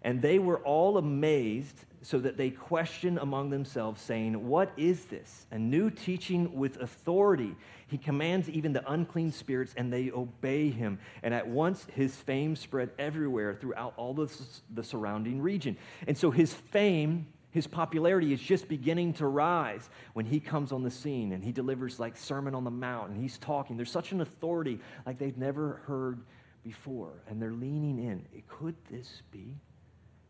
And 0.02 0.20
they 0.20 0.38
were 0.38 0.58
all 0.58 0.98
amazed, 0.98 1.84
so 2.02 2.18
that 2.18 2.36
they 2.36 2.50
questioned 2.50 3.18
among 3.18 3.50
themselves, 3.50 4.00
saying, 4.00 4.46
What 4.46 4.72
is 4.76 5.04
this? 5.04 5.46
A 5.52 5.58
new 5.58 5.90
teaching 5.90 6.54
with 6.56 6.80
authority. 6.80 7.54
He 7.86 7.98
commands 7.98 8.48
even 8.48 8.72
the 8.72 8.90
unclean 8.90 9.32
spirits, 9.32 9.74
and 9.76 9.92
they 9.92 10.10
obey 10.10 10.70
him. 10.70 10.98
And 11.22 11.32
at 11.32 11.46
once 11.46 11.86
his 11.94 12.16
fame 12.16 12.56
spread 12.56 12.90
everywhere 12.98 13.54
throughout 13.54 13.94
all 13.96 14.14
the, 14.14 14.30
the 14.74 14.82
surrounding 14.82 15.40
region. 15.40 15.76
And 16.06 16.18
so 16.18 16.30
his 16.30 16.52
fame 16.52 17.26
his 17.52 17.66
popularity 17.66 18.32
is 18.32 18.40
just 18.40 18.66
beginning 18.66 19.12
to 19.12 19.26
rise 19.26 19.90
when 20.14 20.24
he 20.24 20.40
comes 20.40 20.72
on 20.72 20.82
the 20.82 20.90
scene 20.90 21.32
and 21.32 21.44
he 21.44 21.52
delivers 21.52 22.00
like 22.00 22.16
sermon 22.16 22.54
on 22.54 22.64
the 22.64 22.70
mount 22.70 23.10
and 23.10 23.20
he's 23.20 23.36
talking 23.36 23.76
there's 23.76 23.90
such 23.90 24.10
an 24.12 24.22
authority 24.22 24.80
like 25.04 25.18
they've 25.18 25.36
never 25.36 25.82
heard 25.86 26.22
before 26.64 27.12
and 27.28 27.42
they're 27.42 27.52
leaning 27.52 27.98
in 27.98 28.24
could 28.48 28.74
this 28.90 29.20
be 29.30 29.54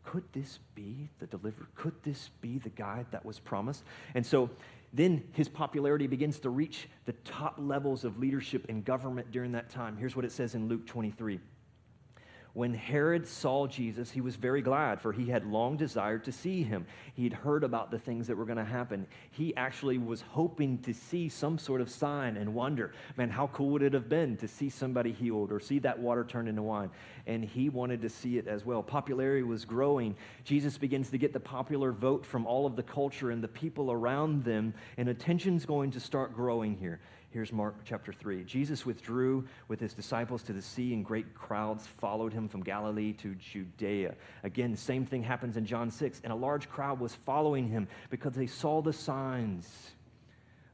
could 0.03 0.23
this 0.33 0.59
be 0.75 1.09
the 1.19 1.27
deliverer? 1.27 1.67
Could 1.75 1.93
this 2.03 2.29
be 2.41 2.57
the 2.59 2.69
guide 2.69 3.05
that 3.11 3.23
was 3.25 3.39
promised? 3.39 3.83
And 4.15 4.25
so 4.25 4.49
then 4.93 5.23
his 5.33 5.47
popularity 5.47 6.07
begins 6.07 6.39
to 6.41 6.49
reach 6.49 6.87
the 7.05 7.13
top 7.23 7.55
levels 7.57 8.03
of 8.03 8.19
leadership 8.19 8.65
in 8.69 8.83
government 8.83 9.31
during 9.31 9.51
that 9.53 9.69
time. 9.69 9.97
Here's 9.97 10.15
what 10.15 10.25
it 10.25 10.31
says 10.31 10.55
in 10.55 10.67
Luke 10.67 10.85
23. 10.85 11.39
When 12.53 12.75
Herod 12.75 13.27
saw 13.27 13.65
Jesus, 13.65 14.11
he 14.11 14.21
was 14.21 14.35
very 14.35 14.61
glad, 14.61 15.01
for 15.01 15.11
he 15.11 15.25
had 15.25 15.43
long 15.43 15.75
desired 15.75 16.23
to 16.25 16.31
see 16.31 16.61
him. 16.61 16.85
He'd 17.15 17.33
heard 17.33 17.63
about 17.63 17.89
the 17.89 17.97
things 17.97 18.27
that 18.27 18.37
were 18.37 18.45
going 18.45 18.59
to 18.59 18.63
happen. 18.63 19.07
He 19.31 19.55
actually 19.55 19.97
was 19.97 20.21
hoping 20.21 20.77
to 20.83 20.93
see 20.93 21.29
some 21.29 21.57
sort 21.57 21.81
of 21.81 21.89
sign 21.89 22.37
and 22.37 22.53
wonder. 22.53 22.93
Man, 23.17 23.31
how 23.31 23.47
cool 23.47 23.69
would 23.69 23.81
it 23.81 23.93
have 23.93 24.07
been 24.07 24.37
to 24.37 24.47
see 24.47 24.69
somebody 24.69 25.11
healed 25.11 25.51
or 25.51 25.59
see 25.59 25.79
that 25.79 25.97
water 25.97 26.23
turned 26.23 26.47
into 26.47 26.61
wine? 26.61 26.91
And 27.25 27.43
he 27.43 27.69
wanted 27.69 28.03
to 28.03 28.09
see 28.09 28.37
it 28.37 28.47
as 28.47 28.63
well. 28.63 28.83
Popularity 28.83 29.41
was 29.41 29.65
growing. 29.65 30.15
Jesus 30.43 30.77
begins 30.77 31.09
to 31.09 31.17
get 31.17 31.33
the 31.33 31.39
popular 31.39 31.91
vote 31.91 32.23
from 32.23 32.45
all 32.45 32.67
of 32.67 32.75
the 32.75 32.83
culture 32.83 33.31
and 33.31 33.43
the 33.43 33.47
people 33.47 33.91
around 33.91 34.43
them, 34.43 34.75
and 34.97 35.09
attention's 35.09 35.65
going 35.65 35.89
to 35.89 35.99
start 35.99 36.35
growing 36.35 36.77
here. 36.77 36.99
Here's 37.33 37.51
Mark 37.51 37.77
chapter 37.83 38.13
3. 38.13 38.43
Jesus 38.43 38.85
withdrew 38.85 39.43
with 39.67 39.79
his 39.79 39.95
disciples 39.95 40.43
to 40.43 40.53
the 40.53 40.61
sea, 40.61 40.93
and 40.93 41.03
great 41.03 41.33
crowds 41.33 41.87
followed 41.87 42.31
him 42.31 42.47
from 42.47 42.61
Galilee 42.61 43.13
to 43.13 43.33
Judea. 43.33 44.13
Again, 44.43 44.75
same 44.75 45.03
thing 45.03 45.23
happens 45.23 45.57
in 45.57 45.65
John 45.65 45.89
6. 45.89 46.21
And 46.23 46.31
a 46.31 46.35
large 46.35 46.69
crowd 46.69 46.99
was 46.99 47.15
following 47.15 47.67
him 47.67 47.87
because 48.11 48.33
they 48.33 48.45
saw 48.45 48.83
the 48.83 48.93
signs 48.93 49.67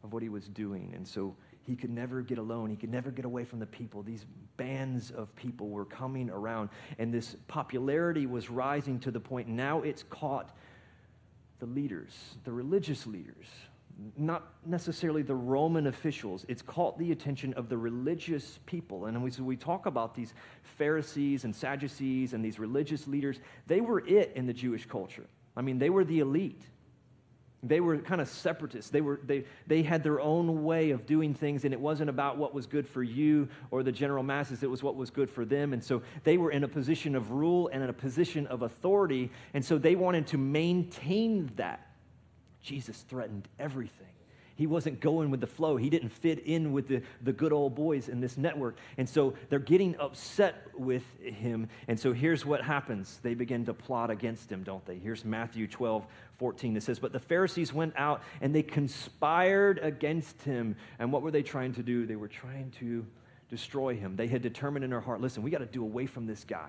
of 0.03 0.11
what 0.11 0.21
he 0.21 0.27
was 0.27 0.49
doing. 0.49 0.91
And 0.93 1.07
so 1.07 1.33
he 1.65 1.77
could 1.77 1.91
never 1.91 2.21
get 2.21 2.39
alone. 2.39 2.69
He 2.69 2.75
could 2.75 2.91
never 2.91 3.09
get 3.09 3.23
away 3.23 3.45
from 3.45 3.59
the 3.59 3.65
people. 3.65 4.03
These 4.03 4.25
bands 4.57 5.11
of 5.11 5.33
people 5.37 5.69
were 5.69 5.85
coming 5.85 6.29
around, 6.29 6.71
and 6.97 7.13
this 7.13 7.37
popularity 7.47 8.25
was 8.25 8.49
rising 8.49 8.99
to 8.99 9.11
the 9.11 9.19
point 9.21 9.47
now 9.47 9.81
it's 9.81 10.03
caught 10.03 10.57
the 11.59 11.67
leaders, 11.67 12.35
the 12.43 12.51
religious 12.51 13.07
leaders 13.07 13.47
not 14.17 14.53
necessarily 14.65 15.21
the 15.21 15.35
Roman 15.35 15.87
officials. 15.87 16.45
It's 16.47 16.61
caught 16.61 16.97
the 16.97 17.11
attention 17.11 17.53
of 17.53 17.69
the 17.69 17.77
religious 17.77 18.59
people. 18.65 19.05
And 19.05 19.23
we, 19.23 19.31
we 19.39 19.55
talk 19.55 19.85
about 19.85 20.15
these 20.15 20.33
Pharisees 20.77 21.43
and 21.43 21.55
Sadducees 21.55 22.33
and 22.33 22.43
these 22.43 22.59
religious 22.59 23.07
leaders. 23.07 23.39
They 23.67 23.81
were 23.81 24.05
it 24.07 24.31
in 24.35 24.45
the 24.45 24.53
Jewish 24.53 24.85
culture. 24.85 25.25
I 25.55 25.61
mean, 25.61 25.79
they 25.79 25.89
were 25.89 26.03
the 26.03 26.19
elite. 26.19 26.61
They 27.61 27.81
were 27.81 27.97
kind 27.97 28.21
of 28.21 28.29
separatists. 28.29 28.89
They, 28.89 29.01
were, 29.01 29.19
they, 29.25 29.43
they 29.67 29.83
had 29.83 30.01
their 30.01 30.21
own 30.21 30.63
way 30.63 30.91
of 30.91 31.05
doing 31.05 31.33
things, 31.33 31.65
and 31.65 31.73
it 31.73 31.79
wasn't 31.79 32.09
about 32.09 32.37
what 32.37 32.53
was 32.53 32.65
good 32.65 32.87
for 32.87 33.03
you 33.03 33.49
or 33.69 33.83
the 33.83 33.91
general 33.91 34.23
masses. 34.23 34.63
It 34.63 34.69
was 34.69 34.81
what 34.81 34.95
was 34.95 35.09
good 35.09 35.29
for 35.29 35.43
them. 35.43 35.73
And 35.73 35.83
so 35.83 36.01
they 36.23 36.37
were 36.37 36.51
in 36.51 36.63
a 36.63 36.69
position 36.69 37.15
of 37.15 37.31
rule 37.31 37.69
and 37.73 37.83
in 37.83 37.89
a 37.89 37.93
position 37.93 38.47
of 38.47 38.61
authority. 38.61 39.29
And 39.53 39.63
so 39.63 39.77
they 39.77 39.95
wanted 39.95 40.27
to 40.27 40.37
maintain 40.37 41.51
that. 41.57 41.88
Jesus 42.61 43.01
threatened 43.09 43.47
everything. 43.59 44.07
He 44.59 44.67
wasn't 44.67 44.99
going 44.99 45.31
with 45.31 45.39
the 45.39 45.47
flow. 45.47 45.77
He 45.77 45.89
didn't 45.89 46.09
fit 46.09 46.39
in 46.39 46.73
with 46.73 46.89
the, 46.89 47.01
the 47.21 47.31
good 47.31 47.53
old 47.53 47.75
boys 47.75 48.09
in 48.09 48.19
this 48.19 48.37
network. 48.37 48.75
And 48.97 49.07
so 49.07 49.33
they're 49.47 49.57
getting 49.57 49.95
upset 50.01 50.67
with 50.77 51.03
him. 51.21 51.69
And 51.87 51.97
so 51.97 52.11
here's 52.11 52.45
what 52.45 52.61
happens 52.61 53.21
they 53.23 53.35
begin 53.35 53.63
to 53.67 53.73
plot 53.73 54.09
against 54.09 54.51
him, 54.51 54.63
don't 54.63 54.85
they? 54.85 54.97
Here's 54.97 55.23
Matthew 55.23 55.65
12, 55.65 56.05
14. 56.39 56.75
It 56.75 56.83
says, 56.83 56.99
But 56.99 57.13
the 57.13 57.21
Pharisees 57.21 57.71
went 57.71 57.93
out 57.95 58.21
and 58.41 58.53
they 58.53 58.61
conspired 58.61 59.79
against 59.79 60.41
him. 60.41 60.75
And 60.99 61.13
what 61.13 61.21
were 61.21 61.31
they 61.31 61.41
trying 61.41 61.73
to 61.75 61.81
do? 61.81 62.05
They 62.05 62.17
were 62.17 62.27
trying 62.27 62.71
to 62.79 63.05
destroy 63.49 63.95
him. 63.95 64.17
They 64.17 64.27
had 64.27 64.41
determined 64.41 64.83
in 64.83 64.91
their 64.91 64.99
heart 64.99 65.21
listen, 65.21 65.41
we 65.41 65.51
got 65.51 65.59
to 65.59 65.67
do 65.67 65.83
away 65.83 66.05
from 66.05 66.25
this 66.25 66.43
guy. 66.43 66.67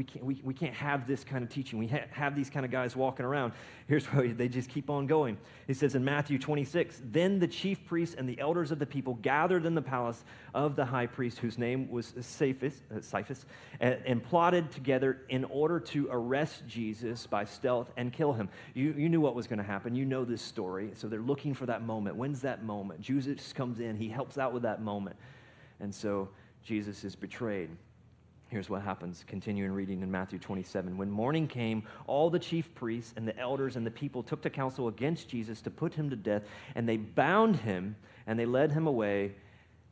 We 0.00 0.04
can't, 0.04 0.24
we, 0.24 0.40
we 0.42 0.54
can't 0.54 0.72
have 0.72 1.06
this 1.06 1.24
kind 1.24 1.44
of 1.44 1.50
teaching. 1.50 1.78
We 1.78 1.86
ha- 1.86 2.06
have 2.12 2.34
these 2.34 2.48
kind 2.48 2.64
of 2.64 2.72
guys 2.72 2.96
walking 2.96 3.26
around. 3.26 3.52
Here's 3.86 4.06
where 4.14 4.28
they 4.28 4.48
just 4.48 4.70
keep 4.70 4.88
on 4.88 5.06
going. 5.06 5.36
He 5.66 5.74
says 5.74 5.94
in 5.94 6.02
Matthew 6.02 6.38
26 6.38 7.02
Then 7.12 7.38
the 7.38 7.46
chief 7.46 7.84
priests 7.84 8.16
and 8.16 8.26
the 8.26 8.40
elders 8.40 8.70
of 8.70 8.78
the 8.78 8.86
people 8.86 9.18
gathered 9.20 9.66
in 9.66 9.74
the 9.74 9.82
palace 9.82 10.24
of 10.54 10.74
the 10.74 10.86
high 10.86 11.04
priest, 11.04 11.36
whose 11.36 11.58
name 11.58 11.90
was 11.90 12.14
Caiaphas, 12.38 12.80
uh, 12.90 13.44
and, 13.80 13.98
and, 14.06 14.24
plotted 14.24 14.70
together 14.70 15.18
in 15.28 15.44
order 15.44 15.78
to 15.78 16.08
arrest 16.10 16.66
Jesus 16.66 17.26
by 17.26 17.44
stealth 17.44 17.92
and 17.98 18.10
kill 18.10 18.32
him. 18.32 18.48
You, 18.72 18.94
you 18.96 19.10
knew 19.10 19.20
what 19.20 19.34
was 19.34 19.46
going 19.46 19.58
to 19.58 19.62
happen. 19.62 19.94
You 19.94 20.06
know 20.06 20.24
this 20.24 20.40
story. 20.40 20.92
So 20.94 21.08
they're 21.08 21.20
looking 21.20 21.52
for 21.52 21.66
that 21.66 21.82
moment. 21.82 22.16
When's 22.16 22.40
that 22.40 22.64
moment? 22.64 23.02
Jesus 23.02 23.52
comes 23.52 23.80
in, 23.80 23.96
he 23.96 24.08
helps 24.08 24.38
out 24.38 24.54
with 24.54 24.62
that 24.62 24.80
moment. 24.80 25.16
And 25.78 25.94
so 25.94 26.30
Jesus 26.64 27.04
is 27.04 27.14
betrayed. 27.14 27.68
Here's 28.50 28.68
what 28.68 28.82
happens, 28.82 29.24
continuing 29.28 29.70
reading 29.70 30.02
in 30.02 30.10
Matthew 30.10 30.40
27. 30.40 30.96
When 30.96 31.08
morning 31.08 31.46
came, 31.46 31.84
all 32.08 32.30
the 32.30 32.38
chief 32.40 32.74
priests 32.74 33.14
and 33.16 33.26
the 33.26 33.38
elders 33.38 33.76
and 33.76 33.86
the 33.86 33.92
people 33.92 34.24
took 34.24 34.42
to 34.42 34.50
counsel 34.50 34.88
against 34.88 35.28
Jesus 35.28 35.60
to 35.62 35.70
put 35.70 35.94
him 35.94 36.10
to 36.10 36.16
death, 36.16 36.42
and 36.74 36.88
they 36.88 36.96
bound 36.96 37.54
him 37.54 37.94
and 38.26 38.36
they 38.36 38.46
led 38.46 38.72
him 38.72 38.88
away 38.88 39.36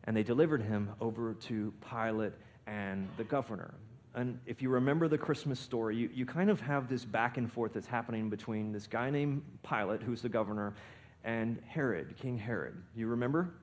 and 0.05 0.16
they 0.16 0.25
delivered 0.25 0.61
him 0.61 0.90
over 1.01 1.35
to 1.35 1.73
Pilate 1.88 2.33
and 2.66 3.09
the 3.16 3.23
governor. 3.23 3.75
And 4.16 4.40
if 4.44 4.61
you 4.61 4.71
remember 4.71 5.07
the 5.07 5.18
Christmas 5.18 5.61
story, 5.61 5.94
you, 5.94 6.11
you 6.12 6.27
kind 6.27 6.51
of 6.51 6.61
have 6.61 6.88
this 6.88 7.05
back 7.05 7.37
and 7.37 7.53
forth 7.53 7.75
that's 7.75 7.87
happening 7.87 8.29
between 8.29 8.73
this 8.73 8.88
guy 8.88 9.09
named 9.09 9.42
Pilate, 9.62 10.03
who's 10.03 10.21
the 10.21 10.29
governor, 10.29 10.75
and 11.23 11.62
Herod, 11.68 12.16
King 12.21 12.37
Herod. 12.37 12.75
You 12.97 13.07
remember? 13.07 13.55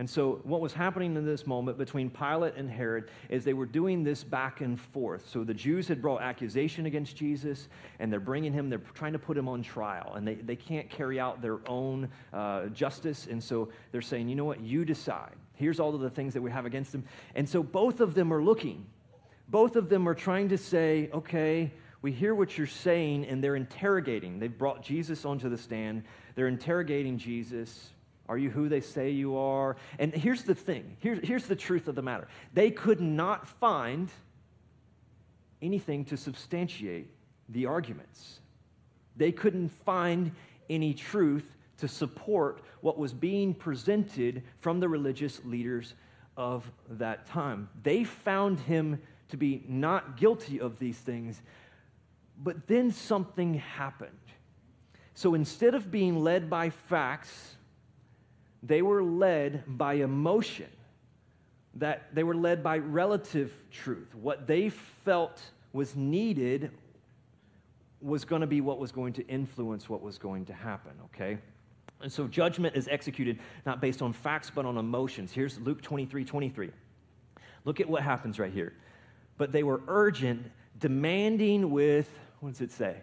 And 0.00 0.08
so, 0.08 0.40
what 0.44 0.62
was 0.62 0.72
happening 0.72 1.14
in 1.14 1.26
this 1.26 1.46
moment 1.46 1.76
between 1.76 2.08
Pilate 2.08 2.54
and 2.56 2.70
Herod 2.70 3.10
is 3.28 3.44
they 3.44 3.52
were 3.52 3.66
doing 3.66 4.02
this 4.02 4.24
back 4.24 4.62
and 4.62 4.80
forth. 4.80 5.28
So, 5.28 5.44
the 5.44 5.52
Jews 5.52 5.86
had 5.86 6.00
brought 6.00 6.22
accusation 6.22 6.86
against 6.86 7.16
Jesus, 7.16 7.68
and 7.98 8.10
they're 8.10 8.18
bringing 8.18 8.50
him, 8.50 8.70
they're 8.70 8.80
trying 8.94 9.12
to 9.12 9.18
put 9.18 9.36
him 9.36 9.46
on 9.46 9.62
trial, 9.62 10.14
and 10.14 10.26
they, 10.26 10.36
they 10.36 10.56
can't 10.56 10.88
carry 10.88 11.20
out 11.20 11.42
their 11.42 11.58
own 11.68 12.08
uh, 12.32 12.68
justice. 12.68 13.26
And 13.30 13.44
so, 13.44 13.68
they're 13.92 14.00
saying, 14.00 14.30
you 14.30 14.36
know 14.36 14.46
what, 14.46 14.60
you 14.60 14.86
decide. 14.86 15.34
Here's 15.52 15.78
all 15.78 15.94
of 15.94 16.00
the 16.00 16.08
things 16.08 16.32
that 16.32 16.40
we 16.40 16.50
have 16.50 16.64
against 16.64 16.94
him. 16.94 17.04
And 17.34 17.46
so, 17.46 17.62
both 17.62 18.00
of 18.00 18.14
them 18.14 18.32
are 18.32 18.42
looking. 18.42 18.86
Both 19.48 19.76
of 19.76 19.90
them 19.90 20.08
are 20.08 20.14
trying 20.14 20.48
to 20.48 20.56
say, 20.56 21.10
okay, 21.12 21.70
we 22.00 22.10
hear 22.10 22.34
what 22.34 22.56
you're 22.56 22.66
saying, 22.66 23.26
and 23.26 23.44
they're 23.44 23.56
interrogating. 23.56 24.38
They've 24.38 24.56
brought 24.56 24.82
Jesus 24.82 25.26
onto 25.26 25.50
the 25.50 25.58
stand. 25.58 26.04
They're 26.36 26.48
interrogating 26.48 27.18
Jesus 27.18 27.90
are 28.30 28.38
you 28.38 28.48
who 28.48 28.68
they 28.68 28.80
say 28.80 29.10
you 29.10 29.36
are? 29.36 29.76
And 29.98 30.14
here's 30.14 30.44
the 30.44 30.54
thing 30.54 30.96
here's, 31.00 31.26
here's 31.26 31.46
the 31.46 31.56
truth 31.56 31.88
of 31.88 31.96
the 31.96 32.02
matter 32.02 32.28
they 32.54 32.70
could 32.70 33.00
not 33.00 33.46
find 33.46 34.08
anything 35.60 36.04
to 36.06 36.16
substantiate 36.16 37.08
the 37.48 37.66
arguments, 37.66 38.38
they 39.16 39.32
couldn't 39.32 39.68
find 39.68 40.30
any 40.70 40.94
truth 40.94 41.56
to 41.78 41.88
support 41.88 42.62
what 42.82 42.96
was 42.96 43.12
being 43.12 43.52
presented 43.52 44.42
from 44.60 44.78
the 44.78 44.88
religious 44.88 45.44
leaders 45.44 45.94
of 46.36 46.70
that 46.88 47.26
time. 47.26 47.68
They 47.82 48.04
found 48.04 48.60
him 48.60 49.02
to 49.30 49.36
be 49.36 49.64
not 49.66 50.16
guilty 50.16 50.60
of 50.60 50.78
these 50.78 50.98
things, 50.98 51.42
but 52.42 52.68
then 52.68 52.92
something 52.92 53.54
happened. 53.54 54.10
So 55.14 55.34
instead 55.34 55.74
of 55.74 55.90
being 55.90 56.22
led 56.22 56.48
by 56.48 56.70
facts, 56.70 57.56
they 58.62 58.82
were 58.82 59.02
led 59.02 59.64
by 59.66 59.94
emotion, 59.94 60.68
that 61.74 62.14
they 62.14 62.22
were 62.22 62.34
led 62.34 62.62
by 62.62 62.78
relative 62.78 63.52
truth. 63.70 64.14
What 64.14 64.46
they 64.46 64.68
felt 64.70 65.40
was 65.72 65.96
needed 65.96 66.70
was 68.02 68.24
going 68.24 68.40
to 68.40 68.46
be 68.46 68.60
what 68.60 68.78
was 68.78 68.92
going 68.92 69.12
to 69.14 69.26
influence 69.28 69.88
what 69.88 70.02
was 70.02 70.18
going 70.18 70.46
to 70.46 70.52
happen, 70.52 70.92
okay? 71.06 71.38
And 72.02 72.10
so 72.10 72.26
judgment 72.26 72.76
is 72.76 72.88
executed 72.88 73.38
not 73.66 73.80
based 73.80 74.00
on 74.00 74.12
facts, 74.12 74.50
but 74.54 74.64
on 74.64 74.78
emotions. 74.78 75.32
Here's 75.32 75.58
Luke 75.60 75.82
23 75.82 76.24
23. 76.24 76.70
Look 77.64 77.80
at 77.80 77.88
what 77.88 78.02
happens 78.02 78.38
right 78.38 78.52
here. 78.52 78.72
But 79.36 79.52
they 79.52 79.62
were 79.62 79.82
urgent, 79.86 80.50
demanding 80.78 81.70
with, 81.70 82.08
what 82.40 82.50
does 82.50 82.62
it 82.62 82.72
say? 82.72 82.96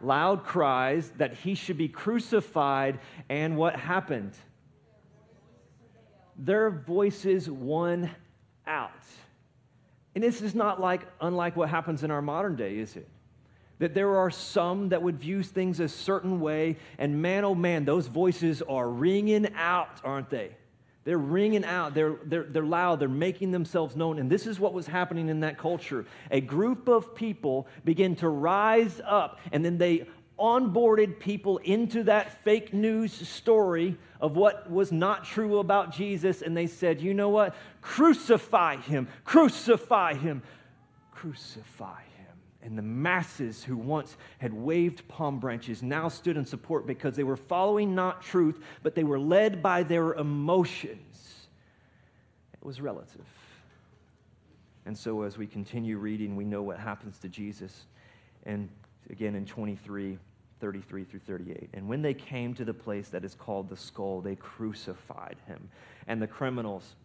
Loud 0.00 0.44
cries 0.44 1.10
that 1.18 1.34
he 1.34 1.54
should 1.54 1.78
be 1.78 1.88
crucified. 1.88 2.98
And 3.28 3.56
what 3.56 3.76
happened? 3.76 4.34
Their 6.36 6.70
voices 6.70 7.48
won 7.48 8.10
out. 8.66 8.90
And 10.14 10.22
this 10.22 10.42
is 10.42 10.54
not 10.54 10.80
like 10.80 11.02
unlike 11.20 11.56
what 11.56 11.68
happens 11.68 12.04
in 12.04 12.10
our 12.10 12.22
modern 12.22 12.56
day, 12.56 12.78
is 12.78 12.96
it? 12.96 13.08
That 13.80 13.94
there 13.94 14.16
are 14.16 14.30
some 14.30 14.90
that 14.90 15.02
would 15.02 15.18
view 15.18 15.42
things 15.42 15.80
a 15.80 15.88
certain 15.88 16.40
way, 16.40 16.76
and 16.98 17.20
man, 17.20 17.44
oh 17.44 17.54
man, 17.54 17.84
those 17.84 18.06
voices 18.06 18.62
are 18.62 18.88
ringing 18.88 19.52
out, 19.56 20.00
aren't 20.04 20.30
they? 20.30 20.50
They're 21.04 21.18
ringing 21.18 21.64
out, 21.64 21.94
they're, 21.94 22.16
they're, 22.24 22.44
they're 22.44 22.64
loud, 22.64 22.98
they're 23.00 23.08
making 23.08 23.50
themselves 23.50 23.94
known. 23.94 24.18
And 24.18 24.30
this 24.30 24.46
is 24.46 24.58
what 24.58 24.72
was 24.72 24.86
happening 24.86 25.28
in 25.28 25.40
that 25.40 25.58
culture. 25.58 26.06
A 26.30 26.40
group 26.40 26.88
of 26.88 27.14
people 27.14 27.66
began 27.84 28.16
to 28.16 28.28
rise 28.28 29.00
up, 29.04 29.38
and 29.52 29.64
then 29.64 29.76
they 29.76 30.06
onboarded 30.38 31.18
people 31.20 31.58
into 31.58 32.02
that 32.04 32.42
fake 32.42 32.72
news 32.72 33.12
story 33.12 33.96
of 34.20 34.36
what 34.36 34.70
was 34.70 34.90
not 34.90 35.24
true 35.24 35.58
about 35.58 35.92
Jesus. 35.92 36.42
And 36.42 36.56
they 36.56 36.66
said, 36.66 37.00
you 37.00 37.14
know 37.14 37.28
what? 37.28 37.54
Crucify 37.82 38.78
him, 38.78 39.06
crucify 39.24 40.14
him, 40.14 40.42
crucify 41.12 42.00
him. 42.00 42.13
And 42.64 42.78
the 42.78 42.82
masses 42.82 43.62
who 43.62 43.76
once 43.76 44.16
had 44.38 44.52
waved 44.54 45.06
palm 45.06 45.38
branches 45.38 45.82
now 45.82 46.08
stood 46.08 46.38
in 46.38 46.46
support 46.46 46.86
because 46.86 47.14
they 47.14 47.22
were 47.22 47.36
following 47.36 47.94
not 47.94 48.22
truth, 48.22 48.58
but 48.82 48.94
they 48.94 49.04
were 49.04 49.18
led 49.18 49.62
by 49.62 49.82
their 49.82 50.14
emotions. 50.14 51.48
It 52.54 52.64
was 52.64 52.80
relative. 52.80 53.26
And 54.86 54.96
so 54.96 55.22
as 55.22 55.36
we 55.36 55.46
continue 55.46 55.98
reading, 55.98 56.36
we 56.36 56.44
know 56.44 56.62
what 56.62 56.78
happens 56.78 57.18
to 57.18 57.28
Jesus. 57.28 57.84
And 58.44 58.70
again 59.10 59.34
in 59.34 59.44
23, 59.44 60.18
33 60.60 61.04
through 61.04 61.20
38. 61.20 61.68
And 61.74 61.86
when 61.86 62.00
they 62.00 62.14
came 62.14 62.54
to 62.54 62.64
the 62.64 62.72
place 62.72 63.08
that 63.10 63.24
is 63.24 63.34
called 63.34 63.68
the 63.68 63.76
skull, 63.76 64.22
they 64.22 64.36
crucified 64.36 65.36
him. 65.46 65.68
And 66.06 66.20
the 66.20 66.26
criminals 66.26 66.96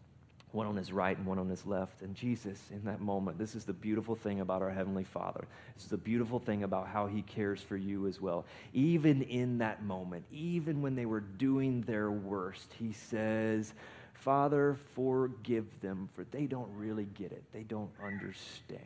one 0.51 0.65
on 0.65 0.75
his 0.75 0.91
right 0.91 1.15
and 1.15 1.25
one 1.27 1.37
on 1.37 1.47
his 1.47 1.65
left. 1.65 2.01
And 2.01 2.15
Jesus, 2.15 2.59
in 2.71 2.83
that 2.85 3.01
moment, 3.01 3.37
this 3.37 3.53
is 3.55 3.65
the 3.65 3.73
beautiful 3.73 4.15
thing 4.15 4.39
about 4.39 4.61
our 4.61 4.71
Heavenly 4.71 5.03
Father. 5.03 5.45
This 5.75 5.83
is 5.83 5.89
the 5.89 5.97
beautiful 5.97 6.39
thing 6.39 6.63
about 6.63 6.87
how 6.87 7.05
He 7.07 7.21
cares 7.21 7.61
for 7.61 7.77
you 7.77 8.07
as 8.07 8.19
well. 8.19 8.45
Even 8.73 9.21
in 9.23 9.59
that 9.59 9.83
moment, 9.83 10.25
even 10.31 10.81
when 10.81 10.95
they 10.95 11.05
were 11.05 11.19
doing 11.19 11.81
their 11.81 12.09
worst, 12.09 12.73
He 12.79 12.93
says, 12.93 13.73
Father, 14.13 14.75
forgive 14.95 15.65
them, 15.81 16.09
for 16.13 16.25
they 16.25 16.45
don't 16.45 16.69
really 16.75 17.05
get 17.05 17.31
it. 17.31 17.43
They 17.53 17.63
don't 17.63 17.91
understand. 18.03 18.83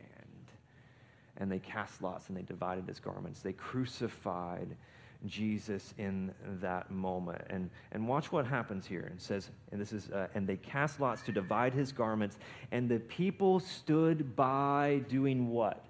And 1.38 1.50
they 1.50 1.58
cast 1.58 2.00
lots 2.00 2.28
and 2.28 2.36
they 2.36 2.42
divided 2.42 2.86
his 2.86 3.00
garments. 3.00 3.40
They 3.40 3.52
crucified 3.52 4.76
Jesus 5.26 5.94
in 5.98 6.32
that 6.60 6.90
moment. 6.90 7.42
And, 7.48 7.70
and 7.92 8.06
watch 8.06 8.32
what 8.32 8.46
happens 8.46 8.86
here. 8.86 9.12
It 9.14 9.22
says, 9.22 9.50
and 9.72 9.80
this 9.80 9.92
is, 9.92 10.10
uh, 10.10 10.28
and 10.34 10.46
they 10.46 10.56
cast 10.56 11.00
lots 11.00 11.22
to 11.22 11.32
divide 11.32 11.72
his 11.72 11.92
garments, 11.92 12.38
and 12.72 12.88
the 12.88 13.00
people 13.00 13.60
stood 13.60 14.36
by 14.36 15.02
doing 15.08 15.48
what? 15.48 15.84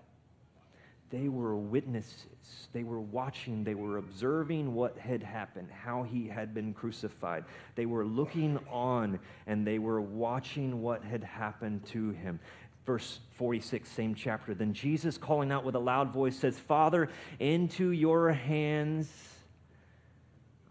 They 1.11 1.29
were 1.29 1.57
witnesses. 1.57 2.27
They 2.73 2.83
were 2.83 3.01
watching. 3.01 3.62
They 3.62 3.77
were 3.77 3.99
observing 3.99 4.75
what 4.75 4.99
had 4.99 5.23
happened, 5.23 5.68
how 5.70 6.03
he 6.03 6.27
had 6.27 6.53
been 6.53 6.75
crucified. 6.75 7.44
They 7.77 7.87
were 7.87 8.05
looking 8.05 8.59
on 8.68 9.20
and 9.47 9.64
they 9.64 9.79
were 9.79 10.01
watching 10.01 10.83
what 10.83 11.05
had 11.05 11.23
happened 11.23 11.87
to 11.92 12.11
him 12.11 12.40
verse 12.87 13.20
46, 13.37 13.88
same 13.88 14.14
chapter. 14.14 14.55
Then 14.55 14.73
Jesus, 14.73 15.18
calling 15.18 15.51
out 15.51 15.64
with 15.64 15.75
a 15.75 15.81
loud 15.81 16.12
voice, 16.12 16.37
says, 16.37 16.59
Father, 16.59 17.09
into 17.38 17.90
your 17.90 18.33
hands 18.33 19.11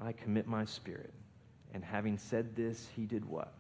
I 0.02 0.12
commit 0.12 0.48
my 0.48 0.66
spirit. 0.66 1.14
And 1.74 1.84
having 1.84 2.18
said 2.18 2.56
this, 2.56 2.88
he 2.96 3.06
did 3.06 3.26
what? 3.26 3.54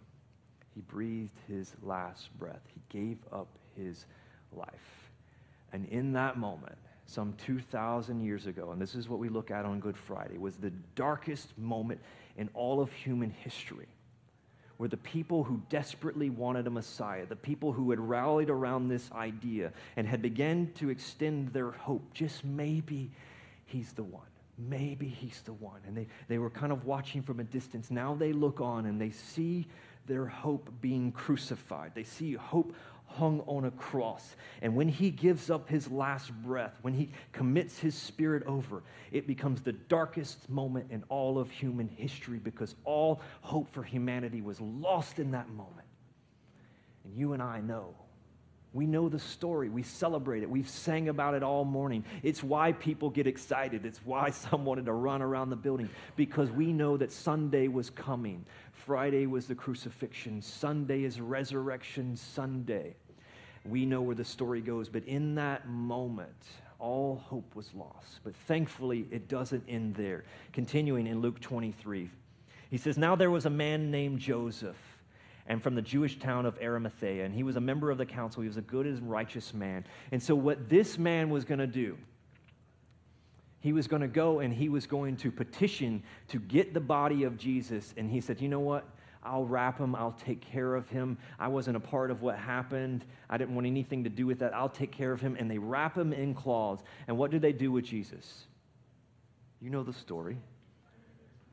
He 0.75 0.81
breathed 0.81 1.39
his 1.47 1.73
last 1.81 2.37
breath. 2.37 2.61
He 2.73 2.81
gave 2.89 3.17
up 3.31 3.47
his 3.75 4.05
life. 4.51 5.11
And 5.71 5.85
in 5.87 6.13
that 6.13 6.37
moment, 6.37 6.77
some 7.05 7.33
2,000 7.45 8.21
years 8.21 8.45
ago, 8.45 8.71
and 8.71 8.81
this 8.81 8.95
is 8.95 9.09
what 9.09 9.19
we 9.19 9.29
look 9.29 9.51
at 9.51 9.65
on 9.65 9.79
Good 9.79 9.97
Friday, 9.97 10.37
was 10.37 10.57
the 10.57 10.71
darkest 10.95 11.57
moment 11.57 11.99
in 12.37 12.49
all 12.53 12.81
of 12.81 12.91
human 12.91 13.29
history 13.29 13.87
were 14.77 14.87
the 14.87 14.97
people 14.97 15.43
who 15.43 15.61
desperately 15.69 16.29
wanted 16.29 16.67
a 16.67 16.69
Messiah, 16.69 17.25
the 17.25 17.35
people 17.35 17.71
who 17.71 17.89
had 17.89 17.99
rallied 17.99 18.49
around 18.49 18.87
this 18.87 19.11
idea 19.11 19.71
and 19.95 20.07
had 20.07 20.21
begun 20.21 20.71
to 20.75 20.89
extend 20.89 21.49
their 21.49 21.71
hope. 21.71 22.13
Just 22.13 22.43
maybe 22.43 23.11
he's 23.65 23.93
the 23.93 24.03
one. 24.03 24.25
Maybe 24.57 25.07
he's 25.07 25.41
the 25.41 25.53
one. 25.53 25.79
And 25.87 25.97
they, 25.97 26.07
they 26.27 26.37
were 26.37 26.49
kind 26.49 26.71
of 26.71 26.85
watching 26.85 27.21
from 27.23 27.39
a 27.39 27.43
distance. 27.43 27.91
Now 27.91 28.15
they 28.15 28.33
look 28.33 28.61
on 28.61 28.85
and 28.85 28.99
they 28.99 29.11
see 29.11 29.67
their 30.05 30.25
hope 30.25 30.69
being 30.81 31.11
crucified. 31.11 31.91
They 31.95 32.03
see 32.03 32.33
hope 32.33 32.75
hung 33.17 33.41
on 33.41 33.65
a 33.65 33.71
cross. 33.71 34.35
And 34.61 34.75
when 34.75 34.87
he 34.87 35.09
gives 35.09 35.49
up 35.49 35.69
his 35.69 35.89
last 35.89 36.31
breath, 36.43 36.77
when 36.81 36.93
he 36.93 37.09
commits 37.31 37.79
his 37.79 37.95
spirit 37.95 38.43
over, 38.45 38.83
it 39.11 39.27
becomes 39.27 39.61
the 39.61 39.73
darkest 39.73 40.49
moment 40.49 40.87
in 40.89 41.03
all 41.09 41.37
of 41.37 41.49
human 41.51 41.87
history 41.87 42.39
because 42.39 42.75
all 42.83 43.21
hope 43.41 43.71
for 43.71 43.83
humanity 43.83 44.41
was 44.41 44.59
lost 44.61 45.19
in 45.19 45.31
that 45.31 45.49
moment. 45.49 45.87
And 47.03 47.15
you 47.15 47.33
and 47.33 47.41
I 47.41 47.59
know 47.59 47.95
we 48.73 48.87
know 48.87 49.07
the 49.07 49.19
story. 49.19 49.69
We 49.69 49.83
celebrate 49.83 50.41
it. 50.41 50.49
We've 50.49 50.67
sang 50.67 51.09
about 51.09 51.35
it 51.35 51.43
all 51.43 51.63
morning. 51.63 52.03
It's 52.23 52.43
why 52.43 52.71
people 52.71 53.11
get 53.11 53.27
excited. 53.27 53.85
It's 53.85 53.99
why 54.03 54.29
some 54.31 54.65
wanted 54.65 54.85
to 54.85 54.93
run 54.93 55.21
around 55.21 55.51
the 55.51 55.55
building 55.55 55.89
because 56.15 56.49
we 56.49 56.73
know 56.73 56.97
that 56.97 57.11
Sunday 57.11 57.67
was 57.67 57.91
coming. 57.91 58.45
Friday 58.71 59.27
was 59.27 59.45
the 59.45 59.55
crucifixion. 59.55 60.41
Sunday 60.41 61.03
is 61.03 61.21
Resurrection 61.21 62.15
Sunday. 62.15 62.95
We 63.65 63.85
know 63.85 64.01
where 64.01 64.15
the 64.15 64.25
story 64.25 64.61
goes, 64.61 64.89
but 64.89 65.03
in 65.05 65.35
that 65.35 65.67
moment, 65.67 66.47
all 66.79 67.23
hope 67.27 67.55
was 67.55 67.73
lost. 67.73 68.19
But 68.23 68.35
thankfully, 68.35 69.07
it 69.09 69.29
doesn't 69.29 69.63
end 69.69 69.95
there. 69.95 70.25
Continuing 70.51 71.07
in 71.07 71.21
Luke 71.21 71.39
23, 71.39 72.09
he 72.69 72.77
says, 72.77 72.97
Now 72.97 73.15
there 73.15 73.31
was 73.31 73.45
a 73.45 73.49
man 73.49 73.89
named 73.89 74.19
Joseph 74.19 74.75
and 75.47 75.61
from 75.61 75.75
the 75.75 75.81
Jewish 75.81 76.19
town 76.19 76.45
of 76.45 76.57
Arimathea. 76.61 77.25
And 77.25 77.33
he 77.33 77.43
was 77.43 77.55
a 77.55 77.61
member 77.61 77.91
of 77.91 77.97
the 77.97 78.05
council. 78.05 78.41
He 78.41 78.47
was 78.47 78.57
a 78.57 78.61
good 78.61 78.85
and 78.85 79.09
righteous 79.09 79.53
man. 79.53 79.85
And 80.11 80.21
so, 80.21 80.35
what 80.35 80.69
this 80.69 80.97
man 80.97 81.29
was 81.29 81.45
going 81.45 81.59
to 81.59 81.67
do, 81.67 81.97
he 83.59 83.73
was 83.73 83.87
going 83.87 84.01
to 84.01 84.07
go 84.07 84.39
and 84.39 84.53
he 84.53 84.69
was 84.69 84.85
going 84.85 85.15
to 85.17 85.31
petition 85.31 86.03
to 86.29 86.39
get 86.39 86.73
the 86.73 86.79
body 86.81 87.23
of 87.23 87.37
Jesus. 87.37 87.93
And 87.95 88.09
he 88.09 88.21
said, 88.21 88.41
You 88.41 88.49
know 88.49 88.59
what? 88.59 88.85
I'll 89.23 89.45
wrap 89.45 89.79
him. 89.79 89.95
I'll 89.95 90.17
take 90.25 90.41
care 90.41 90.75
of 90.75 90.87
him. 90.89 91.17
I 91.39 91.47
wasn't 91.47 91.77
a 91.77 91.79
part 91.79 92.11
of 92.11 92.21
what 92.21 92.37
happened. 92.37 93.05
I 93.29 93.37
didn't 93.37 93.55
want 93.55 93.67
anything 93.67 94.03
to 94.03 94.09
do 94.09 94.25
with 94.25 94.39
that. 94.39 94.53
I'll 94.53 94.69
take 94.69 94.91
care 94.91 95.11
of 95.11 95.21
him. 95.21 95.35
And 95.39 95.49
they 95.49 95.57
wrap 95.57 95.97
him 95.97 96.13
in 96.13 96.33
cloths. 96.33 96.83
And 97.07 97.17
what 97.17 97.31
do 97.31 97.39
they 97.39 97.53
do 97.53 97.71
with 97.71 97.85
Jesus? 97.85 98.45
You 99.61 99.69
know 99.69 99.83
the 99.83 99.93
story 99.93 100.37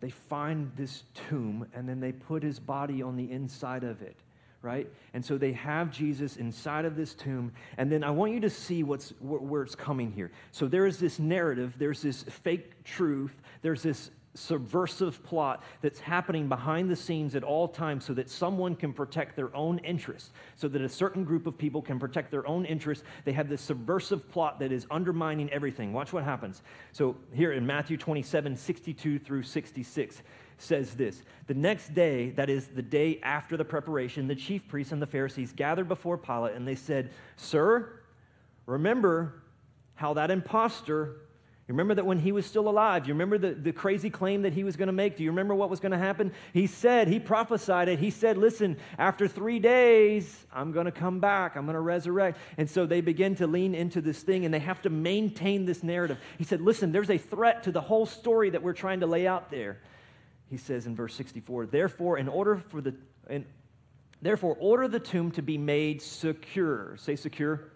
they 0.01 0.11
find 0.11 0.73
this 0.77 1.05
tomb 1.29 1.67
and 1.75 1.89
then 1.89 2.01
they 2.01 2.13
put 2.13 2.43
his 2.43 2.59
body 2.59 3.03
on 3.03 3.17
the 3.17 3.31
inside 3.31 3.85
of 3.85 4.03
it 4.03 4.17
right 4.63 4.89
and 5.15 5.25
so 5.25 5.39
they 5.39 5.53
have 5.53 5.91
jesus 5.91 6.37
inside 6.37 6.85
of 6.85 6.97
this 6.97 7.15
tomb 7.15 7.53
and 7.79 7.91
then 7.91 8.03
i 8.03 8.11
want 8.11 8.33
you 8.33 8.41
to 8.41 8.51
see 8.51 8.83
what's 8.83 9.11
where 9.21 9.63
it's 9.63 9.75
coming 9.75 10.11
here 10.13 10.31
so 10.53 10.67
there 10.67 10.87
is 10.87 10.99
this 10.99 11.19
narrative 11.19 11.75
there's 11.79 12.03
this 12.03 12.23
fake 12.25 12.83
truth 12.85 13.35
there's 13.63 13.83
this 13.83 14.11
subversive 14.35 15.23
plot 15.25 15.63
that's 15.83 15.99
happening 15.99 16.49
behind 16.49 16.89
the 16.89 16.97
scenes 16.97 17.35
at 17.35 17.43
all 17.43 17.67
times 17.67 18.05
so 18.05 18.15
that 18.15 18.31
someone 18.31 18.77
can 18.77 18.93
protect 18.93 19.35
their 19.35 19.55
own 19.57 19.79
interests, 19.81 20.31
so 20.55 20.69
that 20.69 20.81
a 20.83 20.89
certain 20.89 21.25
group 21.25 21.47
of 21.47 21.59
people 21.59 21.83
can 21.83 21.99
protect 21.99 22.31
their 22.31 22.47
own 22.47 22.65
interests. 22.65 23.05
They 23.25 23.33
have 23.33 23.49
this 23.49 23.61
subversive 23.61 24.31
plot 24.31 24.61
that 24.61 24.71
is 24.71 24.87
undermining 24.91 25.51
everything. 25.51 25.93
Watch 25.93 26.13
what 26.13 26.25
happens. 26.25 26.63
So, 26.93 27.17
here 27.33 27.53
in 27.53 27.67
Matthew 27.67 27.97
27 27.97 28.57
62 28.57 29.19
through 29.19 29.43
66 29.43 30.23
says 30.59 30.95
this 30.95 31.23
The 31.47 31.55
next 31.55 31.95
day, 31.95 32.31
that 32.31 32.49
is 32.49 32.69
the 32.69 32.83
day 32.83 33.19
after 33.23 33.57
the 33.57 33.65
preparation, 33.65 34.29
the 34.29 34.35
chief 34.37 34.67
priests 34.69 34.93
and 34.93 35.03
the 35.03 35.07
Pharisees 35.07 35.53
gathered 35.53 35.89
before 35.89 36.17
Pilate 36.17 36.55
and 36.55 36.67
they 36.67 36.77
said, 36.77 37.11
Sir, 37.37 38.01
remember 38.67 39.43
how 39.95 40.15
that 40.15 40.31
impostor 40.31 41.17
you 41.71 41.75
remember 41.75 41.95
that 41.95 42.05
when 42.05 42.19
he 42.19 42.33
was 42.33 42.47
still 42.47 42.69
alive, 42.69 43.07
you 43.07 43.15
remember 43.15 43.39
the, 43.39 43.55
the 43.55 43.71
crazy 43.71 44.11
claim 44.11 44.43
that 44.43 44.53
he 44.53 44.65
was 44.65 44.77
going 44.77 44.89
to 44.89 44.93
make? 44.93 45.17
Do 45.17 45.23
you 45.23 45.31
remember 45.31 45.55
what 45.55 45.71
was 45.71 45.79
going 45.79 45.93
to 45.93 45.99
happen? 45.99 46.33
He 46.53 46.67
said, 46.67 47.07
he 47.07 47.21
prophesied 47.21 47.87
it. 47.87 48.01
He 48.01 48.11
said, 48.11 48.37
Listen, 48.37 48.77
after 48.99 49.29
three 49.29 49.61
days, 49.61 50.47
I'm 50.53 50.73
going 50.73 50.87
to 50.87 50.91
come 50.91 51.21
back. 51.21 51.55
I'm 51.55 51.67
going 51.67 51.77
to 51.77 51.81
resurrect. 51.81 52.39
And 52.59 52.69
so 52.69 52.87
they 52.87 53.01
begin 53.01 53.37
to 53.37 53.47
lean 53.47 53.77
into 53.77 54.01
this 54.01 54.21
thing 54.21 54.45
and 54.45 54.53
they 54.53 54.59
have 54.59 54.83
to 54.83 54.91
maintain 54.91 55.65
this 55.65 55.85
narrative. 55.85 56.19
He 56.39 56.43
said, 56.43 56.61
Listen, 56.61 56.91
there's 56.91 57.09
a 57.09 57.19
threat 57.19 57.63
to 57.63 57.71
the 57.71 57.81
whole 57.81 58.05
story 58.05 58.51
that 58.51 58.65
we're 58.65 58.73
trying 58.73 58.99
to 58.99 59.07
lay 59.07 59.29
out 59.29 59.49
there. 59.49 59.79
He 60.49 60.57
says 60.57 60.87
in 60.87 60.97
verse 60.97 61.15
64, 61.15 61.67
Therefore, 61.67 62.19
in 62.19 62.27
order 62.27 62.65
for 62.71 62.81
the, 62.81 62.97
in, 63.29 63.47
therefore, 64.21 64.57
order 64.59 64.89
the 64.89 64.99
tomb 64.99 65.31
to 65.31 65.43
be 65.43 65.57
made 65.57 66.03
secure. 66.03 66.97
Say 66.97 67.15
secure 67.15 67.71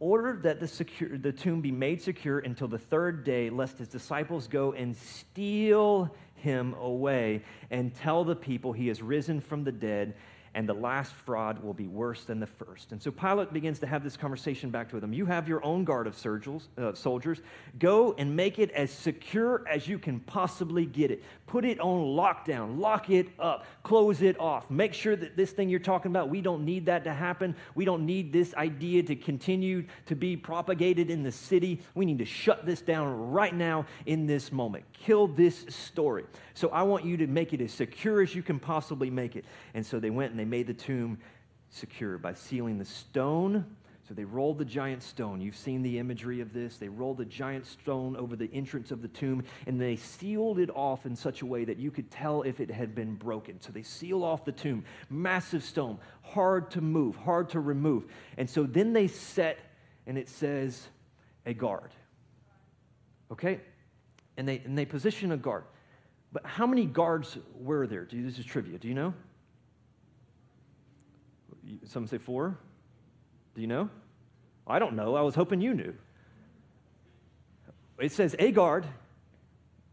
ordered 0.00 0.42
that 0.42 0.60
the, 0.60 0.68
secure, 0.68 1.18
the 1.18 1.32
tomb 1.32 1.60
be 1.60 1.72
made 1.72 2.00
secure 2.00 2.38
until 2.40 2.68
the 2.68 2.78
third 2.78 3.24
day, 3.24 3.50
lest 3.50 3.78
his 3.78 3.88
disciples 3.88 4.46
go 4.46 4.72
and 4.72 4.96
steal 4.96 6.14
him 6.34 6.74
away 6.74 7.42
and 7.70 7.94
tell 7.94 8.24
the 8.24 8.36
people 8.36 8.72
he 8.72 8.88
has 8.88 9.02
risen 9.02 9.40
from 9.40 9.64
the 9.64 9.72
dead 9.72 10.14
and 10.54 10.68
the 10.68 10.74
last 10.74 11.12
fraud 11.12 11.62
will 11.62 11.74
be 11.74 11.86
worse 11.86 12.24
than 12.24 12.40
the 12.40 12.46
first. 12.46 12.92
And 12.92 13.02
so 13.02 13.10
Pilate 13.10 13.52
begins 13.52 13.78
to 13.80 13.86
have 13.86 14.02
this 14.02 14.16
conversation 14.16 14.70
back 14.70 14.92
with 14.92 15.02
them. 15.02 15.12
You 15.12 15.26
have 15.26 15.48
your 15.48 15.64
own 15.64 15.84
guard 15.84 16.06
of 16.06 16.14
uh, 16.78 16.94
soldiers. 16.94 17.40
Go 17.78 18.14
and 18.18 18.34
make 18.34 18.58
it 18.58 18.70
as 18.72 18.90
secure 18.90 19.64
as 19.68 19.86
you 19.86 19.98
can 19.98 20.20
possibly 20.20 20.86
get 20.86 21.10
it. 21.10 21.22
Put 21.46 21.64
it 21.64 21.80
on 21.80 22.00
lockdown, 22.16 22.78
lock 22.78 23.10
it 23.10 23.28
up, 23.38 23.66
close 23.82 24.22
it 24.22 24.38
off. 24.38 24.70
Make 24.70 24.94
sure 24.94 25.16
that 25.16 25.36
this 25.36 25.50
thing 25.52 25.68
you're 25.68 25.80
talking 25.80 26.10
about, 26.10 26.28
we 26.28 26.40
don't 26.40 26.64
need 26.64 26.86
that 26.86 27.04
to 27.04 27.12
happen. 27.12 27.54
We 27.74 27.84
don't 27.84 28.04
need 28.04 28.32
this 28.32 28.54
idea 28.54 29.02
to 29.04 29.16
continue 29.16 29.84
to 30.06 30.14
be 30.14 30.36
propagated 30.36 31.10
in 31.10 31.22
the 31.22 31.32
city. 31.32 31.80
We 31.94 32.04
need 32.04 32.18
to 32.18 32.24
shut 32.24 32.66
this 32.66 32.80
down 32.80 33.30
right 33.30 33.54
now 33.54 33.86
in 34.06 34.26
this 34.26 34.52
moment. 34.52 34.84
Kill 34.92 35.28
this 35.28 35.64
story. 35.68 36.24
So 36.54 36.68
I 36.70 36.82
want 36.82 37.04
you 37.04 37.16
to 37.18 37.26
make 37.26 37.52
it 37.52 37.60
as 37.60 37.72
secure 37.72 38.20
as 38.22 38.34
you 38.34 38.42
can 38.42 38.58
possibly 38.58 39.10
make 39.10 39.36
it. 39.36 39.44
And 39.74 39.84
so 39.84 40.00
they 40.00 40.10
went 40.10 40.32
and 40.38 40.46
they 40.46 40.56
made 40.56 40.68
the 40.68 40.74
tomb 40.74 41.18
secure 41.68 42.16
by 42.16 42.32
sealing 42.32 42.78
the 42.78 42.84
stone. 42.84 43.64
So 44.06 44.14
they 44.14 44.24
rolled 44.24 44.58
the 44.58 44.64
giant 44.64 45.02
stone. 45.02 45.40
You've 45.40 45.56
seen 45.56 45.82
the 45.82 45.98
imagery 45.98 46.40
of 46.40 46.54
this. 46.54 46.78
They 46.78 46.88
rolled 46.88 47.18
the 47.18 47.26
giant 47.26 47.66
stone 47.66 48.16
over 48.16 48.36
the 48.36 48.48
entrance 48.54 48.90
of 48.90 49.02
the 49.02 49.08
tomb 49.08 49.42
and 49.66 49.78
they 49.78 49.96
sealed 49.96 50.60
it 50.60 50.70
off 50.74 51.04
in 51.06 51.14
such 51.14 51.42
a 51.42 51.46
way 51.46 51.64
that 51.64 51.76
you 51.76 51.90
could 51.90 52.10
tell 52.10 52.42
if 52.42 52.60
it 52.60 52.70
had 52.70 52.94
been 52.94 53.16
broken. 53.16 53.60
So 53.60 53.72
they 53.72 53.82
seal 53.82 54.22
off 54.22 54.44
the 54.44 54.52
tomb. 54.52 54.84
Massive 55.10 55.62
stone, 55.62 55.98
hard 56.22 56.70
to 56.70 56.80
move, 56.80 57.16
hard 57.16 57.50
to 57.50 57.60
remove. 57.60 58.06
And 58.38 58.48
so 58.48 58.62
then 58.62 58.92
they 58.92 59.08
set, 59.08 59.58
and 60.06 60.16
it 60.16 60.28
says, 60.28 60.86
a 61.44 61.52
guard. 61.52 61.90
Okay? 63.30 63.60
And 64.38 64.48
they, 64.48 64.62
and 64.64 64.78
they 64.78 64.86
position 64.86 65.32
a 65.32 65.36
guard. 65.36 65.64
But 66.32 66.46
how 66.46 66.66
many 66.66 66.86
guards 66.86 67.36
were 67.58 67.86
there? 67.86 68.04
Do 68.04 68.16
you, 68.16 68.24
this 68.24 68.38
is 68.38 68.44
trivia. 68.44 68.78
Do 68.78 68.88
you 68.88 68.94
know? 68.94 69.12
Some 71.84 72.06
say 72.06 72.18
four. 72.18 72.58
Do 73.54 73.60
you 73.60 73.66
know? 73.66 73.90
I 74.66 74.78
don't 74.78 74.94
know. 74.94 75.16
I 75.16 75.22
was 75.22 75.34
hoping 75.34 75.60
you 75.60 75.74
knew. 75.74 75.94
It 77.98 78.12
says 78.12 78.36
a 78.38 78.52
guard, 78.52 78.86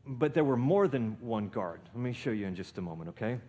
but 0.06 0.34
there 0.34 0.44
were 0.44 0.58
more 0.58 0.88
than 0.88 1.18
one 1.20 1.48
guard. 1.48 1.82
Let 1.94 2.04
me 2.04 2.14
show 2.14 2.30
you 2.30 2.46
in 2.46 2.56
just 2.56 2.78
a 2.78 2.82
moment, 2.82 3.10
okay? 3.10 3.40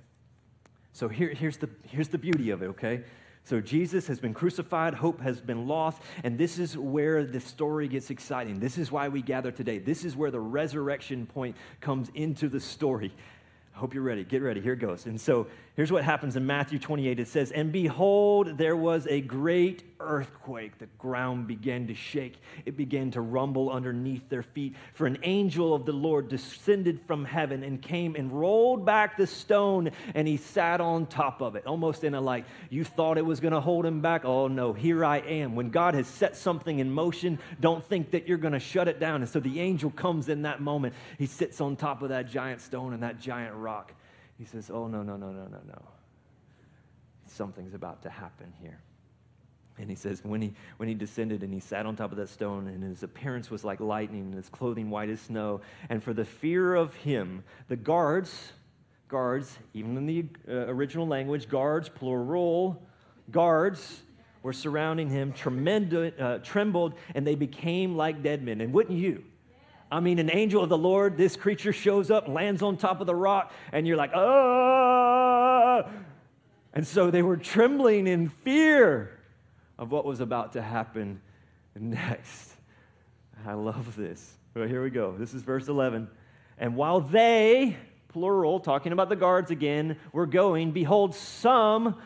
So 0.92 1.08
here, 1.08 1.28
here's, 1.28 1.58
the, 1.58 1.68
here's 1.82 2.08
the 2.08 2.16
beauty 2.16 2.50
of 2.50 2.62
it, 2.62 2.66
okay? 2.68 3.02
So 3.44 3.60
Jesus 3.60 4.06
has 4.08 4.18
been 4.18 4.34
crucified, 4.34 4.94
hope 4.94 5.20
has 5.20 5.40
been 5.40 5.68
lost, 5.68 6.02
and 6.24 6.38
this 6.38 6.58
is 6.58 6.76
where 6.76 7.24
the 7.24 7.38
story 7.38 7.86
gets 7.86 8.10
exciting. 8.10 8.58
This 8.58 8.78
is 8.78 8.90
why 8.90 9.08
we 9.08 9.22
gather 9.22 9.52
today. 9.52 9.78
This 9.78 10.04
is 10.04 10.16
where 10.16 10.30
the 10.30 10.40
resurrection 10.40 11.26
point 11.26 11.56
comes 11.80 12.10
into 12.14 12.48
the 12.48 12.58
story. 12.58 13.12
I 13.76 13.78
hope 13.78 13.92
you're 13.92 14.02
ready. 14.02 14.24
Get 14.24 14.42
ready. 14.42 14.62
Here 14.62 14.72
it 14.72 14.78
goes. 14.78 15.04
And 15.04 15.20
so 15.20 15.46
Here's 15.76 15.92
what 15.92 16.04
happens 16.04 16.36
in 16.36 16.46
Matthew 16.46 16.78
28. 16.78 17.20
It 17.20 17.28
says, 17.28 17.52
And 17.52 17.70
behold, 17.70 18.56
there 18.56 18.76
was 18.76 19.06
a 19.08 19.20
great 19.20 19.95
earthquake. 20.00 20.78
The 20.78 20.86
ground 20.98 21.46
began 21.46 21.86
to 21.88 21.94
shake, 21.94 22.34
it 22.64 22.76
began 22.76 23.10
to 23.12 23.20
rumble 23.20 23.70
underneath 23.70 24.28
their 24.28 24.42
feet. 24.42 24.74
For 24.94 25.06
an 25.06 25.18
angel 25.22 25.74
of 25.74 25.86
the 25.86 25.92
Lord 25.92 26.28
descended 26.28 27.00
from 27.06 27.24
heaven 27.24 27.62
and 27.62 27.80
came 27.80 28.14
and 28.16 28.32
rolled 28.32 28.84
back 28.84 29.16
the 29.16 29.26
stone, 29.26 29.90
and 30.14 30.26
he 30.26 30.36
sat 30.36 30.80
on 30.80 31.06
top 31.06 31.40
of 31.40 31.56
it. 31.56 31.66
Almost 31.66 32.04
in 32.04 32.14
a 32.14 32.20
like, 32.20 32.44
you 32.70 32.84
thought 32.84 33.18
it 33.18 33.26
was 33.26 33.40
going 33.40 33.54
to 33.54 33.60
hold 33.60 33.86
him 33.86 34.00
back. 34.00 34.24
Oh 34.24 34.48
no, 34.48 34.72
here 34.72 35.04
I 35.04 35.18
am. 35.18 35.54
When 35.54 35.70
God 35.70 35.94
has 35.94 36.06
set 36.06 36.36
something 36.36 36.78
in 36.78 36.90
motion, 36.90 37.38
don't 37.60 37.84
think 37.84 38.10
that 38.12 38.28
you're 38.28 38.38
going 38.38 38.52
to 38.52 38.60
shut 38.60 38.88
it 38.88 39.00
down. 39.00 39.22
And 39.22 39.30
so 39.30 39.40
the 39.40 39.60
angel 39.60 39.90
comes 39.90 40.28
in 40.28 40.42
that 40.42 40.60
moment. 40.60 40.94
He 41.18 41.26
sits 41.26 41.60
on 41.60 41.76
top 41.76 42.02
of 42.02 42.10
that 42.10 42.28
giant 42.28 42.60
stone 42.60 42.92
and 42.92 43.02
that 43.02 43.20
giant 43.20 43.54
rock. 43.54 43.92
He 44.38 44.44
says, 44.44 44.70
Oh, 44.70 44.86
no, 44.86 45.02
no, 45.02 45.16
no, 45.16 45.32
no, 45.32 45.46
no, 45.46 45.60
no. 45.66 45.82
Something's 47.26 47.74
about 47.74 48.02
to 48.02 48.10
happen 48.10 48.52
here. 48.60 48.80
And 49.78 49.90
he 49.90 49.96
says, 49.96 50.22
when 50.24 50.40
he, 50.40 50.54
when 50.78 50.88
he 50.88 50.94
descended 50.94 51.42
and 51.42 51.52
he 51.52 51.60
sat 51.60 51.84
on 51.84 51.96
top 51.96 52.10
of 52.10 52.16
that 52.18 52.28
stone, 52.28 52.66
and 52.68 52.82
his 52.82 53.02
appearance 53.02 53.50
was 53.50 53.62
like 53.62 53.78
lightning, 53.80 54.22
and 54.22 54.34
his 54.34 54.48
clothing 54.48 54.88
white 54.88 55.10
as 55.10 55.20
snow. 55.20 55.60
And 55.90 56.02
for 56.02 56.14
the 56.14 56.24
fear 56.24 56.74
of 56.74 56.94
him, 56.94 57.44
the 57.68 57.76
guards, 57.76 58.52
guards, 59.08 59.58
even 59.74 59.96
in 59.96 60.06
the 60.06 60.24
uh, 60.48 60.66
original 60.68 61.06
language, 61.06 61.48
guards, 61.48 61.88
plural, 61.88 62.82
guards, 63.30 64.02
were 64.42 64.52
surrounding 64.52 65.10
him, 65.10 65.32
tremendous, 65.32 66.18
uh, 66.18 66.38
trembled, 66.38 66.94
and 67.14 67.26
they 67.26 67.34
became 67.34 67.96
like 67.96 68.22
dead 68.22 68.42
men. 68.42 68.60
And 68.60 68.72
wouldn't 68.72 68.98
you? 68.98 69.24
I 69.90 70.00
mean, 70.00 70.18
an 70.18 70.30
angel 70.32 70.62
of 70.62 70.68
the 70.68 70.78
Lord, 70.78 71.16
this 71.16 71.36
creature 71.36 71.72
shows 71.72 72.10
up, 72.10 72.28
lands 72.28 72.62
on 72.62 72.76
top 72.76 73.00
of 73.00 73.06
the 73.06 73.14
rock, 73.14 73.52
and 73.72 73.86
you're 73.86 73.96
like, 73.96 74.12
oh. 74.14 75.84
And 76.72 76.86
so 76.86 77.10
they 77.10 77.22
were 77.22 77.36
trembling 77.36 78.06
in 78.06 78.28
fear 78.28 79.15
of 79.78 79.90
what 79.90 80.04
was 80.04 80.20
about 80.20 80.52
to 80.54 80.62
happen 80.62 81.20
next. 81.78 82.52
I 83.46 83.52
love 83.54 83.96
this. 83.96 84.34
Here 84.54 84.82
we 84.82 84.90
go. 84.90 85.14
This 85.16 85.34
is 85.34 85.42
verse 85.42 85.68
11. 85.68 86.08
And 86.58 86.76
while 86.76 87.00
they, 87.00 87.76
plural, 88.08 88.60
talking 88.60 88.92
about 88.92 89.10
the 89.10 89.16
guards 89.16 89.50
again, 89.50 89.98
were 90.12 90.26
going, 90.26 90.72
behold, 90.72 91.14
some 91.14 91.96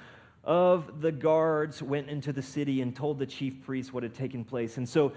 of 0.42 1.00
the 1.00 1.12
guards 1.12 1.80
went 1.82 2.08
into 2.08 2.32
the 2.32 2.42
city 2.42 2.80
and 2.80 2.96
told 2.96 3.18
the 3.18 3.26
chief 3.26 3.62
priests 3.64 3.92
what 3.92 4.02
had 4.02 4.14
taken 4.14 4.44
place. 4.44 4.76
And 4.76 4.88
so 4.88 5.12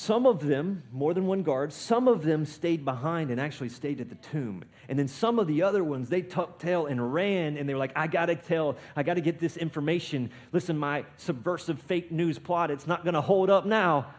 some 0.00 0.26
of 0.26 0.46
them, 0.46 0.84
more 0.92 1.12
than 1.12 1.26
one 1.26 1.42
guard, 1.42 1.72
some 1.72 2.06
of 2.06 2.22
them 2.22 2.44
stayed 2.44 2.84
behind 2.84 3.32
and 3.32 3.40
actually 3.40 3.68
stayed 3.68 4.00
at 4.00 4.08
the 4.08 4.14
tomb. 4.14 4.62
And 4.88 4.96
then 4.96 5.08
some 5.08 5.40
of 5.40 5.48
the 5.48 5.62
other 5.62 5.82
ones, 5.82 6.08
they 6.08 6.22
tucked 6.22 6.62
tail 6.62 6.86
and 6.86 7.12
ran 7.12 7.56
and 7.56 7.68
they 7.68 7.74
were 7.74 7.80
like, 7.80 7.96
I 7.96 8.06
gotta 8.06 8.36
tell, 8.36 8.76
I 8.94 9.02
gotta 9.02 9.20
get 9.20 9.40
this 9.40 9.56
information. 9.56 10.30
Listen, 10.52 10.78
my 10.78 11.04
subversive 11.16 11.82
fake 11.82 12.12
news 12.12 12.38
plot, 12.38 12.70
it's 12.70 12.86
not 12.86 13.04
gonna 13.04 13.20
hold 13.20 13.50
up 13.50 13.66
now. 13.66 14.14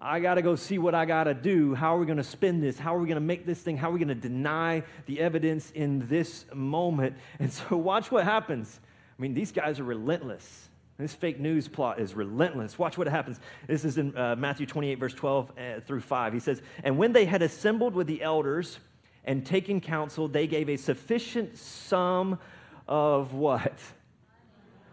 I 0.00 0.20
got 0.20 0.34
to 0.34 0.42
go 0.42 0.54
see 0.54 0.78
what 0.78 0.94
I 0.94 1.06
got 1.06 1.24
to 1.24 1.34
do. 1.34 1.74
How 1.74 1.96
are 1.96 1.98
we 1.98 2.06
to 2.06 2.22
spin 2.22 2.60
this? 2.60 2.78
How 2.78 2.94
are 2.94 3.00
we 3.00 3.08
to 3.08 3.18
make 3.18 3.44
this 3.44 3.60
thing? 3.60 3.76
How 3.76 3.90
are 3.90 3.94
we 3.94 4.04
to 4.04 4.14
deny 4.14 4.84
the 5.06 5.18
evidence 5.18 5.72
in 5.72 6.06
this 6.06 6.44
moment? 6.54 7.16
And 7.40 7.52
so, 7.52 7.76
watch 7.76 8.12
what 8.12 8.22
happens. 8.22 8.78
I 9.18 9.20
mean, 9.20 9.34
these 9.34 9.50
guys 9.50 9.80
are 9.80 9.84
relentless. 9.84 10.68
This 10.98 11.14
fake 11.14 11.38
news 11.38 11.68
plot 11.68 12.00
is 12.00 12.14
relentless. 12.14 12.76
Watch 12.76 12.98
what 12.98 13.06
happens. 13.06 13.38
This 13.68 13.84
is 13.84 13.98
in 13.98 14.16
uh, 14.16 14.34
Matthew 14.36 14.66
28, 14.66 14.98
verse 14.98 15.14
12 15.14 15.50
uh, 15.50 15.80
through 15.80 16.00
5. 16.00 16.32
He 16.32 16.40
says, 16.40 16.60
And 16.82 16.98
when 16.98 17.12
they 17.12 17.24
had 17.24 17.40
assembled 17.40 17.94
with 17.94 18.08
the 18.08 18.20
elders 18.20 18.80
and 19.24 19.46
taken 19.46 19.80
counsel, 19.80 20.26
they 20.26 20.48
gave 20.48 20.68
a 20.68 20.76
sufficient 20.76 21.56
sum 21.56 22.40
of 22.88 23.32
what? 23.32 23.78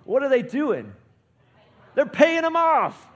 What 0.03 0.21
are 0.21 0.29
they 0.29 0.43
doing? 0.43 0.93
They're 1.95 2.05
paying 2.05 2.43
them 2.43 2.55
off, 2.55 3.07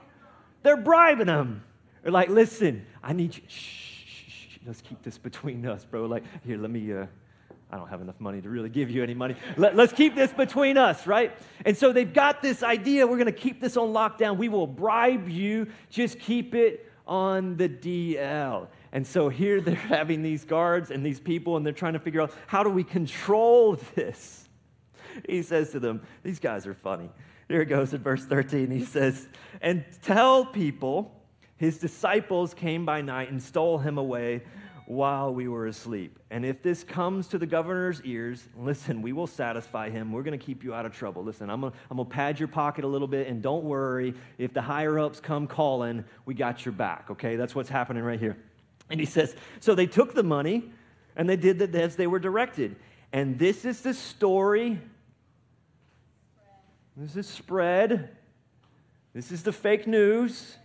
they're 0.62 0.76
bribing 0.76 1.26
them. 1.26 1.62
They're 2.02 2.12
like, 2.12 2.30
listen, 2.30 2.86
I 3.02 3.12
need 3.12 3.36
you. 3.36 3.42
Shh, 3.46 4.06
shh, 4.06 4.30
shh, 4.30 4.58
let's 4.66 4.80
keep 4.80 5.02
this 5.02 5.18
between 5.18 5.66
us, 5.66 5.84
bro. 5.84 6.06
Like, 6.06 6.24
here, 6.44 6.56
let 6.56 6.70
me. 6.70 6.92
Uh, 6.92 7.06
I 7.72 7.76
don't 7.76 7.88
have 7.88 8.00
enough 8.00 8.18
money 8.18 8.40
to 8.40 8.48
really 8.48 8.68
give 8.68 8.90
you 8.90 9.02
any 9.02 9.14
money. 9.14 9.36
Let, 9.56 9.78
us 9.78 9.92
keep 9.92 10.14
this 10.16 10.32
between 10.32 10.76
us, 10.76 11.06
right? 11.06 11.36
And 11.64 11.76
so 11.76 11.92
they've 11.92 12.12
got 12.12 12.42
this 12.42 12.62
idea 12.62 13.06
we're 13.06 13.16
going 13.16 13.26
to 13.26 13.32
keep 13.32 13.60
this 13.60 13.76
on 13.76 13.92
lockdown. 13.92 14.38
We 14.38 14.48
will 14.48 14.66
bribe 14.66 15.28
you, 15.28 15.68
just 15.88 16.18
keep 16.18 16.54
it 16.54 16.90
on 17.06 17.56
the 17.56 17.68
DL. 17.68 18.66
And 18.92 19.06
so 19.06 19.28
here 19.28 19.60
they're 19.60 19.74
having 19.74 20.22
these 20.22 20.44
guards 20.44 20.90
and 20.90 21.06
these 21.06 21.20
people, 21.20 21.56
and 21.56 21.64
they're 21.64 21.72
trying 21.72 21.92
to 21.92 22.00
figure 22.00 22.22
out 22.22 22.32
how 22.46 22.62
do 22.62 22.70
we 22.70 22.84
control 22.84 23.78
this? 23.94 24.48
He 25.28 25.42
says 25.42 25.70
to 25.70 25.80
them, 25.80 26.02
These 26.22 26.38
guys 26.38 26.66
are 26.66 26.74
funny. 26.74 27.10
Here 27.48 27.62
it 27.62 27.66
goes 27.66 27.92
in 27.94 28.02
verse 28.02 28.24
13. 28.24 28.70
He 28.70 28.84
says, 28.84 29.28
And 29.60 29.84
tell 30.02 30.44
people 30.44 31.20
his 31.56 31.78
disciples 31.78 32.54
came 32.54 32.86
by 32.86 33.02
night 33.02 33.30
and 33.30 33.42
stole 33.42 33.78
him 33.78 33.98
away 33.98 34.42
while 34.90 35.32
we 35.32 35.46
were 35.46 35.68
asleep. 35.68 36.18
And 36.32 36.44
if 36.44 36.64
this 36.64 36.82
comes 36.82 37.28
to 37.28 37.38
the 37.38 37.46
governor's 37.46 38.02
ears, 38.02 38.48
listen, 38.58 39.02
we 39.02 39.12
will 39.12 39.28
satisfy 39.28 39.88
him. 39.88 40.10
We're 40.10 40.24
going 40.24 40.36
to 40.36 40.44
keep 40.44 40.64
you 40.64 40.74
out 40.74 40.84
of 40.84 40.92
trouble. 40.92 41.22
Listen, 41.22 41.48
I'm 41.48 41.60
going 41.60 41.72
to 41.96 42.04
pad 42.04 42.40
your 42.40 42.48
pocket 42.48 42.82
a 42.82 42.88
little 42.88 43.06
bit, 43.06 43.28
and 43.28 43.40
don't 43.40 43.62
worry. 43.62 44.14
If 44.36 44.52
the 44.52 44.60
higher 44.60 44.98
ups 44.98 45.20
come 45.20 45.46
calling, 45.46 46.04
we 46.24 46.34
got 46.34 46.64
your 46.64 46.72
back, 46.72 47.06
okay? 47.08 47.36
That's 47.36 47.54
what's 47.54 47.68
happening 47.68 48.02
right 48.02 48.18
here. 48.18 48.36
And 48.90 48.98
he 48.98 49.06
says, 49.06 49.36
So 49.60 49.76
they 49.76 49.86
took 49.86 50.12
the 50.12 50.24
money 50.24 50.64
and 51.14 51.28
they 51.28 51.36
did 51.36 51.62
it 51.62 51.72
as 51.76 51.94
they 51.94 52.08
were 52.08 52.18
directed. 52.18 52.74
And 53.12 53.38
this 53.38 53.64
is 53.64 53.82
the 53.82 53.94
story. 53.94 54.80
This 56.96 57.14
is 57.14 57.28
spread. 57.28 58.08
This 59.14 59.30
is 59.30 59.44
the 59.44 59.52
fake 59.52 59.86
news. 59.86 60.56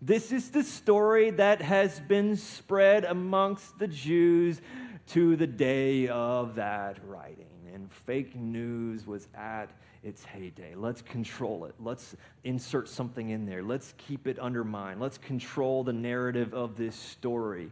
This 0.00 0.30
is 0.30 0.50
the 0.50 0.62
story 0.62 1.30
that 1.30 1.60
has 1.60 1.98
been 2.00 2.36
spread 2.36 3.04
amongst 3.04 3.78
the 3.78 3.88
Jews 3.88 4.60
to 5.08 5.34
the 5.34 5.46
day 5.46 6.06
of 6.06 6.54
that 6.54 6.98
writing. 7.04 7.46
And 7.74 7.92
fake 7.92 8.36
news 8.36 9.06
was 9.06 9.26
at 9.34 9.70
its 10.04 10.24
heyday. 10.24 10.74
Let's 10.76 11.02
control 11.02 11.64
it. 11.64 11.74
Let's 11.80 12.14
insert 12.44 12.88
something 12.88 13.30
in 13.30 13.44
there. 13.44 13.62
Let's 13.62 13.94
keep 13.98 14.28
it 14.28 14.38
undermined. 14.38 15.00
Let's 15.00 15.18
control 15.18 15.82
the 15.82 15.92
narrative 15.92 16.54
of 16.54 16.76
this 16.76 16.94
story. 16.94 17.70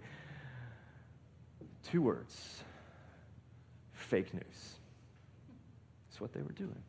Two 1.85 2.03
words 2.03 2.63
fake 3.93 4.33
news. 4.35 4.75
That's 6.09 6.21
what 6.21 6.33
they 6.33 6.43
were 6.43 6.53
doing. 6.53 6.83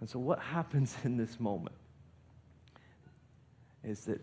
And 0.00 0.08
so, 0.08 0.18
what 0.18 0.38
happens 0.38 0.96
in 1.04 1.16
this 1.16 1.40
moment? 1.40 1.74
Is 3.86 4.04
that 4.04 4.20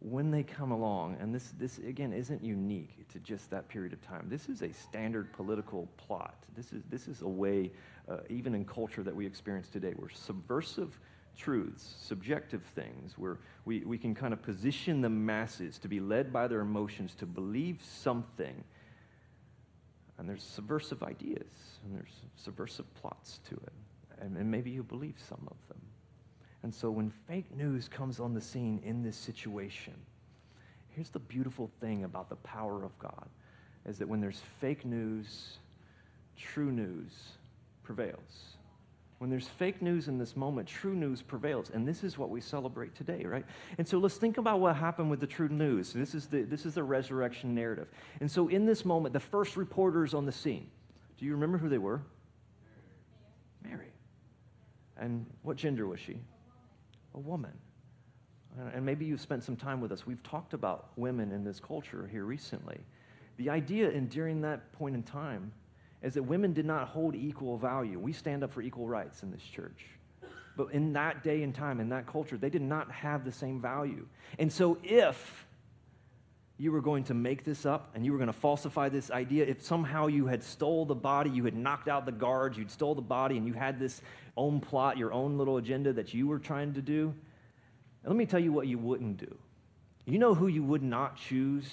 when 0.00 0.32
they 0.32 0.42
come 0.42 0.72
along, 0.72 1.16
and 1.20 1.32
this, 1.32 1.54
this 1.58 1.78
again 1.78 2.12
isn't 2.12 2.42
unique 2.42 3.08
to 3.12 3.20
just 3.20 3.48
that 3.50 3.68
period 3.68 3.92
of 3.92 4.02
time, 4.02 4.26
this 4.28 4.48
is 4.48 4.62
a 4.62 4.72
standard 4.72 5.32
political 5.32 5.88
plot. 5.96 6.34
This 6.56 6.72
is, 6.72 6.82
this 6.90 7.06
is 7.06 7.22
a 7.22 7.28
way, 7.28 7.70
uh, 8.08 8.18
even 8.28 8.54
in 8.54 8.64
culture 8.64 9.04
that 9.04 9.14
we 9.14 9.24
experience 9.24 9.68
today, 9.68 9.92
where 9.94 10.10
subversive 10.10 10.98
truths, 11.38 11.94
subjective 12.00 12.62
things, 12.74 13.16
where 13.16 13.38
we, 13.64 13.80
we 13.80 13.96
can 13.96 14.14
kind 14.14 14.32
of 14.32 14.42
position 14.42 15.00
the 15.00 15.08
masses 15.08 15.78
to 15.78 15.88
be 15.88 16.00
led 16.00 16.32
by 16.32 16.48
their 16.48 16.60
emotions 16.60 17.14
to 17.14 17.26
believe 17.26 17.78
something. 17.82 18.64
And 20.18 20.28
there's 20.28 20.42
subversive 20.42 21.02
ideas, 21.02 21.78
and 21.84 21.94
there's 21.94 22.12
subversive 22.36 22.92
plots 22.94 23.40
to 23.48 23.54
it. 23.54 23.72
And, 24.20 24.36
and 24.36 24.50
maybe 24.50 24.70
you 24.70 24.82
believe 24.82 25.14
some 25.28 25.46
of 25.48 25.56
them. 25.68 25.80
And 26.62 26.74
so 26.74 26.90
when 26.90 27.10
fake 27.26 27.54
news 27.56 27.88
comes 27.88 28.20
on 28.20 28.34
the 28.34 28.40
scene 28.40 28.80
in 28.84 29.02
this 29.02 29.16
situation, 29.16 29.94
here's 30.90 31.10
the 31.10 31.18
beautiful 31.18 31.70
thing 31.80 32.04
about 32.04 32.28
the 32.28 32.36
power 32.36 32.84
of 32.84 32.96
God 32.98 33.28
is 33.84 33.98
that 33.98 34.08
when 34.08 34.20
there's 34.20 34.40
fake 34.60 34.84
news, 34.84 35.58
true 36.36 36.70
news 36.70 37.10
prevails. 37.82 38.56
When 39.18 39.30
there's 39.30 39.46
fake 39.46 39.80
news 39.82 40.08
in 40.08 40.18
this 40.18 40.36
moment, 40.36 40.66
true 40.68 40.94
news 40.94 41.22
prevails. 41.22 41.70
And 41.72 41.86
this 41.86 42.02
is 42.02 42.18
what 42.18 42.30
we 42.30 42.40
celebrate 42.40 42.94
today, 42.94 43.24
right? 43.24 43.44
And 43.78 43.86
so 43.86 43.98
let's 43.98 44.16
think 44.16 44.38
about 44.38 44.60
what 44.60 44.74
happened 44.74 45.10
with 45.10 45.20
the 45.20 45.26
true 45.26 45.48
news. 45.48 45.92
This 45.92 46.14
is 46.14 46.26
the, 46.26 46.42
this 46.42 46.66
is 46.66 46.74
the 46.74 46.82
resurrection 46.82 47.54
narrative. 47.54 47.88
And 48.20 48.30
so 48.30 48.48
in 48.48 48.66
this 48.66 48.84
moment, 48.84 49.12
the 49.12 49.20
first 49.20 49.56
reporters 49.56 50.12
on 50.12 50.26
the 50.26 50.32
scene, 50.32 50.68
do 51.18 51.24
you 51.24 51.32
remember 51.32 51.56
who 51.58 51.68
they 51.68 51.78
were? 51.78 52.02
Mary. 53.64 53.92
And 54.96 55.24
what 55.42 55.56
gender 55.56 55.86
was 55.86 56.00
she? 56.00 56.18
A 57.14 57.18
woman. 57.18 57.52
And 58.74 58.84
maybe 58.84 59.06
you've 59.06 59.20
spent 59.20 59.42
some 59.42 59.56
time 59.56 59.80
with 59.80 59.92
us. 59.92 60.06
We've 60.06 60.22
talked 60.22 60.52
about 60.52 60.90
women 60.96 61.32
in 61.32 61.42
this 61.42 61.58
culture 61.58 62.08
here 62.10 62.24
recently. 62.24 62.78
The 63.38 63.48
idea 63.48 63.90
in 63.90 64.08
during 64.08 64.42
that 64.42 64.72
point 64.72 64.94
in 64.94 65.02
time 65.02 65.52
is 66.02 66.14
that 66.14 66.22
women 66.22 66.52
did 66.52 66.66
not 66.66 66.88
hold 66.88 67.14
equal 67.14 67.56
value. 67.56 67.98
We 67.98 68.12
stand 68.12 68.44
up 68.44 68.52
for 68.52 68.60
equal 68.60 68.88
rights 68.88 69.22
in 69.22 69.30
this 69.30 69.42
church. 69.42 69.86
But 70.56 70.72
in 70.72 70.92
that 70.92 71.22
day 71.22 71.42
and 71.42 71.54
time, 71.54 71.80
in 71.80 71.88
that 71.90 72.06
culture, 72.06 72.36
they 72.36 72.50
did 72.50 72.62
not 72.62 72.90
have 72.90 73.24
the 73.24 73.32
same 73.32 73.60
value. 73.60 74.06
And 74.38 74.52
so 74.52 74.76
if 74.82 75.46
you 76.62 76.70
were 76.70 76.80
going 76.80 77.02
to 77.02 77.12
make 77.12 77.42
this 77.42 77.66
up 77.66 77.90
and 77.92 78.06
you 78.06 78.12
were 78.12 78.18
going 78.18 78.28
to 78.28 78.32
falsify 78.32 78.88
this 78.88 79.10
idea, 79.10 79.44
if 79.44 79.64
somehow 79.64 80.06
you 80.06 80.26
had 80.26 80.44
stole 80.44 80.86
the 80.86 80.94
body, 80.94 81.28
you 81.28 81.44
had 81.44 81.56
knocked 81.56 81.88
out 81.88 82.06
the 82.06 82.12
guards, 82.12 82.56
you'd 82.56 82.70
stole 82.70 82.94
the 82.94 83.02
body, 83.02 83.36
and 83.36 83.48
you 83.48 83.52
had 83.52 83.80
this 83.80 84.00
own 84.36 84.60
plot, 84.60 84.96
your 84.96 85.12
own 85.12 85.36
little 85.36 85.56
agenda 85.56 85.92
that 85.92 86.14
you 86.14 86.28
were 86.28 86.38
trying 86.38 86.72
to 86.74 86.80
do, 86.80 87.12
let 88.04 88.14
me 88.14 88.26
tell 88.26 88.38
you 88.38 88.52
what 88.52 88.68
you 88.68 88.78
wouldn't 88.78 89.16
do. 89.16 89.36
You 90.04 90.20
know 90.20 90.34
who 90.34 90.46
you 90.46 90.62
would 90.62 90.84
not 90.84 91.16
choose? 91.16 91.68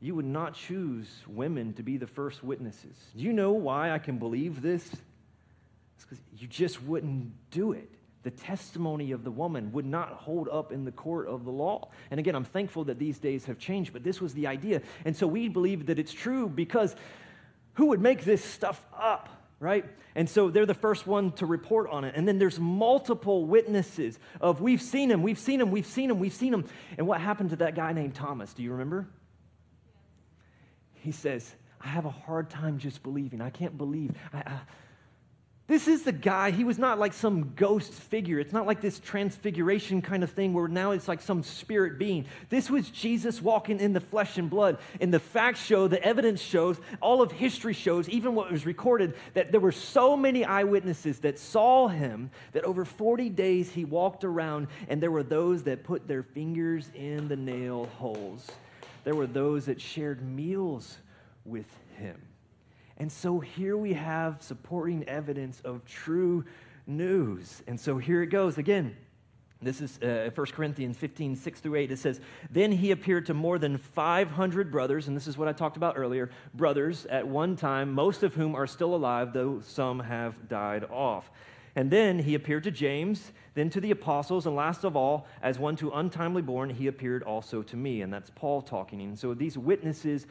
You 0.00 0.14
would 0.14 0.24
not 0.24 0.54
choose 0.54 1.08
women 1.26 1.74
to 1.74 1.82
be 1.82 1.98
the 1.98 2.06
first 2.06 2.42
witnesses. 2.42 2.96
Do 3.14 3.24
you 3.24 3.34
know 3.34 3.52
why 3.52 3.90
I 3.90 3.98
can 3.98 4.16
believe 4.16 4.62
this? 4.62 4.90
It's 5.96 6.04
because 6.06 6.18
you 6.38 6.48
just 6.48 6.82
wouldn't 6.82 7.30
do 7.50 7.72
it. 7.72 7.90
The 8.26 8.32
testimony 8.32 9.12
of 9.12 9.22
the 9.22 9.30
woman 9.30 9.70
would 9.70 9.86
not 9.86 10.14
hold 10.14 10.48
up 10.48 10.72
in 10.72 10.84
the 10.84 10.90
court 10.90 11.28
of 11.28 11.44
the 11.44 11.52
law. 11.52 11.90
And 12.10 12.18
again, 12.18 12.34
I'm 12.34 12.42
thankful 12.42 12.82
that 12.86 12.98
these 12.98 13.20
days 13.20 13.44
have 13.44 13.56
changed, 13.56 13.92
but 13.92 14.02
this 14.02 14.20
was 14.20 14.34
the 14.34 14.48
idea. 14.48 14.82
And 15.04 15.14
so 15.14 15.28
we 15.28 15.46
believe 15.48 15.86
that 15.86 16.00
it's 16.00 16.12
true 16.12 16.48
because 16.48 16.96
who 17.74 17.86
would 17.86 18.00
make 18.00 18.24
this 18.24 18.44
stuff 18.44 18.82
up? 18.92 19.28
right? 19.60 19.84
And 20.16 20.28
so 20.28 20.50
they're 20.50 20.66
the 20.66 20.74
first 20.74 21.06
one 21.06 21.30
to 21.34 21.46
report 21.46 21.88
on 21.88 22.02
it. 22.02 22.14
And 22.16 22.26
then 22.26 22.40
there's 22.40 22.58
multiple 22.58 23.46
witnesses 23.46 24.18
of 24.40 24.60
we've 24.60 24.82
seen 24.82 25.08
him, 25.08 25.22
we've 25.22 25.38
seen 25.38 25.60
him, 25.60 25.70
we've 25.70 25.86
seen 25.86 26.10
him, 26.10 26.18
we've 26.18 26.34
seen 26.34 26.52
him. 26.52 26.64
And 26.98 27.06
what 27.06 27.20
happened 27.20 27.50
to 27.50 27.56
that 27.56 27.76
guy 27.76 27.92
named 27.92 28.16
Thomas? 28.16 28.52
Do 28.52 28.64
you 28.64 28.72
remember? 28.72 29.06
He 30.94 31.12
says, 31.12 31.54
I 31.80 31.86
have 31.86 32.06
a 32.06 32.10
hard 32.10 32.50
time 32.50 32.78
just 32.78 33.04
believing. 33.04 33.40
I 33.40 33.50
can't 33.50 33.78
believe. 33.78 34.10
I, 34.32 34.38
I, 34.38 34.60
This 35.68 35.88
is 35.88 36.04
the 36.04 36.12
guy, 36.12 36.52
he 36.52 36.62
was 36.62 36.78
not 36.78 37.00
like 37.00 37.12
some 37.12 37.52
ghost 37.56 37.92
figure. 37.92 38.38
It's 38.38 38.52
not 38.52 38.66
like 38.66 38.80
this 38.80 39.00
transfiguration 39.00 40.00
kind 40.00 40.22
of 40.22 40.30
thing 40.30 40.54
where 40.54 40.68
now 40.68 40.92
it's 40.92 41.08
like 41.08 41.20
some 41.20 41.42
spirit 41.42 41.98
being. 41.98 42.26
This 42.50 42.70
was 42.70 42.88
Jesus 42.88 43.42
walking 43.42 43.80
in 43.80 43.92
the 43.92 44.00
flesh 44.00 44.38
and 44.38 44.48
blood. 44.48 44.78
And 45.00 45.12
the 45.12 45.18
facts 45.18 45.64
show, 45.64 45.88
the 45.88 46.00
evidence 46.04 46.40
shows, 46.40 46.78
all 47.00 47.20
of 47.20 47.32
history 47.32 47.72
shows, 47.72 48.08
even 48.08 48.36
what 48.36 48.52
was 48.52 48.64
recorded, 48.64 49.14
that 49.34 49.50
there 49.50 49.60
were 49.60 49.72
so 49.72 50.16
many 50.16 50.44
eyewitnesses 50.44 51.18
that 51.20 51.36
saw 51.36 51.88
him 51.88 52.30
that 52.52 52.62
over 52.62 52.84
40 52.84 53.28
days 53.30 53.68
he 53.68 53.84
walked 53.84 54.22
around 54.22 54.68
and 54.88 55.02
there 55.02 55.10
were 55.10 55.24
those 55.24 55.64
that 55.64 55.82
put 55.82 56.06
their 56.06 56.22
fingers 56.22 56.92
in 56.94 57.26
the 57.26 57.36
nail 57.36 57.86
holes. 57.98 58.52
There 59.02 59.16
were 59.16 59.26
those 59.26 59.66
that 59.66 59.80
shared 59.80 60.22
meals 60.22 60.98
with 61.44 61.66
him. 61.98 62.20
And 62.98 63.10
so 63.10 63.40
here 63.40 63.76
we 63.76 63.92
have 63.92 64.42
supporting 64.42 65.04
evidence 65.08 65.60
of 65.64 65.84
true 65.84 66.44
news. 66.86 67.62
And 67.66 67.78
so 67.78 67.98
here 67.98 68.22
it 68.22 68.28
goes 68.28 68.58
again. 68.58 68.96
This 69.62 69.80
is 69.80 70.00
uh, 70.02 70.30
1 70.34 70.46
Corinthians 70.48 70.96
15, 70.98 71.34
6 71.34 71.60
through 71.60 71.76
8. 71.76 71.90
It 71.90 71.98
says, 71.98 72.20
Then 72.50 72.70
he 72.70 72.90
appeared 72.90 73.26
to 73.26 73.34
more 73.34 73.58
than 73.58 73.78
500 73.78 74.70
brothers, 74.70 75.08
and 75.08 75.16
this 75.16 75.26
is 75.26 75.38
what 75.38 75.48
I 75.48 75.52
talked 75.52 75.78
about 75.78 75.94
earlier 75.96 76.30
brothers 76.54 77.06
at 77.06 77.26
one 77.26 77.56
time, 77.56 77.92
most 77.92 78.22
of 78.22 78.34
whom 78.34 78.54
are 78.54 78.66
still 78.66 78.94
alive, 78.94 79.32
though 79.32 79.60
some 79.60 79.98
have 80.00 80.48
died 80.48 80.84
off. 80.84 81.30
And 81.74 81.90
then 81.90 82.18
he 82.18 82.34
appeared 82.34 82.64
to 82.64 82.70
James, 82.70 83.32
then 83.54 83.68
to 83.70 83.80
the 83.80 83.90
apostles, 83.90 84.46
and 84.46 84.54
last 84.54 84.84
of 84.84 84.94
all, 84.94 85.26
as 85.42 85.58
one 85.58 85.76
to 85.76 85.90
untimely 85.90 86.42
born, 86.42 86.70
he 86.70 86.86
appeared 86.86 87.22
also 87.22 87.62
to 87.62 87.76
me. 87.76 88.02
And 88.02 88.12
that's 88.12 88.30
Paul 88.34 88.60
talking. 88.62 89.00
And 89.00 89.18
so 89.18 89.34
these 89.34 89.56
witnesses 89.56 90.26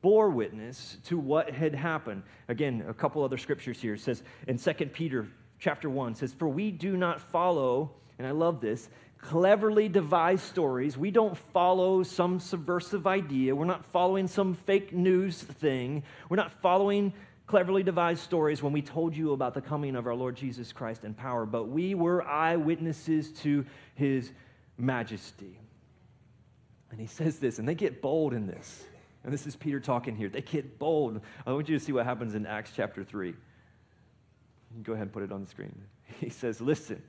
bore 0.00 0.30
witness 0.30 0.96
to 1.04 1.18
what 1.18 1.50
had 1.50 1.74
happened. 1.74 2.22
Again, 2.48 2.84
a 2.88 2.94
couple 2.94 3.22
other 3.22 3.38
scriptures 3.38 3.80
here. 3.80 3.94
It 3.94 4.00
says 4.00 4.22
in 4.46 4.58
2 4.58 4.72
Peter 4.86 5.28
chapter 5.58 5.90
1 5.90 6.14
says, 6.14 6.32
For 6.32 6.48
we 6.48 6.70
do 6.70 6.96
not 6.96 7.20
follow, 7.20 7.90
and 8.18 8.26
I 8.26 8.30
love 8.30 8.60
this, 8.60 8.88
cleverly 9.18 9.88
devised 9.88 10.42
stories. 10.44 10.96
We 10.98 11.10
don't 11.10 11.36
follow 11.52 12.02
some 12.02 12.40
subversive 12.40 13.06
idea. 13.06 13.54
We're 13.54 13.64
not 13.64 13.84
following 13.86 14.26
some 14.26 14.54
fake 14.54 14.92
news 14.92 15.40
thing. 15.40 16.02
We're 16.28 16.36
not 16.36 16.52
following 16.60 17.12
cleverly 17.46 17.82
devised 17.82 18.22
stories 18.22 18.62
when 18.62 18.72
we 18.72 18.82
told 18.82 19.16
you 19.16 19.32
about 19.32 19.54
the 19.54 19.60
coming 19.60 19.94
of 19.94 20.06
our 20.06 20.14
Lord 20.14 20.36
Jesus 20.36 20.72
Christ 20.72 21.04
in 21.04 21.14
power, 21.14 21.44
but 21.46 21.68
we 21.68 21.94
were 21.94 22.26
eyewitnesses 22.26 23.30
to 23.42 23.64
his 23.94 24.32
majesty. 24.78 25.58
And 26.90 27.00
he 27.00 27.06
says 27.06 27.38
this, 27.38 27.58
and 27.58 27.68
they 27.68 27.74
get 27.74 28.02
bold 28.02 28.34
in 28.34 28.46
this. 28.46 28.84
And 29.24 29.32
this 29.32 29.46
is 29.46 29.54
Peter 29.54 29.78
talking 29.78 30.16
here. 30.16 30.28
They 30.28 30.42
get 30.42 30.78
bold. 30.78 31.20
I 31.46 31.52
want 31.52 31.68
you 31.68 31.78
to 31.78 31.84
see 31.84 31.92
what 31.92 32.04
happens 32.04 32.34
in 32.34 32.46
Acts 32.46 32.72
chapter 32.74 33.04
3. 33.04 33.34
Go 34.82 34.92
ahead 34.92 35.02
and 35.02 35.12
put 35.12 35.22
it 35.22 35.32
on 35.32 35.42
the 35.42 35.50
screen. 35.50 35.74
He 36.20 36.28
says, 36.28 36.60
Listen, 36.60 37.02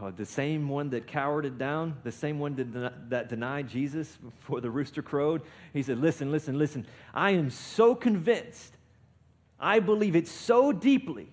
uh, 0.00 0.10
the 0.10 0.26
same 0.26 0.68
one 0.68 0.90
that 0.90 1.06
cowered 1.06 1.58
down, 1.58 1.96
the 2.02 2.12
same 2.12 2.38
one 2.38 2.54
that, 2.56 3.10
that 3.10 3.28
denied 3.28 3.68
Jesus 3.68 4.16
before 4.16 4.60
the 4.60 4.70
rooster 4.70 5.00
crowed, 5.00 5.42
he 5.72 5.82
said, 5.82 5.98
Listen, 5.98 6.30
listen, 6.32 6.58
listen. 6.58 6.86
I 7.14 7.30
am 7.32 7.50
so 7.50 7.94
convinced. 7.94 8.76
I 9.58 9.78
believe 9.78 10.16
it 10.16 10.28
so 10.28 10.72
deeply. 10.72 11.28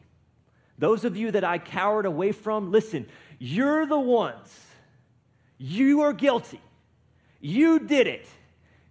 Those 0.78 1.04
of 1.04 1.18
you 1.18 1.32
that 1.32 1.44
I 1.44 1.58
cowered 1.58 2.06
away 2.06 2.32
from, 2.32 2.72
listen, 2.72 3.08
you're 3.40 3.86
the 3.86 4.00
ones. 4.00 4.58
You 5.58 6.02
are 6.02 6.14
guilty. 6.14 6.62
You 7.42 7.80
did 7.80 8.08
it. 8.08 8.28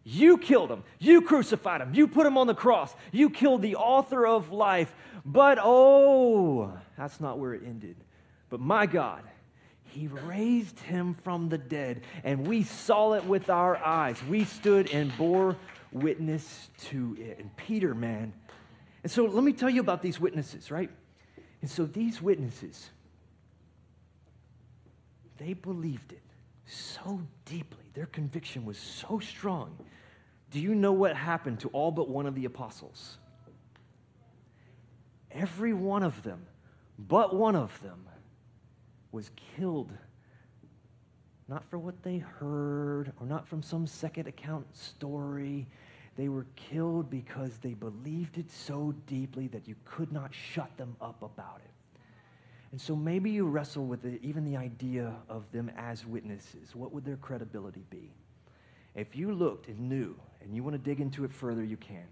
You 0.05 0.39
killed 0.39 0.71
him. 0.71 0.83
You 0.99 1.23
crucified 1.23 1.81
him. 1.81 1.95
You 1.95 2.09
put 2.09 2.27
him 2.27 2.37
on 2.37 2.47
the 2.47 2.55
cross. 2.55 2.95
You 3.13 3.31
killed 3.31 3.63
the 3.63 3.77
author 3.77 4.27
of 4.27 4.51
life. 4.51 4.93
But 5.25 5.59
oh, 5.61 6.73
that's 6.99 7.21
not 7.21 7.39
where 7.39 7.55
it 7.55 7.63
ended. 7.65 7.97
But 8.51 8.61
my 8.61 8.87
God, 8.87 9.23
he 9.85 10.09
raised 10.09 10.81
him 10.81 11.15
from 11.15 11.49
the 11.49 11.59
dead, 11.59 12.03
and 12.25 12.47
we 12.47 12.65
saw 12.65 13.13
it 13.13 13.25
with 13.25 13.51
our 13.51 13.77
eyes. 13.77 14.23
We 14.29 14.45
stood 14.45 14.91
and 14.91 15.17
bore 15.17 15.57
witness 15.93 16.71
to 16.85 17.17
it. 17.21 17.39
And 17.39 17.55
Peter, 17.57 17.95
man. 17.95 18.33
And 19.03 19.13
so 19.13 19.25
let 19.25 19.45
me 19.45 19.53
tell 19.53 19.71
you 19.71 19.81
about 19.81 20.03
these 20.03 20.19
witnesses, 20.19 20.71
right? 20.71 20.91
And 21.61 21.71
so 21.71 21.85
these 21.85 22.21
witnesses, 22.21 22.91
they 25.39 25.55
believed 25.55 26.13
it 26.13 26.23
so 26.67 27.21
deeply. 27.45 27.82
Their 27.95 28.07
conviction 28.07 28.65
was 28.65 28.79
so 28.79 29.19
strong. 29.19 29.77
Do 30.51 30.61
you 30.61 30.75
know 30.75 30.93
what 30.93 31.17
happened 31.17 31.61
to 31.61 31.69
all 31.69 31.91
but 31.91 32.09
one 32.09 32.27
of 32.27 32.35
the 32.35 32.45
apostles? 32.45 33.19
Every 35.31 35.73
one 35.73 36.03
of 36.03 36.23
them, 36.23 36.47
but 36.99 37.35
one 37.35 37.57
of 37.57 37.81
them, 37.83 38.07
was 39.13 39.31
killed. 39.57 39.93
Not 41.49 41.65
for 41.65 41.79
what 41.79 42.03
they 42.03 42.19
heard 42.19 43.13
or 43.21 43.27
not 43.27 43.47
from 43.47 43.63
some 43.63 43.87
second 43.87 44.27
account 44.27 44.67
story. 44.75 45.67
They 46.17 46.29
were 46.29 46.47
killed 46.57 47.11
because 47.11 47.59
they 47.59 47.75
believed 47.75 48.39
it 48.39 48.51
so 48.51 48.95
deeply 49.07 49.49
that 49.49 49.69
you 49.69 49.75
could 49.85 50.13
not 50.13 50.35
shut 50.35 50.75
them 50.77 50.97
up 51.01 51.23
about 51.23 51.61
it. 51.65 51.72
And 52.73 52.81
so 52.81 52.97
maybe 52.97 53.31
you 53.31 53.47
wrestle 53.47 53.85
with 53.85 54.05
even 54.23 54.45
the 54.45 54.57
idea 54.57 55.15
of 55.29 55.45
them 55.53 55.71
as 55.77 56.07
witnesses. 56.07 56.75
What 56.75 56.93
would 56.93 57.05
their 57.05 57.17
credibility 57.17 57.85
be? 57.91 58.11
If 58.95 59.15
you 59.15 59.33
looked 59.33 59.69
and 59.69 59.91
knew, 59.91 60.17
and 60.43 60.57
you 60.57 60.63
want 60.65 60.75
to 60.75 60.79
dig 60.79 61.01
into 61.01 61.25
it 61.25 61.33
further, 61.33 61.63
you 61.63 61.77
can. 61.77 62.07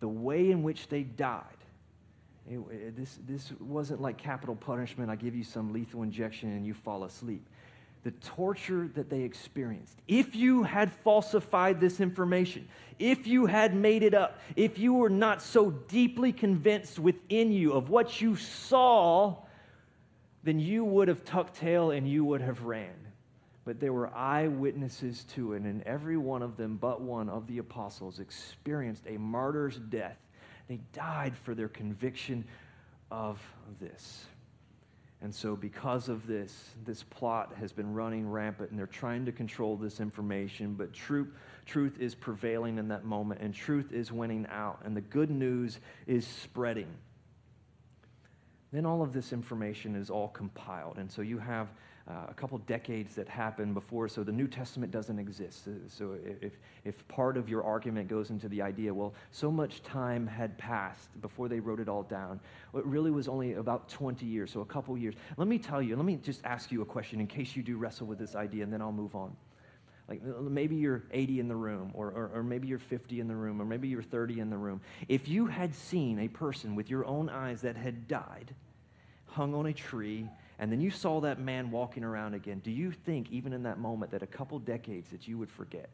The 0.00 0.08
way 0.08 0.50
in 0.50 0.64
which 0.64 0.88
they 0.88 1.04
died, 1.04 1.44
it, 2.48 2.96
this, 2.96 3.18
this 3.26 3.52
wasn't 3.60 4.00
like 4.00 4.18
capital 4.18 4.56
punishment. 4.56 5.08
I 5.08 5.16
give 5.16 5.34
you 5.34 5.44
some 5.44 5.72
lethal 5.72 6.02
injection 6.02 6.50
and 6.50 6.66
you 6.66 6.74
fall 6.74 7.04
asleep. 7.04 7.46
The 8.02 8.10
torture 8.12 8.88
that 8.94 9.08
they 9.08 9.22
experienced. 9.22 9.98
If 10.06 10.36
you 10.36 10.62
had 10.62 10.92
falsified 10.92 11.80
this 11.80 12.00
information, 12.00 12.68
if 12.98 13.26
you 13.26 13.46
had 13.46 13.74
made 13.74 14.04
it 14.04 14.14
up, 14.14 14.38
if 14.54 14.78
you 14.78 14.94
were 14.94 15.10
not 15.10 15.42
so 15.42 15.70
deeply 15.70 16.32
convinced 16.32 16.98
within 16.98 17.50
you 17.50 17.72
of 17.72 17.88
what 17.88 18.20
you 18.20 18.36
saw 18.36 19.36
then 20.46 20.60
you 20.60 20.84
would 20.84 21.08
have 21.08 21.24
tucked 21.24 21.56
tail 21.56 21.90
and 21.90 22.08
you 22.08 22.24
would 22.24 22.40
have 22.40 22.62
ran. 22.62 22.94
But 23.64 23.80
there 23.80 23.92
were 23.92 24.14
eyewitnesses 24.14 25.24
to 25.34 25.54
it, 25.54 25.62
and 25.62 25.82
every 25.82 26.16
one 26.16 26.40
of 26.40 26.56
them, 26.56 26.76
but 26.76 27.00
one 27.00 27.28
of 27.28 27.48
the 27.48 27.58
apostles, 27.58 28.20
experienced 28.20 29.02
a 29.08 29.18
martyr's 29.18 29.76
death. 29.76 30.18
They 30.68 30.78
died 30.92 31.36
for 31.36 31.52
their 31.52 31.68
conviction 31.68 32.44
of 33.10 33.42
this. 33.80 34.26
And 35.20 35.34
so, 35.34 35.56
because 35.56 36.08
of 36.08 36.28
this, 36.28 36.70
this 36.84 37.02
plot 37.02 37.54
has 37.58 37.72
been 37.72 37.92
running 37.92 38.30
rampant, 38.30 38.70
and 38.70 38.78
they're 38.78 38.86
trying 38.86 39.24
to 39.24 39.32
control 39.32 39.76
this 39.76 39.98
information. 39.98 40.74
But 40.74 40.92
truth, 40.92 41.28
truth 41.64 41.98
is 41.98 42.14
prevailing 42.14 42.78
in 42.78 42.86
that 42.88 43.04
moment, 43.04 43.40
and 43.40 43.52
truth 43.52 43.90
is 43.92 44.12
winning 44.12 44.46
out, 44.48 44.78
and 44.84 44.96
the 44.96 45.00
good 45.00 45.30
news 45.30 45.80
is 46.06 46.24
spreading. 46.24 46.94
Then 48.72 48.84
all 48.84 49.02
of 49.02 49.12
this 49.12 49.32
information 49.32 49.94
is 49.94 50.10
all 50.10 50.28
compiled. 50.28 50.98
And 50.98 51.10
so 51.10 51.22
you 51.22 51.38
have 51.38 51.68
uh, 52.08 52.26
a 52.28 52.34
couple 52.34 52.56
decades 52.58 53.16
that 53.16 53.28
happened 53.28 53.74
before, 53.74 54.08
so 54.08 54.22
the 54.22 54.32
New 54.32 54.46
Testament 54.46 54.92
doesn't 54.92 55.18
exist. 55.18 55.68
So 55.88 56.16
if, 56.40 56.52
if 56.84 57.06
part 57.08 57.36
of 57.36 57.48
your 57.48 57.64
argument 57.64 58.08
goes 58.08 58.30
into 58.30 58.48
the 58.48 58.62
idea, 58.62 58.94
well, 58.94 59.12
so 59.32 59.50
much 59.50 59.82
time 59.82 60.24
had 60.26 60.56
passed 60.56 61.08
before 61.20 61.48
they 61.48 61.58
wrote 61.58 61.80
it 61.80 61.88
all 61.88 62.04
down, 62.04 62.38
well, 62.72 62.80
it 62.80 62.86
really 62.86 63.10
was 63.10 63.26
only 63.26 63.54
about 63.54 63.88
20 63.88 64.24
years, 64.24 64.52
so 64.52 64.60
a 64.60 64.64
couple 64.64 64.96
years. 64.96 65.14
Let 65.36 65.48
me 65.48 65.58
tell 65.58 65.82
you, 65.82 65.96
let 65.96 66.04
me 66.04 66.16
just 66.16 66.44
ask 66.44 66.70
you 66.70 66.82
a 66.82 66.86
question 66.86 67.20
in 67.20 67.26
case 67.26 67.56
you 67.56 67.62
do 67.62 67.76
wrestle 67.76 68.06
with 68.06 68.18
this 68.18 68.36
idea, 68.36 68.62
and 68.62 68.72
then 68.72 68.80
I'll 68.80 68.92
move 68.92 69.16
on. 69.16 69.34
Like 70.08 70.22
uh, 70.22 70.40
maybe 70.42 70.76
you're 70.76 71.02
80 71.10 71.40
in 71.40 71.48
the 71.48 71.56
room, 71.56 71.90
or, 71.94 72.10
or, 72.10 72.30
or, 72.34 72.42
maybe 72.42 72.68
you're 72.68 72.78
50 72.78 73.18
in 73.18 73.26
the 73.26 73.34
room, 73.34 73.60
or 73.60 73.64
maybe 73.64 73.88
you're 73.88 74.02
30 74.02 74.38
in 74.38 74.50
the 74.50 74.56
room. 74.56 74.80
If 75.08 75.26
you 75.26 75.46
had 75.46 75.74
seen 75.74 76.20
a 76.20 76.28
person 76.28 76.76
with 76.76 76.88
your 76.88 77.04
own 77.04 77.28
eyes 77.28 77.62
that 77.62 77.76
had 77.76 78.06
died, 78.06 78.54
hung 79.26 79.52
on 79.54 79.66
a 79.66 79.72
tree, 79.72 80.28
and 80.58 80.70
then 80.70 80.80
you 80.80 80.90
saw 80.90 81.20
that 81.20 81.40
man 81.40 81.70
walking 81.70 82.04
around 82.04 82.34
again, 82.34 82.60
do 82.64 82.70
you 82.70 82.92
think, 82.92 83.30
even 83.32 83.52
in 83.52 83.64
that 83.64 83.78
moment, 83.78 84.12
that 84.12 84.22
a 84.22 84.26
couple 84.26 84.58
decades 84.60 85.10
that 85.10 85.26
you 85.26 85.38
would 85.38 85.50
forget? 85.50 85.90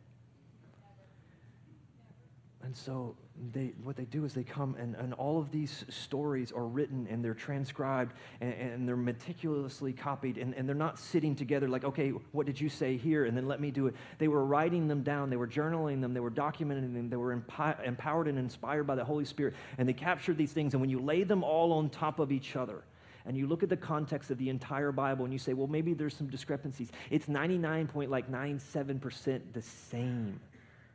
And 2.63 2.77
so 2.77 3.17
they, 3.53 3.73
what 3.83 3.97
they 3.97 4.05
do 4.05 4.25
is 4.25 4.35
they 4.35 4.45
come 4.45 4.77
and, 4.79 4.95
and 4.95 5.15
all 5.15 5.39
of 5.39 5.51
these 5.51 5.85
stories 5.89 6.53
are 6.53 6.67
written 6.67 7.07
and 7.11 7.25
they're 7.25 7.35
transcribed 7.35 8.15
and, 8.41 8.53
and 8.53 8.89
they're 8.89 8.97
meticulously 8.97 9.93
copied 9.93 10.39
and, 10.39 10.55
and 10.55 10.69
they're 10.69 10.75
not 10.75 10.99
sitting 10.99 11.35
together 11.35 11.69
like, 11.69 11.85
okay, 11.85 12.11
what 12.33 12.47
did 12.47 12.61
you 12.61 12.69
say 12.69 12.97
here? 12.97 13.25
And 13.25 13.37
then 13.37 13.49
let 13.49 13.61
me 13.61 13.71
do 13.71 13.87
it. 13.87 13.95
They 14.19 14.29
were 14.29 14.45
writing 14.45 14.87
them 14.87 15.03
down, 15.03 15.31
they 15.31 15.37
were 15.37 15.49
journaling 15.49 16.01
them, 16.01 16.15
they 16.15 16.21
were 16.21 16.31
documenting 16.31 16.95
them, 16.95 17.09
they 17.09 17.17
were 17.17 17.37
empi- 17.37 17.87
empowered 17.87 18.29
and 18.29 18.39
inspired 18.39 18.87
by 18.87 18.95
the 18.95 19.05
Holy 19.05 19.25
Spirit. 19.25 19.55
And 19.79 19.89
they 19.89 19.95
captured 19.95 20.37
these 20.37 20.53
things. 20.53 20.75
And 20.75 20.81
when 20.81 20.91
you 20.91 21.01
lay 21.01 21.25
them 21.25 21.43
all 21.43 21.73
on 21.73 21.89
top 21.89 22.19
of 22.19 22.33
each 22.33 22.57
other, 22.57 22.83
and 23.25 23.37
you 23.37 23.47
look 23.47 23.63
at 23.63 23.69
the 23.69 23.77
context 23.77 24.33
of 24.33 24.39
the 24.39 24.49
entire 24.49 24.91
Bible 24.91 25.25
and 25.25 25.33
you 25.33 25.39
say, 25.39 25.53
well, 25.53 25.69
maybe 25.69 25.95
there's 25.95 26.17
some 26.17 26.27
discrepancies. 26.27 26.91
It's 27.09 27.27
99.97% 27.27 29.41
the 29.53 29.63
same, 29.63 30.41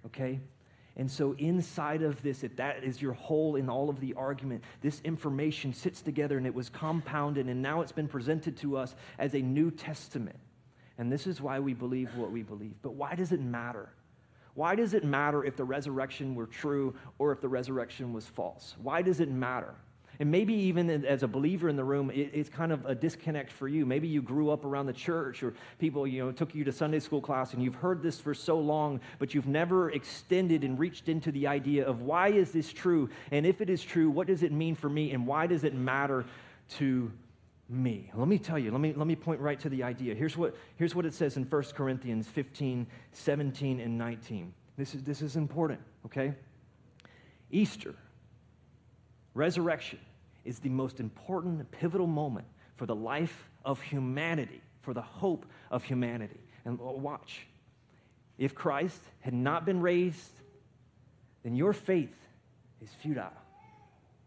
okay? 0.08 0.42
And 0.98 1.10
so, 1.10 1.36
inside 1.38 2.02
of 2.02 2.22
this, 2.24 2.44
if 2.44 2.56
that 2.56 2.84
is 2.84 3.00
your 3.00 3.14
hole 3.14 3.56
in 3.56 3.70
all 3.70 3.88
of 3.88 4.00
the 4.00 4.16
argument, 4.16 4.64
this 4.82 5.00
information 5.02 5.72
sits 5.72 6.02
together 6.02 6.38
and 6.38 6.48
it 6.48 6.54
was 6.54 6.70
compounded, 6.70 7.48
and 7.48 7.62
now 7.62 7.82
it's 7.82 7.92
been 7.92 8.08
presented 8.08 8.58
to 8.58 8.78
us 8.78 8.96
as 9.20 9.36
a 9.36 9.40
New 9.40 9.70
Testament. 9.70 10.40
And 10.98 11.12
this 11.12 11.28
is 11.28 11.40
why 11.40 11.60
we 11.60 11.76
believe 11.76 12.10
what 12.16 12.32
we 12.32 12.42
believe. 12.42 12.74
But 12.82 12.96
why 12.96 13.14
does 13.14 13.32
it 13.32 13.40
matter? 13.40 13.90
Why 14.56 14.74
does 14.74 14.96
it 14.96 15.04
matter 15.04 15.44
if 15.44 15.56
the 15.56 15.64
resurrection 15.64 16.34
were 16.34 16.48
true 16.48 16.96
or 17.20 17.32
if 17.32 17.42
the 17.42 17.48
resurrection 17.48 18.12
was 18.12 18.26
false? 18.26 18.76
Why 18.82 19.04
does 19.04 19.20
it 19.20 19.30
matter? 19.30 19.76
And 20.20 20.32
maybe 20.32 20.54
even 20.54 21.06
as 21.06 21.22
a 21.22 21.28
believer 21.28 21.70
in 21.70 21.76
the 21.76 21.84
room, 21.84 22.12
it's 22.12 22.50
kind 22.50 22.72
of 22.72 22.86
a 22.86 22.96
disconnect 22.96 23.52
for 23.52 23.68
you. 23.68 23.86
Maybe 23.86 24.08
you 24.08 24.22
grew 24.22 24.50
up 24.50 24.66
around 24.66 24.88
the 24.88 24.94
church 24.94 25.44
or 25.44 25.54
people, 25.78 26.08
you 26.08 26.26
know, 26.26 26.32
took 26.32 26.56
you 26.56 26.64
to 26.64 26.72
Sunday 26.72 27.00
school 27.00 27.22
class 27.22 27.54
and 27.54 27.62
you've 27.62 27.76
heard 27.76 28.02
this 28.02 28.20
for 28.20 28.34
so 28.34 28.58
long, 28.60 29.00
but 29.20 29.36
you've 29.36 29.48
never 29.48 29.92
extended 29.92 30.64
and 30.64 30.80
reached 30.80 31.08
into 31.08 31.32
the 31.32 31.46
idea 31.46 31.86
of 31.86 32.02
why 32.02 32.30
is 32.30 32.52
this 32.52 32.74
true? 32.74 33.10
And 33.32 33.46
if 33.46 33.62
it 33.62 33.70
is 33.70 33.84
true, 33.84 34.10
what 34.10 34.26
does 34.26 34.42
it 34.42 34.52
mean 34.52 34.74
for 34.74 34.90
me? 34.90 35.12
And 35.12 35.28
why 35.28 35.46
does 35.46 35.64
it 35.64 35.76
matter 35.76 36.26
to 36.78 37.12
me? 37.70 38.10
Let 38.16 38.28
me 38.28 38.40
tell 38.40 38.58
you, 38.58 38.72
let 38.72 38.82
me, 38.82 38.94
let 38.94 39.06
me 39.06 39.16
point 39.16 39.40
right 39.40 39.60
to 39.60 39.70
the 39.70 39.84
idea. 39.84 40.16
Here's 40.16 40.36
what, 40.36 40.56
here's 40.78 40.96
what 40.96 41.06
it 41.06 41.14
says 41.14 41.38
in 41.38 41.44
1 41.44 41.64
Corinthians 41.76 42.28
15, 42.28 42.88
17, 43.12 43.80
and 43.80 43.98
19. 43.98 44.52
This 44.78 44.96
is, 44.96 45.04
this 45.04 45.22
is 45.22 45.36
important, 45.36 45.80
okay? 46.06 46.34
Easter, 47.52 47.96
resurrection, 49.34 50.00
is 50.48 50.60
the 50.60 50.70
most 50.70 51.00
important, 51.00 51.70
pivotal 51.72 52.08
moment 52.08 52.48
for 52.78 52.86
the 52.86 52.96
life 52.96 53.50
of 53.66 53.82
humanity, 53.82 54.62
for 54.82 54.94
the 54.94 55.02
hope 55.02 55.46
of 55.70 55.84
humanity. 55.84 56.40
And 56.66 56.80
watch. 56.80 57.46
If 58.38 58.56
Christ 58.56 59.00
had 59.20 59.34
not 59.34 59.66
been 59.66 59.82
raised, 59.82 60.32
then 61.44 61.56
your 61.56 61.74
faith 61.74 62.16
is 62.82 62.90
futile. 63.02 63.32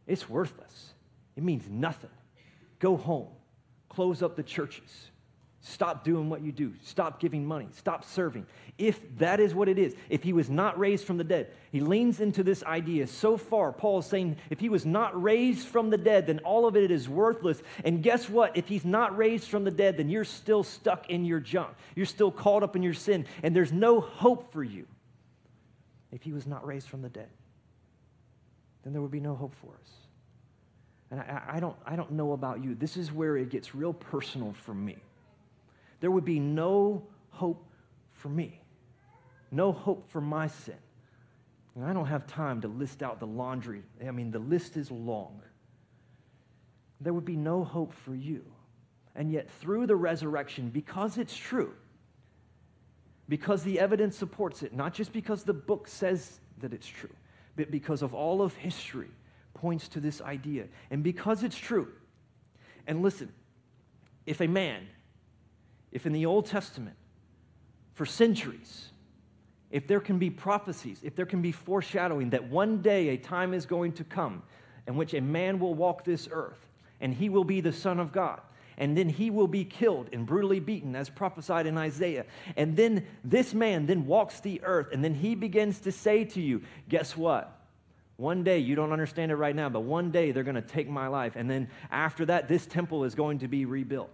It's 0.06 0.28
worthless. 0.28 0.90
It 1.36 1.42
means 1.42 1.68
nothing. 1.70 2.10
Go 2.78 2.96
home. 2.96 3.28
Close 3.88 4.22
up 4.22 4.36
the 4.36 4.42
churches. 4.42 5.09
Stop 5.62 6.04
doing 6.04 6.30
what 6.30 6.40
you 6.40 6.52
do. 6.52 6.72
Stop 6.82 7.20
giving 7.20 7.44
money. 7.44 7.68
Stop 7.72 8.04
serving. 8.04 8.46
If 8.78 8.98
that 9.18 9.40
is 9.40 9.54
what 9.54 9.68
it 9.68 9.78
is, 9.78 9.94
if 10.08 10.22
he 10.22 10.32
was 10.32 10.48
not 10.48 10.78
raised 10.78 11.04
from 11.04 11.18
the 11.18 11.24
dead, 11.24 11.48
he 11.70 11.80
leans 11.80 12.20
into 12.20 12.42
this 12.42 12.62
idea 12.62 13.06
so 13.06 13.36
far. 13.36 13.70
Paul 13.70 13.98
is 13.98 14.06
saying, 14.06 14.36
if 14.48 14.58
he 14.58 14.70
was 14.70 14.86
not 14.86 15.22
raised 15.22 15.68
from 15.68 15.90
the 15.90 15.98
dead, 15.98 16.26
then 16.26 16.38
all 16.40 16.66
of 16.66 16.76
it 16.76 16.90
is 16.90 17.10
worthless. 17.10 17.62
And 17.84 18.02
guess 18.02 18.26
what? 18.26 18.56
If 18.56 18.68
he's 18.68 18.86
not 18.86 19.14
raised 19.18 19.48
from 19.48 19.64
the 19.64 19.70
dead, 19.70 19.98
then 19.98 20.08
you're 20.08 20.24
still 20.24 20.62
stuck 20.62 21.10
in 21.10 21.26
your 21.26 21.40
junk. 21.40 21.74
You're 21.94 22.06
still 22.06 22.30
caught 22.30 22.62
up 22.62 22.74
in 22.74 22.82
your 22.82 22.94
sin, 22.94 23.26
and 23.42 23.54
there's 23.54 23.72
no 23.72 24.00
hope 24.00 24.52
for 24.54 24.64
you. 24.64 24.86
If 26.10 26.22
he 26.22 26.32
was 26.32 26.46
not 26.46 26.66
raised 26.66 26.88
from 26.88 27.02
the 27.02 27.10
dead, 27.10 27.28
then 28.82 28.94
there 28.94 29.02
would 29.02 29.10
be 29.10 29.20
no 29.20 29.34
hope 29.34 29.54
for 29.60 29.74
us. 29.74 29.90
And 31.10 31.20
I, 31.20 31.42
I 31.56 31.60
don't, 31.60 31.76
I 31.84 31.96
don't 31.96 32.12
know 32.12 32.32
about 32.32 32.64
you. 32.64 32.74
This 32.74 32.96
is 32.96 33.12
where 33.12 33.36
it 33.36 33.50
gets 33.50 33.74
real 33.74 33.92
personal 33.92 34.54
for 34.54 34.72
me 34.72 34.96
there 36.00 36.10
would 36.10 36.24
be 36.24 36.40
no 36.40 37.06
hope 37.30 37.66
for 38.12 38.28
me, 38.28 38.60
no 39.50 39.72
hope 39.72 40.10
for 40.10 40.20
my 40.20 40.46
sin. 40.46 40.76
And 41.74 41.84
I 41.84 41.92
don't 41.92 42.06
have 42.06 42.26
time 42.26 42.60
to 42.62 42.68
list 42.68 43.02
out 43.02 43.20
the 43.20 43.26
laundry. 43.26 43.82
I 44.06 44.10
mean, 44.10 44.30
the 44.30 44.38
list 44.38 44.76
is 44.76 44.90
long. 44.90 45.40
There 47.00 47.12
would 47.12 47.24
be 47.24 47.36
no 47.36 47.64
hope 47.64 47.92
for 47.92 48.14
you. 48.14 48.44
And 49.14 49.30
yet, 49.30 49.50
through 49.60 49.86
the 49.86 49.96
resurrection, 49.96 50.70
because 50.70 51.18
it's 51.18 51.36
true, 51.36 51.74
because 53.28 53.62
the 53.62 53.78
evidence 53.78 54.16
supports 54.16 54.62
it, 54.62 54.72
not 54.72 54.92
just 54.92 55.12
because 55.12 55.44
the 55.44 55.52
book 55.52 55.88
says 55.88 56.40
that 56.60 56.72
it's 56.72 56.86
true, 56.86 57.14
but 57.56 57.70
because 57.70 58.02
of 58.02 58.14
all 58.14 58.42
of 58.42 58.54
history 58.54 59.10
points 59.54 59.88
to 59.88 60.00
this 60.00 60.20
idea. 60.20 60.66
And 60.90 61.02
because 61.02 61.42
it's 61.42 61.56
true, 61.56 61.88
and 62.86 63.02
listen, 63.02 63.32
if 64.26 64.40
a 64.40 64.46
man 64.46 64.86
if 65.92 66.06
in 66.06 66.12
the 66.12 66.26
Old 66.26 66.46
Testament, 66.46 66.96
for 67.94 68.06
centuries, 68.06 68.90
if 69.70 69.86
there 69.86 70.00
can 70.00 70.18
be 70.18 70.30
prophecies, 70.30 71.00
if 71.02 71.14
there 71.14 71.26
can 71.26 71.42
be 71.42 71.52
foreshadowing 71.52 72.30
that 72.30 72.44
one 72.48 72.82
day 72.82 73.08
a 73.10 73.16
time 73.16 73.54
is 73.54 73.66
going 73.66 73.92
to 73.92 74.04
come 74.04 74.42
in 74.86 74.96
which 74.96 75.14
a 75.14 75.20
man 75.20 75.58
will 75.58 75.74
walk 75.74 76.04
this 76.04 76.28
earth 76.30 76.58
and 77.00 77.14
he 77.14 77.28
will 77.28 77.44
be 77.44 77.60
the 77.60 77.72
Son 77.72 77.98
of 77.98 78.12
God, 78.12 78.40
and 78.76 78.96
then 78.96 79.08
he 79.08 79.30
will 79.30 79.46
be 79.46 79.64
killed 79.64 80.08
and 80.12 80.26
brutally 80.26 80.60
beaten 80.60 80.96
as 80.96 81.08
prophesied 81.08 81.66
in 81.66 81.78
Isaiah. 81.78 82.26
And 82.56 82.76
then 82.76 83.06
this 83.24 83.54
man 83.54 83.86
then 83.86 84.06
walks 84.06 84.40
the 84.40 84.60
earth 84.64 84.88
and 84.92 85.04
then 85.04 85.14
he 85.14 85.34
begins 85.34 85.80
to 85.80 85.92
say 85.92 86.24
to 86.24 86.40
you, 86.40 86.62
Guess 86.88 87.16
what? 87.16 87.56
One 88.16 88.44
day, 88.44 88.58
you 88.58 88.74
don't 88.74 88.92
understand 88.92 89.32
it 89.32 89.36
right 89.36 89.56
now, 89.56 89.70
but 89.70 89.80
one 89.80 90.10
day 90.10 90.30
they're 90.30 90.44
going 90.44 90.54
to 90.54 90.60
take 90.62 90.90
my 90.90 91.08
life. 91.08 91.36
And 91.36 91.50
then 91.50 91.68
after 91.90 92.26
that, 92.26 92.48
this 92.48 92.66
temple 92.66 93.04
is 93.04 93.14
going 93.14 93.38
to 93.38 93.48
be 93.48 93.64
rebuilt 93.64 94.10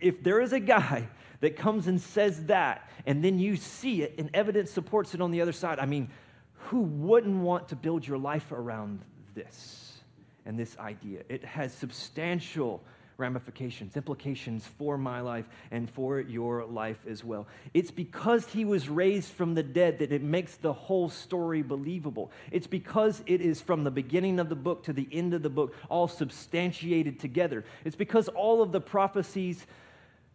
if 0.00 0.22
there 0.22 0.40
is 0.40 0.52
a 0.52 0.60
guy 0.60 1.08
that 1.40 1.56
comes 1.56 1.86
and 1.86 2.00
says 2.00 2.46
that, 2.46 2.88
and 3.06 3.24
then 3.24 3.38
you 3.38 3.56
see 3.56 4.02
it 4.02 4.14
and 4.18 4.30
evidence 4.34 4.70
supports 4.70 5.14
it 5.14 5.20
on 5.20 5.30
the 5.30 5.40
other 5.40 5.52
side, 5.52 5.78
I 5.78 5.86
mean, 5.86 6.08
who 6.54 6.80
wouldn't 6.80 7.40
want 7.40 7.68
to 7.68 7.76
build 7.76 8.06
your 8.06 8.18
life 8.18 8.52
around 8.52 9.00
this 9.34 9.98
and 10.44 10.58
this 10.58 10.76
idea? 10.78 11.22
It 11.28 11.44
has 11.44 11.72
substantial 11.72 12.82
ramifications, 13.20 13.96
implications 13.96 14.66
for 14.78 14.98
my 14.98 15.20
life 15.20 15.44
and 15.70 15.88
for 15.88 16.18
your 16.20 16.64
life 16.64 16.98
as 17.08 17.22
well. 17.22 17.46
It's 17.74 17.90
because 17.90 18.46
he 18.46 18.64
was 18.64 18.88
raised 18.88 19.30
from 19.32 19.54
the 19.54 19.62
dead 19.62 19.98
that 20.00 20.10
it 20.10 20.22
makes 20.22 20.56
the 20.56 20.72
whole 20.72 21.08
story 21.08 21.62
believable. 21.62 22.32
It's 22.50 22.66
because 22.66 23.22
it 23.26 23.40
is 23.40 23.60
from 23.60 23.84
the 23.84 23.90
beginning 23.90 24.40
of 24.40 24.48
the 24.48 24.56
book 24.56 24.82
to 24.84 24.92
the 24.92 25.06
end 25.12 25.34
of 25.34 25.42
the 25.42 25.50
book, 25.50 25.74
all 25.88 26.08
substantiated 26.08 27.20
together. 27.20 27.64
It's 27.84 27.96
because 27.96 28.28
all 28.28 28.62
of 28.62 28.72
the 28.72 28.80
prophecies 28.80 29.66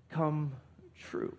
come 0.10 0.54
true. 0.98 1.36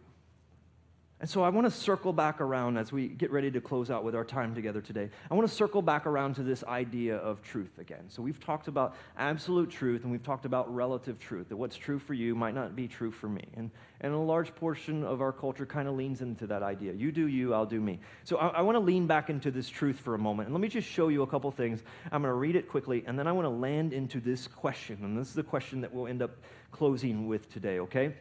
And 1.19 1.31
so 1.31 1.43
I 1.43 1.49
want 1.49 1.67
to 1.67 1.71
circle 1.71 2.13
back 2.13 2.43
around 2.43 2.77
as 2.77 2.93
we 2.93 3.09
get 3.09 3.31
ready 3.31 3.51
to 3.51 3.61
close 3.61 3.91
out 3.91 4.05
with 4.05 4.15
our 4.15 4.25
time 4.25 4.55
together 4.55 4.83
today. 4.83 5.09
I 5.31 5.35
want 5.35 5.49
to 5.49 5.55
circle 5.55 5.81
back 5.81 6.05
around 6.05 6.35
to 6.35 6.43
this 6.43 6.63
idea 6.65 7.17
of 7.17 7.41
truth 7.41 7.79
again. 7.79 8.05
So 8.09 8.21
we've 8.21 8.39
talked 8.39 8.69
about 8.69 8.97
absolute 9.17 9.71
truth 9.71 10.03
and 10.03 10.13
we've 10.13 10.23
talked 10.23 10.45
about 10.45 10.73
relative 10.75 11.19
truth, 11.19 11.49
that 11.49 11.57
what's 11.57 11.77
true 11.77 11.99
for 11.99 12.13
you 12.13 12.35
might 12.35 12.55
not 12.55 12.77
be 12.77 12.87
true 12.87 13.11
for 13.11 13.31
me. 13.31 13.45
And, 13.55 13.71
and 14.03 14.13
a 14.13 14.19
large 14.19 14.55
portion 14.55 15.05
of 15.05 15.23
our 15.23 15.33
culture 15.33 15.65
kind 15.65 15.89
of 15.89 15.95
leans 15.95 16.21
into 16.21 16.47
that 16.49 16.63
idea. 16.63 16.93
You 16.93 17.11
do 17.11 17.29
you, 17.29 17.55
I'll 17.55 17.65
do 17.65 17.81
me. 17.81 17.99
So 18.25 18.37
I, 18.37 18.49
I 18.49 18.61
want 18.61 18.77
to 18.77 18.81
lean 18.81 19.07
back 19.07 19.31
into 19.31 19.51
this 19.51 19.71
truth 19.71 19.99
for 19.99 20.15
a 20.15 20.19
moment. 20.19 20.49
And 20.49 20.55
let 20.55 20.61
me 20.61 20.69
just 20.69 20.87
show 20.87 21.09
you 21.09 21.23
a 21.23 21.27
couple 21.27 21.51
things. 21.51 21.83
I'm 22.13 22.21
going 22.21 22.31
to 22.31 22.35
read 22.35 22.57
it 22.57 22.69
quickly 22.69 23.05
and 23.07 23.19
then 23.19 23.27
I 23.27 23.33
want 23.33 23.47
to 23.47 23.51
land 23.51 23.95
into 23.95 24.21
this 24.21 24.47
question. 24.47 24.99
And 25.01 25.17
this 25.17 25.29
is 25.29 25.35
the 25.35 25.43
question 25.43 25.81
that 25.81 25.95
we'll 25.95 26.09
end 26.09 26.21
up 26.21 26.33
closing 26.73 27.27
with 27.27 27.51
today, 27.51 27.79
okay? 27.79 28.13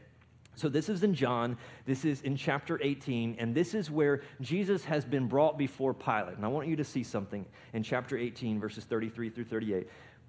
So, 0.56 0.70
this 0.70 0.90
is 0.90 1.04
in 1.04 1.14
John, 1.14 1.58
this 1.86 2.06
is 2.06 2.22
in 2.22 2.38
chapter 2.38 2.80
18, 2.82 3.36
and 3.40 3.54
this 3.54 3.74
is 3.74 3.92
where 3.92 4.22
Jesus 4.42 4.86
has 4.86 5.04
been 5.04 5.28
brought 5.28 5.58
before 5.58 5.94
Pilate. 5.94 6.38
And 6.38 6.46
I 6.46 6.48
want 6.48 6.68
you 6.68 6.76
to 6.78 6.84
see 6.84 7.04
something 7.04 7.46
in 7.74 7.84
chapter 7.84 8.18
18, 8.18 8.60
verses 8.60 8.86
33 8.86 9.30
through 9.30 9.46
38. 9.46 9.88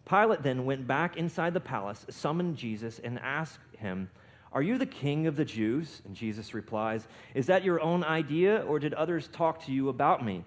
Pilate 0.09 0.43
then 0.43 0.65
went 0.65 0.87
back 0.87 1.17
inside 1.17 1.55
the 1.55 1.61
palace, 1.61 2.07
summoned 2.11 2.57
Jesus, 2.57 3.01
and 3.03 3.19
asked 3.21 3.61
him, 3.79 4.11
Are 4.53 4.63
you 4.63 4.79
the 4.79 4.87
king 4.87 5.27
of 5.27 5.37
the 5.37 5.45
Jews? 5.45 6.03
And 6.05 6.15
Jesus 6.15 6.55
replies, 6.55 7.07
Is 7.35 7.47
that 7.47 7.65
your 7.65 7.81
own 7.81 8.03
idea, 8.03 8.63
or 8.63 8.79
did 8.79 8.95
others 8.95 9.29
talk 9.29 9.65
to 9.67 9.73
you 9.73 9.89
about 9.89 10.25
me? 10.25 10.45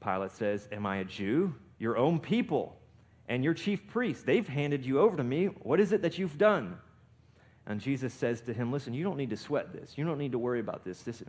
Pilate 0.00 0.32
says, 0.32 0.68
Am 0.72 0.84
I 0.84 0.98
a 0.98 1.04
Jew? 1.04 1.54
Your 1.78 1.96
own 1.96 2.18
people 2.18 2.76
and 3.28 3.42
your 3.42 3.54
chief 3.54 3.86
priests, 3.86 4.22
they've 4.22 4.46
handed 4.46 4.84
you 4.84 5.00
over 5.00 5.16
to 5.16 5.24
me. 5.24 5.46
What 5.46 5.80
is 5.80 5.92
it 5.92 6.02
that 6.02 6.18
you've 6.18 6.38
done? 6.38 6.76
And 7.66 7.80
Jesus 7.80 8.12
says 8.12 8.40
to 8.42 8.52
him, 8.52 8.70
Listen, 8.72 8.92
you 8.92 9.04
don't 9.04 9.16
need 9.16 9.30
to 9.30 9.36
sweat 9.36 9.72
this. 9.72 9.96
You 9.96 10.04
don't 10.04 10.18
need 10.18 10.32
to 10.32 10.38
worry 10.38 10.60
about 10.60 10.84
this. 10.84 11.02
this 11.02 11.22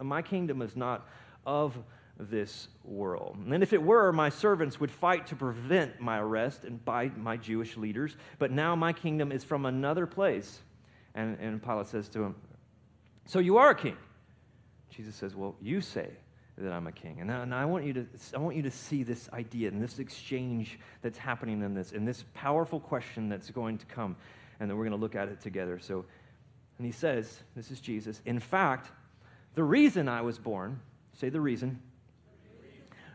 my 0.00 0.22
kingdom 0.22 0.62
is 0.62 0.76
not 0.76 1.08
of 1.44 1.76
this 2.18 2.68
world. 2.84 3.36
And 3.50 3.62
if 3.62 3.72
it 3.72 3.82
were, 3.82 4.12
my 4.12 4.28
servants 4.28 4.78
would 4.78 4.90
fight 4.90 5.26
to 5.28 5.36
prevent 5.36 6.00
my 6.00 6.18
arrest 6.18 6.64
and 6.64 6.84
by 6.84 7.08
my 7.16 7.36
Jewish 7.36 7.76
leaders. 7.76 8.16
But 8.38 8.50
now 8.50 8.76
my 8.76 8.92
kingdom 8.92 9.32
is 9.32 9.42
from 9.42 9.66
another 9.66 10.06
place. 10.06 10.60
And, 11.14 11.38
and 11.40 11.62
Pilate 11.62 11.86
says 11.86 12.08
to 12.10 12.22
him, 12.22 12.34
So 13.26 13.38
you 13.38 13.56
are 13.56 13.70
a 13.70 13.74
king? 13.74 13.96
Jesus 14.90 15.14
says, 15.14 15.34
Well, 15.34 15.56
you 15.60 15.80
say 15.80 16.10
that 16.58 16.72
I'm 16.72 16.86
a 16.86 16.92
king. 16.92 17.20
And, 17.20 17.30
and 17.30 17.54
I, 17.54 17.64
want 17.64 17.84
you 17.84 17.94
to, 17.94 18.06
I 18.34 18.38
want 18.38 18.54
you 18.54 18.62
to 18.62 18.70
see 18.70 19.02
this 19.02 19.28
idea 19.32 19.68
and 19.68 19.82
this 19.82 19.98
exchange 19.98 20.78
that's 21.02 21.18
happening 21.18 21.62
in 21.62 21.74
this, 21.74 21.92
and 21.92 22.06
this 22.06 22.24
powerful 22.34 22.78
question 22.78 23.28
that's 23.28 23.50
going 23.50 23.78
to 23.78 23.86
come 23.86 24.16
and 24.60 24.68
then 24.68 24.76
we're 24.76 24.84
going 24.84 24.96
to 24.96 25.02
look 25.02 25.16
at 25.16 25.28
it 25.28 25.40
together. 25.40 25.78
So, 25.78 26.04
and 26.78 26.86
he 26.86 26.92
says, 26.92 27.40
This 27.56 27.70
is 27.70 27.80
Jesus. 27.80 28.20
In 28.26 28.38
fact, 28.38 28.90
the 29.54 29.64
reason 29.64 30.08
I 30.08 30.20
was 30.20 30.38
born, 30.38 30.80
say 31.14 31.30
the 31.30 31.40
reason, 31.40 31.80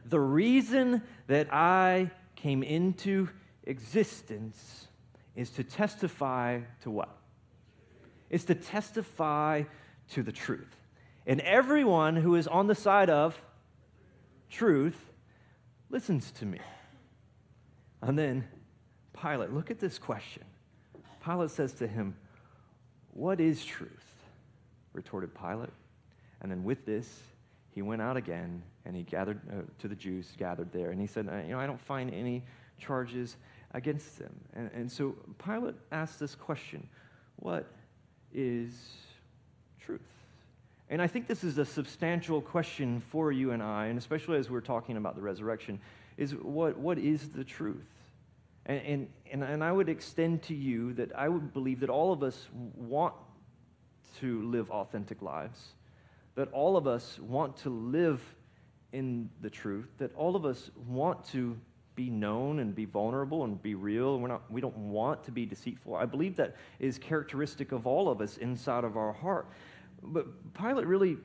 the 0.05 0.19
reason 0.19 1.01
that 1.27 1.53
I 1.53 2.11
came 2.35 2.63
into 2.63 3.29
existence 3.63 4.87
is 5.35 5.49
to 5.51 5.63
testify 5.63 6.61
to 6.81 6.91
what? 6.91 7.15
It's 8.29 8.45
to 8.45 8.55
testify 8.55 9.63
to 10.09 10.23
the 10.23 10.31
truth. 10.31 10.75
And 11.27 11.41
everyone 11.41 12.15
who 12.15 12.35
is 12.35 12.47
on 12.47 12.67
the 12.67 12.75
side 12.75 13.09
of 13.09 13.39
truth 14.49 14.99
listens 15.89 16.31
to 16.33 16.45
me. 16.45 16.59
And 18.01 18.17
then 18.17 18.47
Pilate, 19.19 19.51
look 19.51 19.71
at 19.71 19.79
this 19.79 19.97
question. 19.97 20.43
Pilate 21.25 21.49
says 21.49 21.73
to 21.73 21.87
him, 21.87 22.15
What 23.13 23.41
is 23.41 23.65
truth? 23.65 23.91
retorted 24.93 25.35
Pilate. 25.35 25.69
And 26.41 26.49
then 26.49 26.63
with 26.63 26.85
this, 26.85 27.19
he 27.71 27.81
went 27.81 28.01
out 28.01 28.15
again 28.15 28.61
and 28.85 28.95
he 28.95 29.03
gathered 29.03 29.41
uh, 29.49 29.63
to 29.79 29.87
the 29.87 29.95
Jews 29.95 30.31
gathered 30.37 30.71
there. 30.71 30.91
And 30.91 31.01
he 31.01 31.07
said, 31.07 31.25
You 31.45 31.53
know, 31.53 31.59
I 31.59 31.67
don't 31.67 31.81
find 31.81 32.13
any 32.13 32.43
charges 32.77 33.35
against 33.73 34.19
them. 34.19 34.33
And, 34.53 34.69
and 34.73 34.91
so 34.91 35.15
Pilate 35.43 35.75
asked 35.91 36.19
this 36.19 36.35
question 36.35 36.87
What 37.37 37.65
is 38.33 38.73
truth? 39.79 40.01
And 40.89 41.01
I 41.01 41.07
think 41.07 41.27
this 41.27 41.43
is 41.43 41.57
a 41.57 41.65
substantial 41.65 42.41
question 42.41 43.01
for 43.09 43.31
you 43.31 43.51
and 43.51 43.63
I, 43.63 43.87
and 43.87 43.97
especially 43.97 44.37
as 44.37 44.49
we're 44.49 44.61
talking 44.61 44.97
about 44.97 45.15
the 45.15 45.21
resurrection, 45.21 45.79
is 46.17 46.35
what, 46.35 46.77
what 46.77 46.99
is 46.99 47.29
the 47.29 47.43
truth? 47.43 47.94
And, 48.65 49.07
and, 49.31 49.43
and, 49.43 49.63
I 49.63 49.71
would 49.71 49.89
extend 49.89 50.41
to 50.43 50.55
you 50.55 50.93
that 50.93 51.15
I 51.15 51.29
would 51.29 51.53
believe 51.53 51.79
that 51.81 51.89
all 51.89 52.11
of 52.11 52.23
us 52.23 52.47
want 52.53 53.13
to 54.19 54.41
live 54.43 54.71
authentic 54.71 55.21
lives, 55.21 55.73
that 56.33 56.51
all 56.51 56.75
of 56.75 56.87
us 56.87 57.19
want 57.19 57.57
to 57.57 57.69
live 57.69 58.21
in 58.91 59.29
the 59.41 59.49
truth, 59.49 59.89
that 59.99 60.15
all 60.15 60.35
of 60.35 60.45
us 60.45 60.71
want 60.87 61.23
to 61.25 61.55
be 61.95 62.09
known 62.09 62.59
and 62.59 62.75
be 62.75 62.85
vulnerable 62.85 63.43
and 63.43 63.61
be 63.61 63.75
real. 63.75 64.19
We're 64.19 64.27
not, 64.27 64.49
we 64.51 64.61
don't 64.61 64.77
want 64.77 65.23
to 65.25 65.31
be 65.31 65.45
deceitful. 65.45 65.95
I 65.95 66.05
believe 66.05 66.35
that 66.37 66.55
is 66.79 66.97
characteristic 66.97 67.71
of 67.71 67.85
all 67.85 68.09
of 68.09 68.19
us 68.19 68.37
inside 68.37 68.83
of 68.83 68.97
our 68.97 69.13
heart. 69.13 69.47
But 70.01 70.53
Pilate 70.53 70.87
really, 70.87 71.17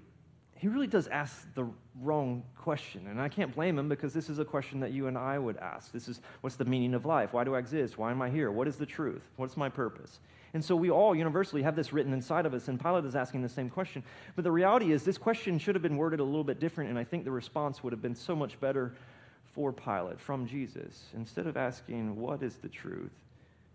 he 0.61 0.69
really 0.69 0.87
does 0.87 1.07
ask 1.07 1.49
the 1.55 1.67
wrong 2.03 2.43
question. 2.55 3.07
And 3.07 3.19
I 3.19 3.31
can't 3.31 3.55
blame 3.55 3.79
him 3.79 3.89
because 3.89 4.13
this 4.13 4.29
is 4.29 4.39
a 4.39 4.45
question 4.45 4.79
that 4.81 4.93
you 4.93 5.07
and 5.07 5.17
I 5.17 5.39
would 5.39 5.57
ask. 5.57 5.91
This 5.91 6.07
is 6.07 6.21
what's 6.43 6.57
the 6.57 6.67
meaning 6.67 6.93
of 6.93 7.07
life? 7.07 7.33
Why 7.33 7.45
do 7.45 7.55
I 7.55 7.59
exist? 7.59 7.97
Why 7.97 8.11
am 8.11 8.21
I 8.21 8.29
here? 8.29 8.51
What 8.51 8.69
is 8.69 8.77
the 8.77 8.85
truth? 8.85 9.23
What's 9.37 9.57
my 9.57 9.71
purpose? 9.71 10.21
And 10.53 10.63
so 10.63 10.77
we 10.77 10.91
all 10.91 11.15
universally 11.15 11.63
have 11.63 11.77
this 11.77 11.95
written 11.95 12.13
inside 12.13 12.45
of 12.45 12.53
us, 12.53 12.69
and 12.69 12.79
Pilate 12.79 13.07
is 13.07 13.17
asking 13.17 13.41
the 13.41 13.49
same 13.49 13.71
question. 13.71 14.03
But 14.37 14.45
the 14.45 14.53
reality 14.53 14.93
is, 14.93 15.03
this 15.03 15.17
question 15.17 15.59
should 15.59 15.75
have 15.75 15.83
been 15.83 15.97
worded 15.97 16.21
a 16.21 16.25
little 16.25 16.45
bit 16.45 16.61
different, 16.61 16.91
and 16.91 16.99
I 16.99 17.05
think 17.05 17.25
the 17.25 17.31
response 17.31 17.83
would 17.83 17.95
have 17.95 18.03
been 18.03 18.15
so 18.15 18.37
much 18.37 18.61
better 18.61 18.93
for 19.55 19.73
Pilate 19.73 20.21
from 20.21 20.47
Jesus. 20.47 21.07
Instead 21.15 21.47
of 21.47 21.57
asking, 21.57 22.21
What 22.21 22.43
is 22.43 22.57
the 22.57 22.69
truth? 22.69 23.13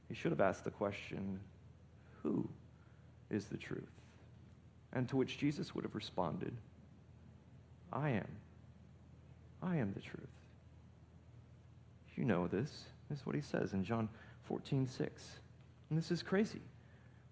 he 0.08 0.14
should 0.14 0.32
have 0.32 0.42
asked 0.42 0.66
the 0.66 0.70
question, 0.70 1.40
Who 2.22 2.48
is 3.32 3.46
the 3.46 3.58
truth? 3.58 3.90
And 4.94 5.10
to 5.10 5.18
which 5.18 5.40
Jesus 5.40 5.74
would 5.74 5.84
have 5.84 5.96
responded, 5.96 6.56
I 7.92 8.10
am. 8.10 8.28
I 9.62 9.78
am 9.78 9.94
the 9.94 10.02
truth. 10.02 10.28
You 12.16 12.24
know 12.24 12.48
this. 12.48 12.86
This 13.10 13.20
is 13.20 13.26
what 13.26 13.36
he 13.36 13.42
says 13.42 13.74
in 13.74 13.84
John 13.84 14.08
14, 14.44 14.88
6. 14.88 15.24
And 15.90 16.00
this 16.00 16.12
is 16.12 16.24
crazy. 16.24 16.62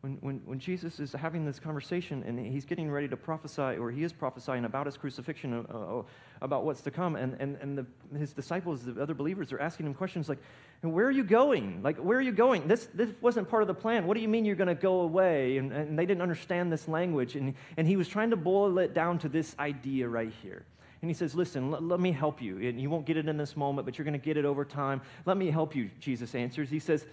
When, 0.03 0.17
when, 0.19 0.41
when 0.43 0.59
Jesus 0.59 0.99
is 0.99 1.13
having 1.13 1.45
this 1.45 1.59
conversation 1.59 2.23
and 2.23 2.37
he's 2.37 2.65
getting 2.65 2.91
ready 2.91 3.07
to 3.07 3.15
prophesy, 3.15 3.77
or 3.77 3.89
he 3.89 4.03
is 4.03 4.11
prophesying 4.11 4.65
about 4.65 4.85
his 4.85 4.97
crucifixion, 4.97 5.65
uh, 5.73 5.77
uh, 5.77 6.03
about 6.41 6.65
what's 6.65 6.81
to 6.81 6.91
come, 6.91 7.15
and, 7.15 7.37
and, 7.39 7.55
and 7.61 7.77
the, 7.77 7.85
his 8.19 8.33
disciples, 8.33 8.83
the 8.83 9.01
other 9.01 9.13
believers, 9.13 9.53
are 9.53 9.61
asking 9.61 9.85
him 9.85 9.93
questions 9.93 10.27
like, 10.27 10.39
Where 10.81 11.05
are 11.05 11.11
you 11.11 11.23
going? 11.23 11.81
Like, 11.83 11.99
where 11.99 12.17
are 12.17 12.21
you 12.21 12.33
going? 12.33 12.67
This, 12.67 12.89
this 12.93 13.11
wasn't 13.21 13.47
part 13.47 13.63
of 13.63 13.67
the 13.67 13.73
plan. 13.73 14.05
What 14.05 14.15
do 14.15 14.19
you 14.19 14.27
mean 14.27 14.43
you're 14.43 14.57
going 14.57 14.67
to 14.67 14.75
go 14.75 14.99
away? 14.99 15.55
And, 15.55 15.71
and 15.71 15.97
they 15.97 16.05
didn't 16.05 16.21
understand 16.21 16.69
this 16.69 16.89
language. 16.89 17.37
And, 17.37 17.53
and 17.77 17.87
he 17.87 17.95
was 17.95 18.09
trying 18.09 18.31
to 18.31 18.35
boil 18.35 18.79
it 18.79 18.93
down 18.93 19.19
to 19.19 19.29
this 19.29 19.55
idea 19.57 20.09
right 20.09 20.33
here. 20.41 20.65
And 21.01 21.09
he 21.09 21.13
says, 21.13 21.33
Listen, 21.33 21.71
let, 21.71 21.81
let 21.81 22.01
me 22.01 22.11
help 22.11 22.41
you. 22.41 22.57
And 22.57 22.77
you 22.77 22.89
won't 22.89 23.05
get 23.05 23.15
it 23.15 23.29
in 23.29 23.37
this 23.37 23.55
moment, 23.55 23.85
but 23.85 23.97
you're 23.97 24.03
going 24.03 24.19
to 24.19 24.25
get 24.25 24.35
it 24.35 24.43
over 24.43 24.65
time. 24.65 24.99
Let 25.25 25.37
me 25.37 25.49
help 25.49 25.77
you, 25.77 25.89
Jesus 26.01 26.35
answers. 26.35 26.69
He 26.69 26.79
says, 26.79 27.05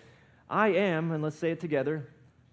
I 0.48 0.70
am, 0.70 1.12
and 1.12 1.22
let's 1.22 1.38
say 1.38 1.52
it 1.52 1.60
together, 1.60 2.08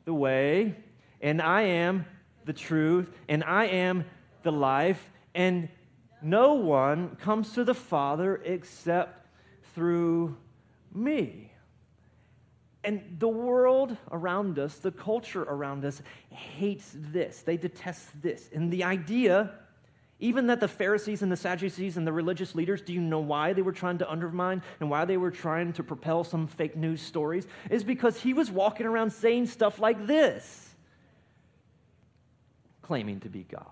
the 0.08 0.14
way, 0.14 0.74
and 1.20 1.41
I 1.41 1.64
am 1.64 2.05
the 2.45 2.53
truth, 2.53 3.12
and 3.28 3.43
I 3.43 3.66
am 3.66 4.05
the 4.41 4.53
life, 4.53 5.12
and 5.36 5.68
no 6.22 6.53
one 6.53 7.18
comes 7.18 7.51
to 7.55 7.66
the 7.66 7.74
Father 7.74 8.38
except 8.45 9.28
through 9.76 10.38
me. 10.95 11.51
And 12.86 13.18
the 13.20 13.28
world 13.28 13.97
around 14.10 14.58
us, 14.60 14.78
the 14.78 14.91
culture 14.91 15.43
around 15.43 15.84
us, 15.84 16.01
hates 16.30 16.95
this. 16.95 17.41
They 17.41 17.58
detest 17.58 18.22
this. 18.22 18.49
And 18.53 18.72
the 18.72 18.86
idea 18.86 19.55
even 20.20 20.47
that 20.47 20.59
the 20.59 20.68
Pharisees 20.68 21.22
and 21.22 21.32
the 21.32 21.38
Sadducees 21.38 21.97
and 21.97 22.07
the 22.07 22.11
religious 22.11 22.55
leaders, 22.55 22.82
do 22.82 22.91
you 22.91 23.01
know 23.01 23.20
why 23.20 23.53
they 23.53 23.61
were 23.61 23.72
trying 23.72 23.99
to 23.99 24.09
undermine 24.09 24.63
and 24.80 24.89
why 24.89 25.05
they 25.05 25.18
were 25.18 25.30
trying 25.30 25.74
to 25.74 25.84
propel 25.84 26.24
some 26.24 26.47
fake 26.47 26.76
news 26.76 27.01
stories? 27.01 27.45
Is 27.70 27.84
because 27.84 28.20
he 28.20 28.34
was 28.34 28.49
walking 28.49 28.88
around 28.88 29.11
saying 29.11 29.45
stuff 29.45 29.80
like 29.80 30.07
this, 30.07 30.76
claiming 32.82 33.20
to 33.22 33.30
be 33.30 33.43
God. 33.43 33.65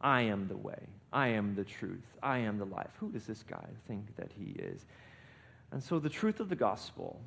I 0.00 0.22
am 0.22 0.48
the 0.48 0.56
way. 0.56 0.86
I 1.12 1.28
am 1.28 1.54
the 1.54 1.64
truth. 1.64 2.04
I 2.22 2.38
am 2.38 2.58
the 2.58 2.66
life. 2.66 2.90
Who 2.98 3.10
does 3.10 3.24
this 3.24 3.44
guy 3.44 3.66
think 3.86 4.16
that 4.16 4.30
he 4.36 4.52
is? 4.58 4.84
And 5.70 5.82
so, 5.82 5.98
the 5.98 6.08
truth 6.08 6.40
of 6.40 6.48
the 6.48 6.56
gospel, 6.56 7.20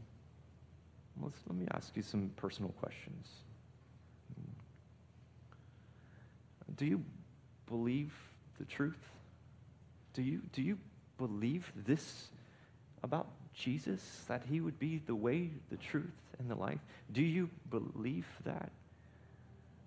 let's, 1.22 1.38
let 1.48 1.58
me 1.58 1.68
ask 1.74 1.96
you 1.96 2.02
some 2.02 2.32
personal 2.36 2.72
questions. 2.80 3.28
Do 6.76 6.86
you 6.86 7.04
believe 7.68 8.14
the 8.62 8.68
truth? 8.68 9.00
Do 10.14 10.22
you, 10.22 10.42
do 10.54 10.62
you 10.62 10.78
believe 11.18 11.72
this 11.76 12.28
about 13.04 13.28
Jesus, 13.54 14.24
that 14.28 14.44
he 14.48 14.62
would 14.62 14.78
be 14.80 15.02
the 15.06 15.16
way, 15.16 15.50
the 15.70 15.78
truth, 15.78 16.06
and 16.40 16.50
the 16.50 16.56
life? 16.56 16.80
Do 17.12 17.24
you 17.24 17.50
believe 17.70 18.28
that? 18.46 18.70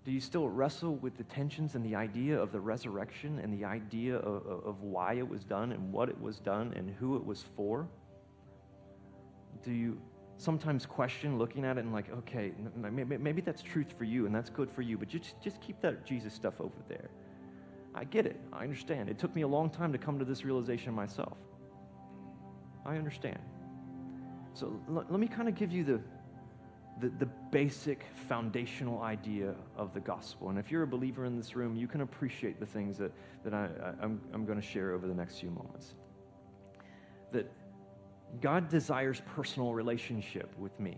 Do 0.03 0.11
you 0.11 0.19
still 0.19 0.47
wrestle 0.49 0.95
with 0.97 1.17
the 1.17 1.23
tensions 1.23 1.73
and 1.75 1.83
the 1.83 1.95
idea 1.95 2.39
of 2.39 2.51
the 2.51 2.59
resurrection 2.59 3.39
and 3.39 3.51
the 3.51 3.65
idea 3.65 4.17
of, 4.17 4.45
of, 4.65 4.81
why 4.83 5.13
it 5.13 5.27
was 5.27 5.43
done 5.43 5.71
and 5.71 5.91
what 5.91 6.09
it 6.09 6.21
was 6.21 6.37
done 6.37 6.73
and 6.75 6.93
who 6.99 7.15
it 7.15 7.25
was 7.25 7.43
for? 7.55 7.87
Do 9.63 9.71
you 9.71 9.99
sometimes 10.37 10.85
question 10.85 11.39
looking 11.39 11.65
at 11.65 11.77
it 11.77 11.85
and 11.85 11.93
like, 11.93 12.11
okay, 12.11 12.51
maybe, 12.75 13.17
maybe 13.17 13.41
that's 13.41 13.63
truth 13.63 13.93
for 13.97 14.03
you 14.03 14.27
and 14.27 14.35
that's 14.35 14.49
good 14.49 14.69
for 14.69 14.83
you, 14.83 14.95
but 14.95 15.07
just, 15.07 15.41
just 15.41 15.59
keep 15.59 15.81
that 15.81 16.05
Jesus 16.05 16.33
stuff 16.33 16.59
over 16.59 16.75
there? 16.87 17.09
I 17.95 18.03
get 18.03 18.25
it. 18.25 18.39
I 18.51 18.63
understand. 18.63 19.09
It 19.09 19.17
took 19.17 19.33
me 19.35 19.43
a 19.43 19.47
long 19.47 19.69
time 19.69 19.93
to 19.93 19.97
come 19.97 20.19
to 20.19 20.25
this 20.25 20.43
realization 20.43 20.93
myself. 20.93 21.37
I 22.85 22.97
understand. 22.97 23.39
So 24.53 24.79
l- 24.89 25.05
let 25.09 25.19
me 25.19 25.27
kind 25.27 25.47
of 25.47 25.55
give 25.55 25.71
you 25.71 25.85
the, 25.85 26.01
the, 26.99 27.09
the, 27.19 27.29
basic 27.51 28.05
foundational 28.27 29.01
idea 29.01 29.55
of 29.77 29.93
the 29.93 30.01
gospel. 30.01 30.49
And 30.49 30.59
if 30.59 30.69
you're 30.69 30.83
a 30.83 30.87
believer 30.87 31.23
in 31.23 31.37
this 31.37 31.55
room, 31.55 31.73
you 31.73 31.87
can 31.87 32.01
appreciate 32.01 32.59
the 32.59 32.65
things 32.65 32.97
that, 32.97 33.13
that 33.45 33.53
I, 33.53 33.69
I, 33.81 34.03
I'm, 34.03 34.19
I'm 34.33 34.45
going 34.45 34.59
to 34.59 34.65
share 34.65 34.91
over 34.91 35.07
the 35.07 35.13
next 35.13 35.39
few 35.39 35.49
moments. 35.49 35.95
That 37.31 37.49
God 38.41 38.67
desires 38.67 39.21
personal 39.25 39.73
relationship 39.73 40.53
with 40.59 40.77
me 40.81 40.97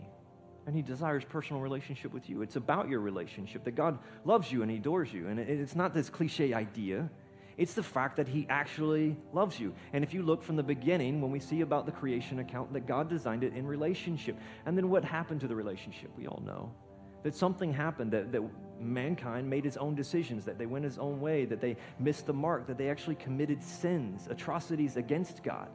and 0.68 0.76
he 0.76 0.82
desires 0.82 1.24
personal 1.24 1.62
relationship 1.62 2.14
with 2.14 2.30
you. 2.30 2.42
It's 2.42 2.58
about 2.58 2.90
your 2.90 3.00
relationship, 3.00 3.64
that 3.64 3.76
God 3.76 3.98
loves 4.26 4.52
you 4.52 4.62
and 4.62 4.70
he 4.70 4.78
adores 4.78 5.12
you. 5.14 5.30
And 5.30 5.40
it's 5.40 5.76
not 5.76 5.94
this 5.94 6.10
cliche 6.10 6.54
idea. 6.54 7.10
It's 7.58 7.74
the 7.74 7.82
fact 7.82 8.18
that 8.18 8.28
he 8.28 8.46
actually 8.50 9.16
loves 9.32 9.58
you. 9.60 9.74
And 9.94 10.04
if 10.04 10.14
you 10.14 10.22
look 10.22 10.44
from 10.44 10.58
the 10.58 10.64
beginning, 10.64 11.22
when 11.22 11.32
we 11.32 11.40
see 11.40 11.62
about 11.62 11.86
the 11.86 11.94
creation 11.94 12.40
account, 12.40 12.74
that 12.74 12.86
God 12.86 13.10
designed 13.10 13.46
it 13.46 13.54
in 13.54 13.66
relationship. 13.66 14.38
And 14.66 14.78
then 14.78 14.90
what 14.90 15.06
happened 15.06 15.40
to 15.42 15.48
the 15.48 15.56
relationship? 15.56 16.12
We 16.18 16.28
all 16.28 16.44
know 16.46 16.70
that 17.24 17.34
something 17.34 17.72
happened, 17.72 18.12
that, 18.12 18.34
that 18.34 18.44
mankind 18.80 19.50
made 19.50 19.66
its 19.66 19.78
own 19.78 19.96
decisions, 19.96 20.44
that 20.46 20.60
they 20.60 20.66
went 20.66 20.84
his 20.84 20.98
own 20.98 21.22
way, 21.22 21.46
that 21.46 21.62
they 21.62 21.78
missed 21.98 22.26
the 22.28 22.34
mark, 22.34 22.68
that 22.68 22.78
they 22.78 22.90
actually 22.90 23.16
committed 23.16 23.64
sins, 23.64 24.28
atrocities 24.30 24.98
against 24.98 25.44
God. 25.44 25.70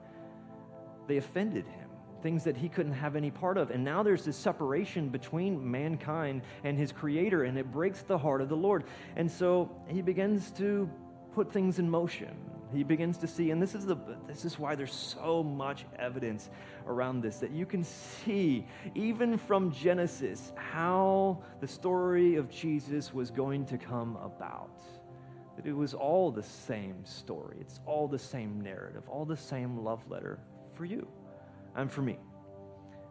They 1.09 1.17
offended 1.17 1.67
him 1.67 1.89
things 2.23 2.45
that 2.45 2.57
he 2.57 2.69
couldn't 2.69 2.93
have 2.93 3.17
any 3.17 3.31
part 3.31 3.59
of. 3.59 3.71
And 3.71 3.85
now 3.85 4.03
there's 4.03 4.25
this 4.25 4.37
separation 4.37 5.09
between 5.09 5.71
mankind 5.71 6.43
and 6.65 6.79
his 6.79 6.93
creator, 6.93 7.45
and 7.45 7.59
it 7.59 7.71
breaks 7.71 8.03
the 8.03 8.17
heart 8.17 8.41
of 8.41 8.49
the 8.49 8.57
Lord. 8.57 8.85
And 9.17 9.31
so 9.31 9.71
he 9.89 10.03
begins 10.03 10.51
to 10.53 10.89
put 11.35 11.53
things 11.53 11.79
in 11.79 11.89
motion. 11.91 12.37
He 12.73 12.85
begins 12.85 13.19
to 13.19 13.27
see, 13.27 13.51
and 13.51 13.61
this 13.61 13.75
is 13.75 13.85
the 13.85 13.97
this 14.27 14.47
is 14.47 14.59
why 14.59 14.75
there's 14.75 14.95
so 14.95 15.43
much 15.43 15.85
evidence 15.99 16.49
around 16.87 17.21
this 17.21 17.37
that 17.39 17.51
you 17.51 17.67
can 17.67 17.85
see 17.85 18.67
even 18.95 19.37
from 19.37 19.73
Genesis 19.73 20.55
how 20.57 21.43
the 21.61 21.69
story 21.69 22.37
of 22.37 22.49
Jesus 22.49 23.13
was 23.13 23.31
going 23.31 23.67
to 23.67 23.77
come 23.77 24.17
about. 24.17 24.81
That 25.57 25.67
it 25.67 25.75
was 25.75 25.93
all 25.93 26.31
the 26.31 26.43
same 26.43 27.05
story. 27.05 27.59
It's 27.61 27.81
all 27.85 28.09
the 28.09 28.19
same 28.19 28.59
narrative, 28.63 29.07
all 29.07 29.27
the 29.27 29.37
same 29.37 29.85
love 29.85 30.09
letter 30.09 30.39
for 30.75 30.87
you 30.87 31.07
and 31.77 31.91
for 31.91 32.03
me. 32.03 32.19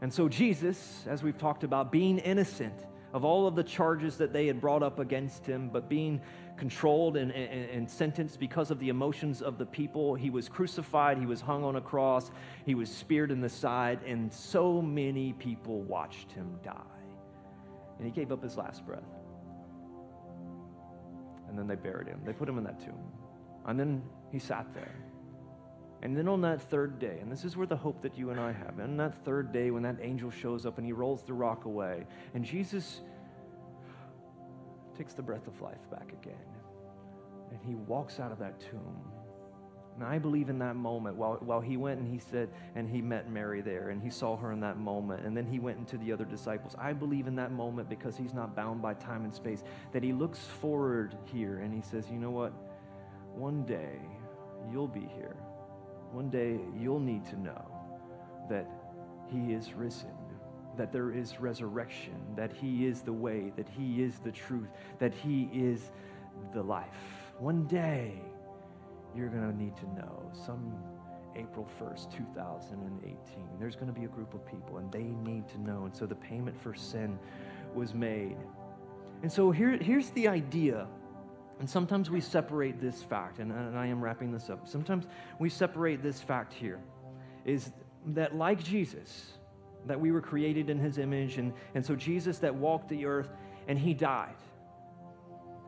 And 0.01 0.11
so, 0.11 0.27
Jesus, 0.27 1.05
as 1.07 1.21
we've 1.21 1.37
talked 1.37 1.63
about, 1.63 1.91
being 1.91 2.17
innocent 2.19 2.85
of 3.13 3.25
all 3.25 3.45
of 3.45 3.55
the 3.55 3.63
charges 3.63 4.17
that 4.17 4.33
they 4.33 4.47
had 4.47 4.61
brought 4.61 4.83
up 4.83 4.99
against 4.99 5.45
him, 5.45 5.69
but 5.69 5.89
being 5.89 6.21
controlled 6.57 7.17
and, 7.17 7.31
and, 7.31 7.69
and, 7.69 7.89
sentenced 7.89 8.39
because 8.39 8.71
of 8.71 8.79
the 8.79 8.89
emotions 8.89 9.41
of 9.41 9.57
the 9.57 9.65
people. 9.65 10.15
He 10.15 10.29
was 10.29 10.47
crucified, 10.47 11.17
he 11.17 11.25
was 11.25 11.41
hung 11.41 11.63
on 11.63 11.75
a 11.75 11.81
cross, 11.81 12.31
he 12.65 12.75
was 12.75 12.89
speared 12.89 13.31
in 13.31 13.41
the 13.41 13.49
side, 13.49 13.99
and 14.05 14.31
so 14.31 14.81
many 14.81 15.33
people 15.33 15.81
watched 15.81 16.31
him 16.31 16.57
die. 16.63 16.73
And 17.97 18.05
he 18.05 18.11
gave 18.11 18.31
up 18.31 18.41
his 18.41 18.57
last 18.57 18.85
breath. 18.85 19.03
And 21.49 21.59
then 21.59 21.67
they 21.67 21.75
buried 21.75 22.07
him, 22.07 22.21
they 22.25 22.33
put 22.33 22.47
him 22.47 22.57
in 22.57 22.63
that 22.63 22.79
tomb. 22.79 23.11
And 23.65 23.79
then 23.79 24.01
he 24.31 24.39
sat 24.39 24.73
there. 24.73 24.95
And 26.03 26.17
then 26.17 26.27
on 26.27 26.41
that 26.41 26.61
third 26.61 26.97
day, 26.97 27.19
and 27.21 27.31
this 27.31 27.45
is 27.45 27.55
where 27.55 27.67
the 27.67 27.75
hope 27.75 28.01
that 28.01 28.17
you 28.17 28.31
and 28.31 28.39
I 28.39 28.51
have, 28.51 28.79
on 28.79 28.97
that 28.97 29.23
third 29.23 29.51
day 29.51 29.69
when 29.69 29.83
that 29.83 29.97
angel 30.01 30.31
shows 30.31 30.65
up 30.65 30.77
and 30.77 30.85
he 30.85 30.93
rolls 30.93 31.23
the 31.23 31.33
rock 31.33 31.65
away, 31.65 32.05
and 32.33 32.43
Jesus 32.43 33.01
takes 34.97 35.13
the 35.13 35.21
breath 35.21 35.47
of 35.47 35.61
life 35.61 35.89
back 35.91 36.11
again. 36.11 36.35
And 37.51 37.59
he 37.63 37.75
walks 37.75 38.19
out 38.19 38.31
of 38.31 38.39
that 38.39 38.59
tomb. 38.59 39.11
And 39.95 40.03
I 40.03 40.17
believe 40.17 40.49
in 40.49 40.57
that 40.59 40.75
moment 40.75 41.17
while, 41.17 41.35
while 41.41 41.59
he 41.59 41.75
went 41.75 41.99
and 41.99 42.11
he 42.11 42.17
said, 42.17 42.49
and 42.75 42.89
he 42.89 43.01
met 43.01 43.29
Mary 43.29 43.61
there 43.61 43.89
and 43.89 44.01
he 44.01 44.09
saw 44.09 44.37
her 44.37 44.51
in 44.51 44.59
that 44.61 44.77
moment. 44.77 45.25
And 45.25 45.35
then 45.35 45.45
he 45.45 45.59
went 45.59 45.77
into 45.77 45.97
the 45.97 46.11
other 46.13 46.23
disciples. 46.23 46.75
I 46.79 46.93
believe 46.93 47.27
in 47.27 47.35
that 47.35 47.51
moment 47.51 47.89
because 47.89 48.15
he's 48.15 48.33
not 48.33 48.55
bound 48.55 48.81
by 48.81 48.93
time 48.93 49.25
and 49.25 49.33
space, 49.33 49.63
that 49.91 50.01
he 50.01 50.13
looks 50.13 50.39
forward 50.39 51.15
here 51.25 51.57
and 51.57 51.73
he 51.73 51.81
says, 51.81 52.09
you 52.09 52.17
know 52.17 52.31
what? 52.31 52.53
One 53.35 53.63
day 53.65 53.99
you'll 54.71 54.87
be 54.87 55.09
here. 55.13 55.35
One 56.11 56.29
day 56.29 56.59
you'll 56.77 56.99
need 56.99 57.25
to 57.27 57.39
know 57.39 57.65
that 58.49 58.69
he 59.31 59.53
is 59.53 59.73
risen 59.73 60.11
that 60.77 60.91
there 60.91 61.11
is 61.11 61.39
resurrection, 61.39 62.15
that 62.35 62.51
He 62.51 62.85
is 62.85 63.01
the 63.01 63.13
way, 63.13 63.51
that 63.55 63.67
He 63.67 64.01
is 64.01 64.19
the 64.19 64.31
truth, 64.31 64.69
that 64.99 65.13
He 65.13 65.49
is 65.53 65.91
the 66.53 66.61
life. 66.61 66.87
One 67.39 67.65
day, 67.67 68.21
you're 69.15 69.29
going 69.29 69.51
to 69.51 69.57
need 69.57 69.75
to 69.77 69.85
know, 69.93 70.31
some 70.33 70.73
April 71.35 71.67
1st, 71.79 72.15
2018, 72.15 73.17
there's 73.59 73.75
going 73.75 73.87
to 73.87 73.93
be 73.97 74.05
a 74.05 74.09
group 74.09 74.33
of 74.33 74.45
people 74.45 74.77
and 74.77 74.91
they 74.91 75.03
need 75.03 75.47
to 75.49 75.61
know. 75.61 75.85
And 75.85 75.95
so 75.95 76.05
the 76.05 76.15
payment 76.15 76.59
for 76.61 76.73
sin 76.73 77.17
was 77.73 77.93
made. 77.93 78.37
And 79.21 79.31
so 79.31 79.51
here, 79.51 79.77
here's 79.77 80.09
the 80.11 80.27
idea. 80.27 80.87
And 81.61 81.69
sometimes 81.69 82.09
we 82.09 82.21
separate 82.21 82.81
this 82.81 83.03
fact, 83.03 83.37
and, 83.37 83.51
and 83.51 83.77
I 83.77 83.85
am 83.85 84.03
wrapping 84.03 84.31
this 84.31 84.49
up. 84.49 84.67
Sometimes 84.67 85.05
we 85.37 85.47
separate 85.47 86.01
this 86.01 86.19
fact 86.19 86.51
here 86.51 86.79
is 87.45 87.71
that, 88.07 88.35
like 88.35 88.63
Jesus, 88.63 89.33
that 89.85 89.99
we 89.99 90.11
were 90.11 90.21
created 90.21 90.71
in 90.71 90.79
his 90.79 90.97
image. 90.97 91.37
And, 91.37 91.53
and 91.75 91.85
so 91.85 91.95
Jesus 91.95 92.39
that 92.39 92.55
walked 92.55 92.89
the 92.89 93.05
earth 93.05 93.29
and 93.67 93.77
he 93.77 93.93
died. 93.93 94.33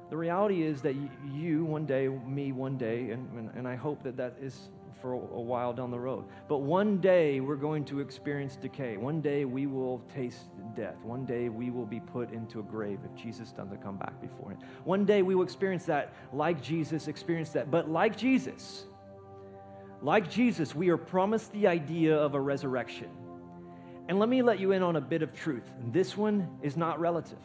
The 0.10 0.18
reality 0.18 0.64
is 0.64 0.82
that 0.82 0.96
you 1.32 1.64
one 1.64 1.86
day, 1.86 2.08
me 2.08 2.52
one 2.54 2.76
day, 2.76 3.12
and, 3.12 3.30
and, 3.38 3.52
and 3.56 3.68
I 3.68 3.76
hope 3.76 4.02
that 4.02 4.18
that 4.18 4.34
is 4.41 4.70
for 5.02 5.14
a, 5.14 5.18
while 5.18 5.74
down 5.74 5.91
the 5.91 6.00
road. 6.00 6.26
But 6.48 6.60
one 6.60 7.00
day 7.00 7.39
we're 7.39 7.56
going 7.56 7.86
to 7.86 8.00
experience 8.00 8.56
decay. 8.56 8.98
One 8.98 9.22
day 9.22 9.46
we 9.46 9.68
will 9.68 10.02
taste 10.14 10.46
death. 10.76 10.96
One 11.04 11.26
day 11.26 11.50
we 11.50 11.72
will 11.72 11.86
be 11.86 12.00
put 12.00 12.32
into 12.32 12.60
a 12.60 12.64
grave 12.64 13.00
if 13.04 13.22
Jesus 13.22 13.52
doesn't 13.52 13.82
come 13.82 13.98
back 13.98 14.20
before 14.22 14.52
him. 14.52 14.60
One 14.84 15.06
day 15.06 15.22
we 15.22 15.36
will 15.36 15.44
experience 15.44 15.86
that 15.86 16.14
like 16.32 16.62
Jesus 16.62 17.08
experienced 17.08 17.54
that. 17.54 17.72
But 17.72 17.89
like 17.89 18.18
Jesus, 18.18 18.86
like 20.02 20.30
Jesus, 20.30 20.76
we 20.76 20.89
are 20.89 20.98
promised 20.98 21.52
the 21.54 21.68
idea 21.68 22.16
of 22.16 22.36
a 22.36 22.39
resurrection. 22.39 23.10
And 24.10 24.20
let 24.20 24.28
me 24.28 24.41
let 24.41 24.60
you 24.60 24.74
in 24.74 24.84
on 24.84 24.98
a 24.98 25.02
bit 25.02 25.22
of 25.22 25.34
truth. 25.34 25.72
This 25.91 26.18
one 26.18 26.50
is 26.62 26.76
not 26.76 27.00
relative. 27.00 27.38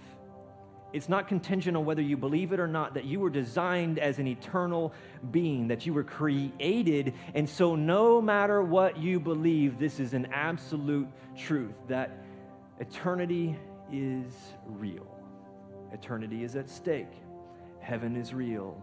It's 0.93 1.09
not 1.09 1.29
contingent 1.29 1.77
on 1.77 1.85
whether 1.85 2.01
you 2.01 2.17
believe 2.17 2.53
it 2.53 2.61
or 2.61 2.67
not 2.67 2.95
that 2.95 3.05
you 3.05 3.21
were 3.21 3.31
designed 3.31 3.99
as 3.99 4.19
an 4.19 4.27
eternal 4.27 4.95
being, 5.31 5.69
that 5.69 5.85
you 5.85 5.93
were 5.93 6.05
created. 6.05 7.15
And 7.35 7.49
so, 7.49 7.75
no 7.75 8.23
matter 8.23 8.63
what 8.63 8.97
you 8.99 9.21
believe, 9.21 9.79
this 9.79 10.01
is 10.01 10.15
an 10.15 10.29
absolute 10.33 11.09
truth 11.37 11.75
that 11.89 12.25
eternity 12.81 13.57
is 13.93 14.33
real. 14.67 15.07
Eternity 15.93 16.43
is 16.45 16.57
at 16.57 16.71
stake. 16.71 17.13
Heaven 17.81 18.17
is 18.17 18.33
real. 18.33 18.83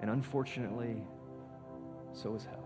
And 0.00 0.10
unfortunately, 0.10 1.02
so 2.12 2.34
is 2.34 2.44
hell. 2.44 2.61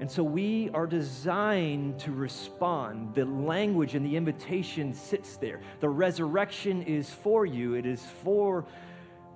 And 0.00 0.10
so 0.10 0.24
we 0.24 0.70
are 0.74 0.86
designed 0.86 2.00
to 2.00 2.12
respond. 2.12 3.14
The 3.14 3.24
language 3.24 3.94
and 3.94 4.04
the 4.04 4.16
invitation 4.16 4.92
sits 4.92 5.36
there. 5.36 5.60
The 5.80 5.88
resurrection 5.88 6.82
is 6.82 7.10
for 7.10 7.46
you, 7.46 7.74
it 7.74 7.86
is 7.86 8.04
for 8.22 8.66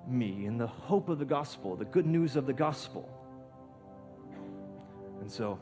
me, 0.07 0.45
in 0.45 0.57
the 0.57 0.67
hope 0.67 1.09
of 1.09 1.19
the 1.19 1.25
gospel, 1.25 1.75
the 1.75 1.85
good 1.85 2.05
news 2.05 2.35
of 2.35 2.45
the 2.45 2.53
gospel. 2.53 3.09
And 5.21 5.31
so 5.31 5.59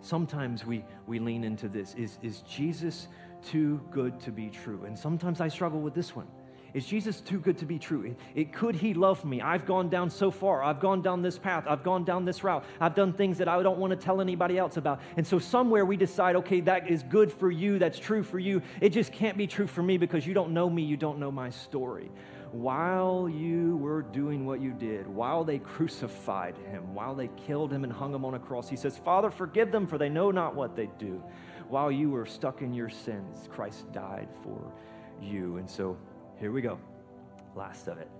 sometimes 0.00 0.64
we, 0.64 0.84
we 1.06 1.18
lean 1.18 1.44
into 1.44 1.68
this 1.68 1.94
is, 1.94 2.18
is 2.22 2.40
Jesus 2.42 3.08
too 3.42 3.80
good 3.90 4.18
to 4.20 4.30
be 4.30 4.48
true? 4.48 4.84
And 4.86 4.98
sometimes 4.98 5.40
I 5.40 5.48
struggle 5.48 5.80
with 5.80 5.94
this 5.94 6.14
one. 6.16 6.28
Is 6.74 6.86
Jesus 6.86 7.20
too 7.20 7.38
good 7.38 7.58
to 7.58 7.66
be 7.66 7.78
true? 7.78 8.02
It, 8.04 8.16
it, 8.34 8.52
could 8.52 8.74
he 8.74 8.94
love 8.94 9.24
me? 9.24 9.40
I've 9.40 9.66
gone 9.66 9.88
down 9.88 10.10
so 10.10 10.30
far. 10.30 10.62
I've 10.62 10.80
gone 10.80 11.02
down 11.02 11.22
this 11.22 11.38
path. 11.38 11.64
I've 11.66 11.82
gone 11.82 12.04
down 12.04 12.24
this 12.24 12.44
route. 12.44 12.64
I've 12.80 12.94
done 12.94 13.12
things 13.12 13.38
that 13.38 13.48
I 13.48 13.62
don't 13.62 13.78
want 13.78 13.90
to 13.90 13.96
tell 13.96 14.20
anybody 14.20 14.58
else 14.58 14.76
about. 14.76 15.00
And 15.16 15.26
so 15.26 15.38
somewhere 15.38 15.84
we 15.84 15.96
decide, 15.96 16.36
okay, 16.36 16.60
that 16.62 16.88
is 16.90 17.02
good 17.04 17.32
for 17.32 17.50
you. 17.50 17.78
That's 17.78 17.98
true 17.98 18.22
for 18.22 18.38
you. 18.38 18.62
It 18.80 18.90
just 18.90 19.12
can't 19.12 19.36
be 19.36 19.46
true 19.46 19.66
for 19.66 19.82
me 19.82 19.96
because 19.98 20.26
you 20.26 20.34
don't 20.34 20.52
know 20.52 20.70
me. 20.70 20.82
You 20.82 20.96
don't 20.96 21.18
know 21.18 21.32
my 21.32 21.50
story. 21.50 22.10
While 22.52 23.28
you 23.28 23.76
were 23.76 24.02
doing 24.02 24.44
what 24.44 24.60
you 24.60 24.72
did, 24.72 25.06
while 25.06 25.44
they 25.44 25.58
crucified 25.58 26.56
him, 26.56 26.94
while 26.94 27.14
they 27.14 27.30
killed 27.46 27.72
him 27.72 27.84
and 27.84 27.92
hung 27.92 28.12
him 28.12 28.24
on 28.24 28.34
a 28.34 28.40
cross, 28.40 28.68
he 28.68 28.74
says, 28.74 28.98
Father, 28.98 29.30
forgive 29.30 29.70
them 29.70 29.86
for 29.86 29.98
they 29.98 30.08
know 30.08 30.32
not 30.32 30.56
what 30.56 30.74
they 30.74 30.88
do. 30.98 31.22
While 31.68 31.92
you 31.92 32.10
were 32.10 32.26
stuck 32.26 32.62
in 32.62 32.74
your 32.74 32.88
sins, 32.88 33.48
Christ 33.52 33.92
died 33.92 34.28
for 34.42 34.72
you. 35.22 35.58
And 35.58 35.70
so 35.70 35.96
here 36.40 36.50
we 36.50 36.62
go. 36.62 36.78
Last 37.54 37.86
of 37.86 37.98
it. 37.98 38.10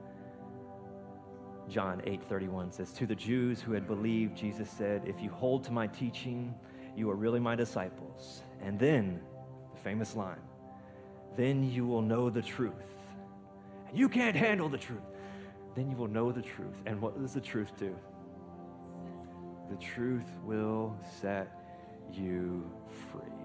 John 1.69 2.03
8:31 2.05 2.71
says, 2.71 2.93
"To 2.93 3.07
the 3.07 3.15
Jews 3.15 3.63
who 3.63 3.73
had 3.73 3.87
believed, 3.87 4.37
Jesus 4.37 4.69
said, 4.69 5.07
if 5.07 5.23
you 5.23 5.31
hold 5.31 5.65
to 5.65 5.73
my 5.73 5.87
teaching, 5.87 6.55
you 6.97 7.09
are 7.11 7.17
really 7.17 7.41
my 7.41 7.57
disciples." 7.57 8.43
And 8.61 8.79
then, 8.79 9.21
the 9.73 9.79
famous 9.79 10.15
line, 10.17 10.43
"Then 11.37 11.65
you 11.71 11.87
will 11.87 12.03
know 12.03 12.29
the 12.29 12.43
truth." 12.43 12.75
And 13.89 13.99
you 13.99 14.09
can't 14.09 14.37
handle 14.37 14.69
the 14.69 14.79
truth. 14.79 15.01
Then 15.75 15.91
you 15.91 15.97
will 15.97 16.09
know 16.09 16.31
the 16.33 16.43
truth. 16.43 16.83
And 16.87 17.01
what 17.01 17.19
does 17.19 17.33
the 17.33 17.41
truth 17.41 17.77
do? 17.79 17.97
The 19.71 19.77
truth 19.77 20.29
will 20.45 20.97
set 21.03 21.49
you 22.13 22.69
free. 22.91 23.40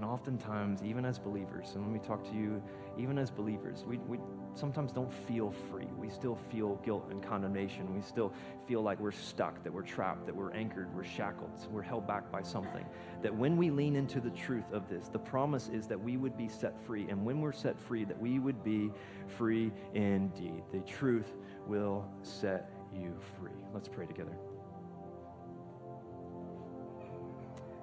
And 0.00 0.08
oftentimes, 0.08 0.82
even 0.82 1.04
as 1.04 1.18
believers, 1.18 1.72
and 1.74 1.84
let 1.84 1.92
me 1.92 1.98
talk 1.98 2.24
to 2.30 2.34
you 2.34 2.62
even 2.96 3.18
as 3.18 3.30
believers, 3.30 3.84
we, 3.86 3.98
we 3.98 4.18
sometimes 4.54 4.92
don't 4.92 5.12
feel 5.12 5.52
free. 5.70 5.88
We 5.98 6.08
still 6.08 6.38
feel 6.50 6.76
guilt 6.76 7.08
and 7.10 7.22
condemnation. 7.22 7.94
We 7.94 8.00
still 8.00 8.32
feel 8.66 8.80
like 8.80 8.98
we're 8.98 9.10
stuck, 9.10 9.62
that 9.62 9.70
we're 9.70 9.82
trapped, 9.82 10.24
that 10.24 10.34
we're 10.34 10.52
anchored, 10.52 10.88
we're 10.96 11.04
shackled, 11.04 11.50
we're 11.70 11.82
held 11.82 12.06
back 12.06 12.32
by 12.32 12.40
something. 12.40 12.86
That 13.20 13.34
when 13.36 13.58
we 13.58 13.68
lean 13.68 13.94
into 13.94 14.22
the 14.22 14.30
truth 14.30 14.72
of 14.72 14.88
this, 14.88 15.08
the 15.08 15.18
promise 15.18 15.68
is 15.68 15.86
that 15.88 16.00
we 16.00 16.16
would 16.16 16.34
be 16.34 16.48
set 16.48 16.80
free. 16.86 17.06
And 17.10 17.22
when 17.22 17.42
we're 17.42 17.52
set 17.52 17.78
free, 17.78 18.04
that 18.04 18.18
we 18.18 18.38
would 18.38 18.64
be 18.64 18.90
free 19.36 19.70
indeed. 19.92 20.62
The 20.72 20.80
truth 20.80 21.36
will 21.66 22.10
set 22.22 22.70
you 22.90 23.14
free. 23.38 23.52
Let's 23.74 23.88
pray 23.88 24.06
together. 24.06 24.49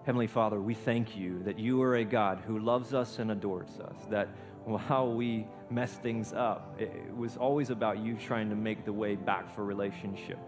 Heavenly 0.07 0.27
Father, 0.27 0.61
we 0.61 0.73
thank 0.73 1.17
you 1.17 1.43
that 1.43 1.59
you 1.59 1.81
are 1.81 1.97
a 1.97 2.05
God 2.05 2.41
who 2.47 2.59
loves 2.59 2.93
us 2.93 3.19
and 3.19 3.29
adores 3.29 3.77
us, 3.81 4.05
that 4.09 4.29
while 4.63 5.11
we 5.11 5.45
mess 5.69 5.95
things 5.95 6.31
up, 6.31 6.73
it 6.79 7.13
was 7.13 7.35
always 7.35 7.71
about 7.71 7.99
you 7.99 8.15
trying 8.15 8.49
to 8.49 8.55
make 8.55 8.85
the 8.85 8.93
way 8.93 9.17
back 9.17 9.53
for 9.53 9.65
relationship. 9.65 10.39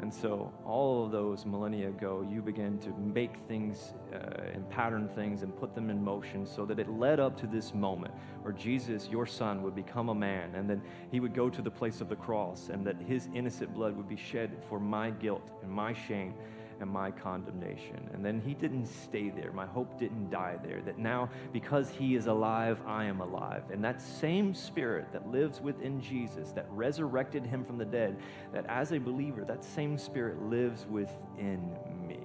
And 0.00 0.12
so, 0.12 0.52
all 0.66 1.06
of 1.06 1.10
those 1.10 1.46
millennia 1.46 1.88
ago, 1.88 2.22
you 2.30 2.42
began 2.42 2.76
to 2.80 2.90
make 2.98 3.38
things 3.48 3.94
uh, 4.12 4.42
and 4.52 4.68
pattern 4.68 5.08
things 5.14 5.42
and 5.42 5.58
put 5.58 5.74
them 5.74 5.88
in 5.88 6.04
motion 6.04 6.44
so 6.44 6.66
that 6.66 6.78
it 6.78 6.90
led 6.90 7.18
up 7.18 7.34
to 7.40 7.46
this 7.46 7.72
moment 7.72 8.12
where 8.42 8.52
Jesus, 8.52 9.08
your 9.08 9.24
son, 9.24 9.62
would 9.62 9.74
become 9.74 10.10
a 10.10 10.14
man 10.14 10.54
and 10.54 10.68
then 10.68 10.82
he 11.10 11.18
would 11.18 11.34
go 11.34 11.48
to 11.48 11.62
the 11.62 11.70
place 11.70 12.02
of 12.02 12.10
the 12.10 12.16
cross 12.16 12.68
and 12.68 12.86
that 12.86 12.96
his 13.00 13.30
innocent 13.34 13.72
blood 13.72 13.96
would 13.96 14.08
be 14.08 14.16
shed 14.16 14.50
for 14.68 14.78
my 14.78 15.10
guilt 15.12 15.50
and 15.62 15.70
my 15.70 15.94
shame 15.94 16.34
and 16.80 16.88
my 16.90 17.10
condemnation. 17.10 18.08
And 18.14 18.24
then 18.24 18.40
he 18.40 18.54
didn't 18.54 18.86
stay 18.86 19.30
there. 19.30 19.52
My 19.52 19.66
hope 19.66 19.98
didn't 19.98 20.30
die 20.30 20.56
there. 20.62 20.80
That 20.82 20.98
now, 20.98 21.28
because 21.52 21.90
he 21.90 22.14
is 22.14 22.26
alive, 22.26 22.80
I 22.86 23.04
am 23.04 23.20
alive. 23.20 23.64
And 23.72 23.82
that 23.84 24.00
same 24.00 24.54
spirit 24.54 25.12
that 25.12 25.30
lives 25.30 25.60
within 25.60 26.00
Jesus, 26.00 26.52
that 26.52 26.66
resurrected 26.70 27.44
him 27.44 27.64
from 27.64 27.78
the 27.78 27.84
dead, 27.84 28.18
that 28.52 28.64
as 28.68 28.92
a 28.92 28.98
believer, 28.98 29.44
that 29.44 29.64
same 29.64 29.98
spirit 29.98 30.40
lives 30.42 30.86
within 30.88 31.76
me. 32.06 32.20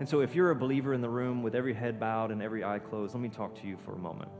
And 0.00 0.08
so, 0.08 0.20
if 0.20 0.34
you're 0.34 0.50
a 0.50 0.56
believer 0.56 0.92
in 0.92 1.00
the 1.00 1.08
room 1.08 1.42
with 1.42 1.54
every 1.54 1.72
head 1.72 2.00
bowed 2.00 2.32
and 2.32 2.42
every 2.42 2.64
eye 2.64 2.80
closed, 2.80 3.14
let 3.14 3.22
me 3.22 3.28
talk 3.28 3.54
to 3.60 3.66
you 3.66 3.76
for 3.84 3.92
a 3.92 3.98
moment. 3.98 4.30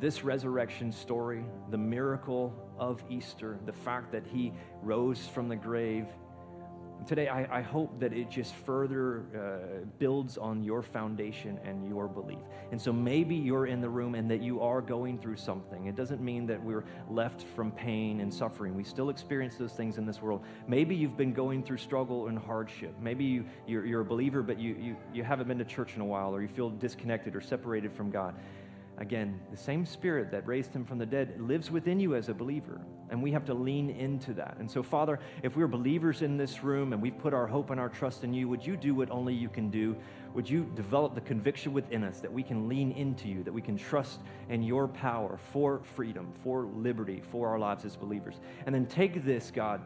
this 0.00 0.24
resurrection 0.24 0.90
story, 0.90 1.44
the 1.70 1.78
miracle 1.78 2.52
of 2.76 3.04
Easter, 3.08 3.60
the 3.66 3.72
fact 3.72 4.10
that 4.10 4.26
he 4.26 4.52
rose 4.82 5.28
from 5.28 5.48
the 5.48 5.54
grave, 5.54 6.06
today 7.06 7.28
I, 7.28 7.58
I, 7.58 7.62
hope 7.62 7.98
that 8.00 8.12
it 8.12 8.30
just 8.30 8.54
further 8.54 9.24
uh, 9.34 9.84
builds 9.98 10.38
on 10.38 10.62
your 10.62 10.82
foundation 10.82 11.58
and 11.64 11.88
your 11.88 12.08
belief. 12.08 12.38
And 12.70 12.80
so 12.80 12.92
maybe 12.92 13.34
you're 13.34 13.66
in 13.66 13.80
the 13.80 13.88
room 13.88 14.14
and 14.14 14.30
that 14.30 14.42
you 14.42 14.60
are 14.60 14.80
going 14.80 15.18
through 15.18 15.36
something. 15.36 15.86
It 15.86 15.96
doesn't 15.96 16.20
mean 16.20 16.46
that 16.46 16.62
we're 16.62 16.84
left 17.10 17.42
from 17.54 17.70
pain 17.72 18.20
and 18.20 18.32
suffering. 18.32 18.74
We 18.74 18.84
still 18.84 19.10
experience 19.10 19.56
those 19.56 19.72
things 19.72 19.98
in 19.98 20.06
this 20.06 20.22
world. 20.22 20.42
Maybe 20.66 20.94
you've 20.94 21.16
been 21.16 21.32
going 21.32 21.62
through 21.62 21.78
struggle 21.78 22.28
and 22.28 22.38
hardship. 22.38 22.94
Maybe 23.00 23.24
you, 23.24 23.44
you're, 23.66 23.84
you're 23.84 24.00
a 24.00 24.04
believer, 24.04 24.42
but 24.42 24.58
you, 24.58 24.74
you, 24.80 24.96
you 25.12 25.22
haven't 25.22 25.48
been 25.48 25.58
to 25.58 25.64
church 25.64 25.94
in 25.94 26.00
a 26.00 26.06
while, 26.06 26.34
or 26.34 26.42
you 26.42 26.48
feel 26.48 26.70
disconnected 26.70 27.34
or 27.34 27.40
separated 27.40 27.92
from 27.92 28.10
God. 28.10 28.34
Again, 29.02 29.40
the 29.50 29.56
same 29.56 29.84
spirit 29.84 30.30
that 30.30 30.46
raised 30.46 30.72
him 30.72 30.84
from 30.84 30.96
the 30.96 31.04
dead 31.04 31.34
lives 31.40 31.72
within 31.72 31.98
you 31.98 32.14
as 32.14 32.28
a 32.28 32.34
believer. 32.34 32.80
And 33.10 33.20
we 33.20 33.32
have 33.32 33.44
to 33.46 33.52
lean 33.52 33.90
into 33.90 34.32
that. 34.34 34.58
And 34.60 34.70
so, 34.70 34.80
Father, 34.80 35.18
if 35.42 35.56
we're 35.56 35.66
believers 35.66 36.22
in 36.22 36.36
this 36.36 36.62
room 36.62 36.92
and 36.92 37.02
we've 37.02 37.18
put 37.18 37.34
our 37.34 37.48
hope 37.48 37.70
and 37.70 37.80
our 37.80 37.88
trust 37.88 38.22
in 38.22 38.32
you, 38.32 38.48
would 38.48 38.64
you 38.64 38.76
do 38.76 38.94
what 38.94 39.10
only 39.10 39.34
you 39.34 39.48
can 39.48 39.70
do? 39.70 39.96
Would 40.34 40.48
you 40.48 40.70
develop 40.76 41.16
the 41.16 41.20
conviction 41.20 41.72
within 41.72 42.04
us 42.04 42.20
that 42.20 42.32
we 42.32 42.44
can 42.44 42.68
lean 42.68 42.92
into 42.92 43.26
you, 43.26 43.42
that 43.42 43.52
we 43.52 43.60
can 43.60 43.76
trust 43.76 44.20
in 44.48 44.62
your 44.62 44.86
power 44.86 45.36
for 45.50 45.80
freedom, 45.96 46.32
for 46.44 46.66
liberty, 46.66 47.20
for 47.32 47.48
our 47.48 47.58
lives 47.58 47.84
as 47.84 47.96
believers? 47.96 48.36
And 48.66 48.74
then 48.74 48.86
take 48.86 49.24
this, 49.24 49.50
God, 49.50 49.80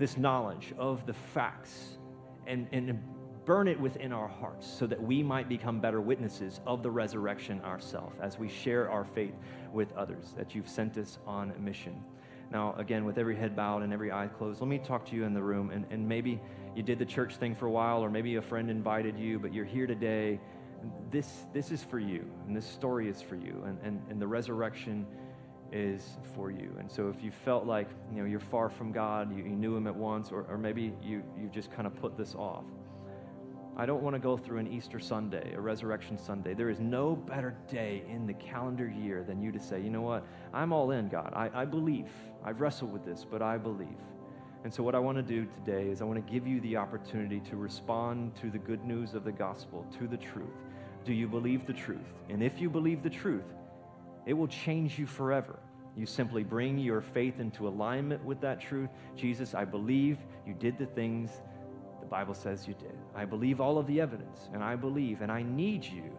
this 0.00 0.16
knowledge 0.16 0.74
of 0.78 1.06
the 1.06 1.14
facts 1.14 1.98
and, 2.48 2.66
and 2.72 3.00
burn 3.48 3.66
it 3.66 3.80
within 3.80 4.12
our 4.12 4.28
hearts 4.28 4.66
so 4.66 4.86
that 4.86 5.02
we 5.02 5.22
might 5.22 5.48
become 5.48 5.80
better 5.80 6.02
witnesses 6.02 6.60
of 6.66 6.82
the 6.82 6.90
resurrection 6.90 7.58
ourselves 7.62 8.14
as 8.20 8.38
we 8.38 8.46
share 8.46 8.90
our 8.90 9.06
faith 9.06 9.32
with 9.72 9.90
others, 9.96 10.34
that 10.36 10.54
you've 10.54 10.68
sent 10.68 10.98
us 10.98 11.18
on 11.26 11.50
a 11.52 11.58
mission. 11.58 11.98
Now, 12.52 12.74
again, 12.76 13.06
with 13.06 13.16
every 13.16 13.34
head 13.34 13.56
bowed 13.56 13.82
and 13.82 13.90
every 13.90 14.12
eye 14.12 14.26
closed, 14.26 14.60
let 14.60 14.68
me 14.68 14.76
talk 14.76 15.06
to 15.06 15.16
you 15.16 15.24
in 15.24 15.32
the 15.32 15.40
room. 15.40 15.70
And, 15.70 15.86
and 15.88 16.06
maybe 16.06 16.38
you 16.76 16.82
did 16.82 16.98
the 16.98 17.06
church 17.06 17.36
thing 17.36 17.54
for 17.54 17.64
a 17.64 17.70
while, 17.70 18.04
or 18.04 18.10
maybe 18.10 18.36
a 18.36 18.42
friend 18.42 18.68
invited 18.68 19.18
you, 19.18 19.38
but 19.38 19.54
you're 19.54 19.64
here 19.64 19.86
today. 19.86 20.38
This, 21.10 21.46
this 21.54 21.70
is 21.70 21.82
for 21.82 21.98
you, 21.98 22.30
and 22.46 22.54
this 22.54 22.66
story 22.66 23.08
is 23.08 23.22
for 23.22 23.36
you, 23.36 23.62
and, 23.64 23.78
and, 23.82 24.02
and 24.10 24.20
the 24.20 24.26
resurrection 24.26 25.06
is 25.72 26.18
for 26.34 26.50
you. 26.50 26.76
And 26.78 26.90
so 26.90 27.08
if 27.08 27.22
you 27.22 27.30
felt 27.30 27.64
like 27.64 27.88
you 28.12 28.20
know, 28.20 28.26
you're 28.26 28.40
far 28.40 28.68
from 28.68 28.92
God, 28.92 29.34
you, 29.34 29.42
you 29.42 29.56
knew 29.56 29.74
Him 29.74 29.86
at 29.86 29.96
once, 29.96 30.32
or, 30.32 30.42
or 30.50 30.58
maybe 30.58 30.92
you, 31.02 31.22
you 31.40 31.48
just 31.50 31.72
kind 31.72 31.86
of 31.86 31.96
put 31.96 32.14
this 32.18 32.34
off, 32.34 32.64
I 33.80 33.86
don't 33.86 34.02
want 34.02 34.14
to 34.14 34.18
go 34.18 34.36
through 34.36 34.58
an 34.58 34.66
Easter 34.66 34.98
Sunday, 34.98 35.52
a 35.54 35.60
Resurrection 35.60 36.18
Sunday. 36.18 36.52
There 36.52 36.68
is 36.68 36.80
no 36.80 37.14
better 37.14 37.56
day 37.70 38.02
in 38.08 38.26
the 38.26 38.34
calendar 38.34 38.88
year 38.88 39.22
than 39.22 39.40
you 39.40 39.52
to 39.52 39.60
say, 39.60 39.80
you 39.80 39.88
know 39.88 40.02
what? 40.02 40.26
I'm 40.52 40.72
all 40.72 40.90
in, 40.90 41.08
God. 41.08 41.32
I, 41.32 41.62
I 41.62 41.64
believe. 41.64 42.10
I've 42.44 42.60
wrestled 42.60 42.92
with 42.92 43.04
this, 43.04 43.24
but 43.24 43.40
I 43.40 43.56
believe. 43.56 43.86
And 44.64 44.74
so, 44.74 44.82
what 44.82 44.96
I 44.96 44.98
want 44.98 45.16
to 45.16 45.22
do 45.22 45.46
today 45.64 45.88
is 45.88 46.02
I 46.02 46.04
want 46.04 46.26
to 46.26 46.32
give 46.32 46.44
you 46.44 46.60
the 46.60 46.76
opportunity 46.76 47.38
to 47.48 47.56
respond 47.56 48.34
to 48.40 48.50
the 48.50 48.58
good 48.58 48.84
news 48.84 49.14
of 49.14 49.22
the 49.22 49.30
gospel, 49.30 49.86
to 49.96 50.08
the 50.08 50.16
truth. 50.16 50.48
Do 51.04 51.12
you 51.12 51.28
believe 51.28 51.64
the 51.64 51.72
truth? 51.72 52.12
And 52.28 52.42
if 52.42 52.60
you 52.60 52.68
believe 52.68 53.04
the 53.04 53.10
truth, 53.10 53.46
it 54.26 54.32
will 54.32 54.48
change 54.48 54.98
you 54.98 55.06
forever. 55.06 55.60
You 55.96 56.04
simply 56.06 56.42
bring 56.42 56.78
your 56.78 57.00
faith 57.00 57.38
into 57.38 57.68
alignment 57.68 58.24
with 58.24 58.40
that 58.40 58.60
truth. 58.60 58.90
Jesus, 59.16 59.54
I 59.54 59.64
believe 59.64 60.18
you 60.44 60.54
did 60.54 60.78
the 60.78 60.86
things 60.86 61.30
Bible 62.08 62.34
says 62.34 62.66
you 62.66 62.74
did. 62.74 62.98
I 63.14 63.24
believe 63.24 63.60
all 63.60 63.78
of 63.78 63.86
the 63.86 64.00
evidence, 64.00 64.48
and 64.52 64.62
I 64.62 64.76
believe, 64.76 65.20
and 65.20 65.30
I 65.30 65.42
need 65.42 65.84
you 65.84 66.10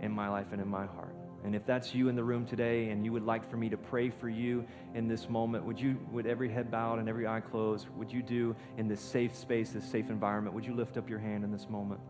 in 0.00 0.12
my 0.12 0.28
life 0.28 0.46
and 0.52 0.60
in 0.60 0.68
my 0.68 0.86
heart. 0.86 1.14
And 1.44 1.54
if 1.54 1.64
that's 1.64 1.94
you 1.94 2.08
in 2.08 2.16
the 2.16 2.24
room 2.24 2.44
today 2.44 2.88
and 2.88 3.04
you 3.04 3.12
would 3.12 3.24
like 3.24 3.48
for 3.48 3.56
me 3.56 3.68
to 3.68 3.76
pray 3.76 4.10
for 4.10 4.28
you 4.28 4.66
in 4.94 5.06
this 5.06 5.28
moment, 5.28 5.64
would 5.64 5.78
you, 5.78 5.96
with 6.10 6.26
every 6.26 6.50
head 6.50 6.70
bowed 6.70 6.98
and 6.98 7.08
every 7.08 7.26
eye 7.26 7.40
closed, 7.40 7.86
would 7.96 8.12
you 8.12 8.20
do 8.20 8.56
in 8.78 8.88
this 8.88 9.00
safe 9.00 9.34
space, 9.34 9.70
this 9.70 9.88
safe 9.88 10.10
environment, 10.10 10.54
would 10.54 10.66
you 10.66 10.74
lift 10.74 10.96
up 10.96 11.08
your 11.08 11.20
hand 11.20 11.44
in 11.44 11.52
this 11.52 11.68
moment? 11.70 12.00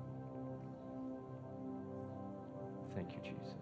Thank 2.94 3.12
you, 3.12 3.18
Jesus. 3.22 3.52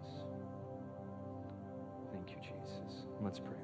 Thank 2.13 2.29
you, 2.29 2.37
Jesus. 2.37 3.03
Let's 3.21 3.39
pray. 3.39 3.54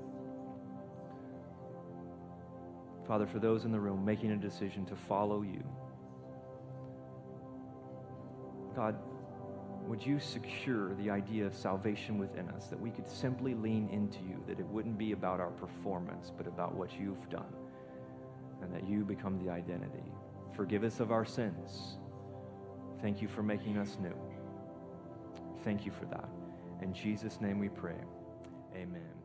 Father, 3.08 3.28
for 3.28 3.40
those 3.40 3.66
in 3.66 3.72
the 3.72 3.80
room 3.80 4.06
making 4.06 4.32
a 4.32 4.38
decision 4.38 4.86
to 4.86 4.96
follow 4.96 5.42
you, 5.42 5.64
God, 8.76 8.96
would 9.88 10.06
you 10.06 10.20
secure 10.20 10.96
the 10.96 11.10
idea 11.10 11.46
of 11.46 11.54
salvation 11.54 12.18
within 12.18 12.48
us, 12.50 12.68
that 12.68 12.80
we 12.80 12.92
could 12.92 13.10
simply 13.10 13.54
lean 13.54 13.90
into 13.90 14.20
you, 14.20 14.42
that 14.48 14.60
it 14.60 14.66
wouldn't 14.68 14.98
be 14.98 15.12
about 15.12 15.40
our 15.40 15.50
performance, 15.50 16.32
but 16.38 16.48
about 16.48 16.74
what 16.74 16.98
you've 16.98 17.30
done, 17.30 17.54
and 18.62 18.74
that 18.74 18.88
you 18.88 19.04
become 19.04 19.44
the 19.44 19.52
identity. 19.52 20.12
Forgive 20.56 20.84
us 20.84 21.00
of 21.00 21.12
our 21.12 21.26
sins. 21.26 21.98
Thank 23.02 23.22
you 23.22 23.28
for 23.28 23.42
making 23.44 23.78
us 23.78 23.98
new. 24.02 24.16
Thank 25.64 25.86
you 25.86 25.92
for 25.92 26.06
that. 26.06 26.30
In 26.82 26.94
Jesus' 26.94 27.42
name 27.42 27.60
we 27.60 27.70
pray. 27.70 27.98
Amen. 28.76 29.21